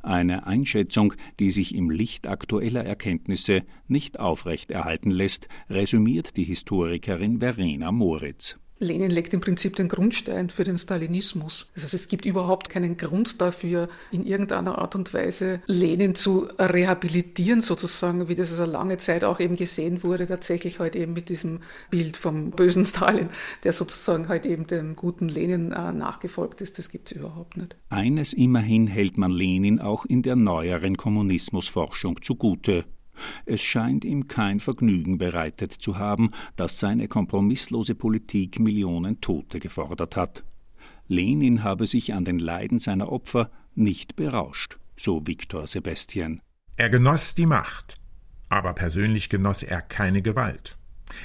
Eine 0.04 0.48
Einschätzung, 0.48 1.14
die 1.40 1.52
sich 1.52 1.76
im 1.76 1.90
Licht 1.90 2.28
aktueller 2.28 2.84
Erkenntnisse 2.84 3.64
nicht 3.88 4.20
aufrechterhalten 4.20 5.12
lässt, 5.12 5.48
resümiert 5.70 6.38
die 6.38 6.44
Historikerin 6.44 7.40
Verena 7.40 7.92
Moritz. 7.92 8.58
Lenin 8.80 9.10
legt 9.10 9.34
im 9.34 9.42
Prinzip 9.42 9.76
den 9.76 9.88
Grundstein 9.88 10.50
für 10.50 10.64
den 10.64 10.78
Stalinismus. 10.78 11.70
Das 11.74 11.84
heißt, 11.84 11.94
es 11.94 12.08
gibt 12.08 12.26
überhaupt 12.26 12.70
keinen 12.70 12.98
Grund 12.98 13.42
dafür, 13.42 13.90
in 14.12 14.26
irgendeiner 14.26 14.78
Art 14.78 14.96
und 14.96 15.14
Weise 15.14 15.62
Lenin 15.68 16.16
zu 16.16 16.48
rehabilitieren, 16.60 17.62
sozusagen, 17.62 18.28
wie 18.28 18.36
das 18.36 18.52
also 18.52 18.66
lange 18.66 18.98
Zeit 18.98 19.24
auch 19.24 19.40
eben 19.40 19.56
gesehen 19.56 20.04
wurde, 20.04 20.28
tatsächlich 20.28 20.80
halt 20.80 20.96
eben 20.96 21.14
mit 21.14 21.30
diesem 21.30 21.60
Bild 21.90 22.18
vom 22.18 22.52
bösen 22.52 22.86
Stalin, 22.86 23.30
der 23.64 23.74
sozusagen 23.74 24.28
halt 24.28 24.46
eben 24.46 24.68
dem 24.68 24.96
guten 24.96 25.28
Lenin 25.28 25.72
äh, 25.72 25.92
nachgefolgt 25.92 26.62
ist. 26.62 26.78
Das 26.78 26.90
gibt 26.90 27.12
es 27.12 27.18
überhaupt 27.18 27.58
nicht. 27.58 27.76
Eines 27.90 28.34
immerhin 28.34 28.88
hält 28.88 29.18
man 29.18 29.32
Lenin 29.32 29.80
auch 29.80 30.06
in 30.06 30.22
der 30.22 30.36
neueren 30.36 30.98
Kommunismusforschung 30.98 32.22
zugute. 32.22 32.86
Es 33.46 33.62
scheint 33.62 34.06
ihm 34.06 34.28
kein 34.28 34.60
Vergnügen 34.60 35.18
bereitet 35.18 35.72
zu 35.72 35.98
haben, 35.98 36.32
dass 36.56 36.80
seine 36.80 37.08
kompromisslose 37.08 37.96
Politik 37.96 38.60
Millionen 38.60 39.22
Tote 39.22 39.60
gefordert 39.60 40.16
hat. 40.16 40.44
Lenin 41.08 41.64
habe 41.64 41.88
sich 41.88 42.14
an 42.14 42.26
den 42.26 42.40
Leiden 42.40 42.80
seiner 42.80 43.12
Opfer 43.12 43.50
nicht 43.76 44.16
berauscht, 44.16 44.78
so 44.98 45.26
Viktor 45.26 45.68
Sebastian. 45.68 46.42
Er 46.76 46.90
genoss 46.90 47.34
die 47.34 47.46
Macht, 47.46 47.98
aber 48.50 48.74
persönlich 48.74 49.30
genoss 49.30 49.64
er 49.64 49.82
keine 49.82 50.22
Gewalt. 50.22 50.78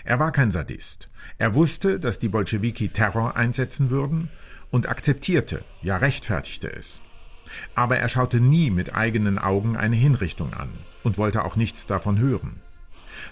Er 0.04 0.18
war 0.20 0.30
kein 0.30 0.52
Sadist. 0.52 1.10
Er 1.38 1.54
wusste, 1.54 1.98
dass 1.98 2.20
die 2.20 2.28
Bolschewiki 2.28 2.90
Terror 2.90 3.36
einsetzen 3.36 3.90
würden 3.90 4.30
und 4.70 4.88
akzeptierte, 4.88 5.64
ja 5.82 5.96
rechtfertigte 5.96 6.72
es. 6.72 7.02
Aber 7.74 7.98
er 7.98 8.08
schaute 8.08 8.40
nie 8.40 8.70
mit 8.70 8.94
eigenen 8.94 9.38
Augen 9.38 9.76
eine 9.76 9.96
Hinrichtung 9.96 10.54
an 10.54 10.70
und 11.02 11.18
wollte 11.18 11.44
auch 11.44 11.56
nichts 11.56 11.86
davon 11.86 12.18
hören. 12.18 12.60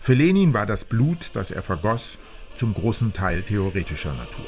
Für 0.00 0.14
Lenin 0.14 0.54
war 0.54 0.66
das 0.66 0.84
Blut, 0.84 1.30
das 1.34 1.50
er 1.50 1.62
vergoss, 1.62 2.18
zum 2.54 2.74
großen 2.74 3.12
Teil 3.12 3.42
theoretischer 3.42 4.14
Natur. 4.14 4.46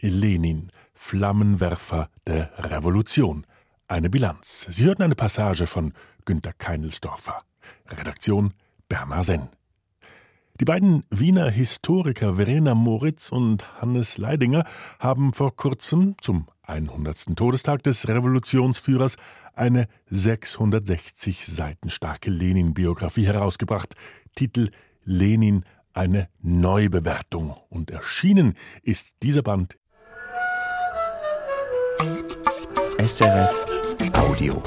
Lenin, 0.00 0.70
Flammenwerfer 0.94 2.08
der 2.26 2.50
Revolution. 2.58 3.46
Eine 3.90 4.10
Bilanz. 4.10 4.66
Sie 4.68 4.84
hörten 4.84 5.02
eine 5.02 5.14
Passage 5.14 5.66
von 5.66 5.94
Günter 6.26 6.52
Keinelsdorfer. 6.52 7.40
Redaktion 7.88 8.52
Bernhard 8.86 9.24
Senn. 9.24 9.48
Die 10.60 10.66
beiden 10.66 11.04
Wiener 11.08 11.48
Historiker 11.48 12.36
Verena 12.36 12.74
Moritz 12.74 13.32
und 13.32 13.80
Hannes 13.80 14.18
Leidinger 14.18 14.64
haben 14.98 15.32
vor 15.32 15.56
kurzem 15.56 16.16
zum 16.20 16.48
100. 16.66 17.34
Todestag 17.34 17.82
des 17.82 18.06
Revolutionsführers 18.08 19.16
eine 19.54 19.88
660 20.10 21.46
Seiten 21.46 21.88
starke 21.88 22.28
Lenin-Biografie 22.28 23.24
herausgebracht. 23.24 23.94
Titel 24.34 24.70
Lenin 25.02 25.64
eine 25.94 26.28
Neubewertung. 26.42 27.56
Und 27.70 27.90
erschienen 27.90 28.54
ist 28.82 29.22
dieser 29.22 29.42
Band 29.42 29.78
SRF 32.98 33.77
Audio. 34.14 34.62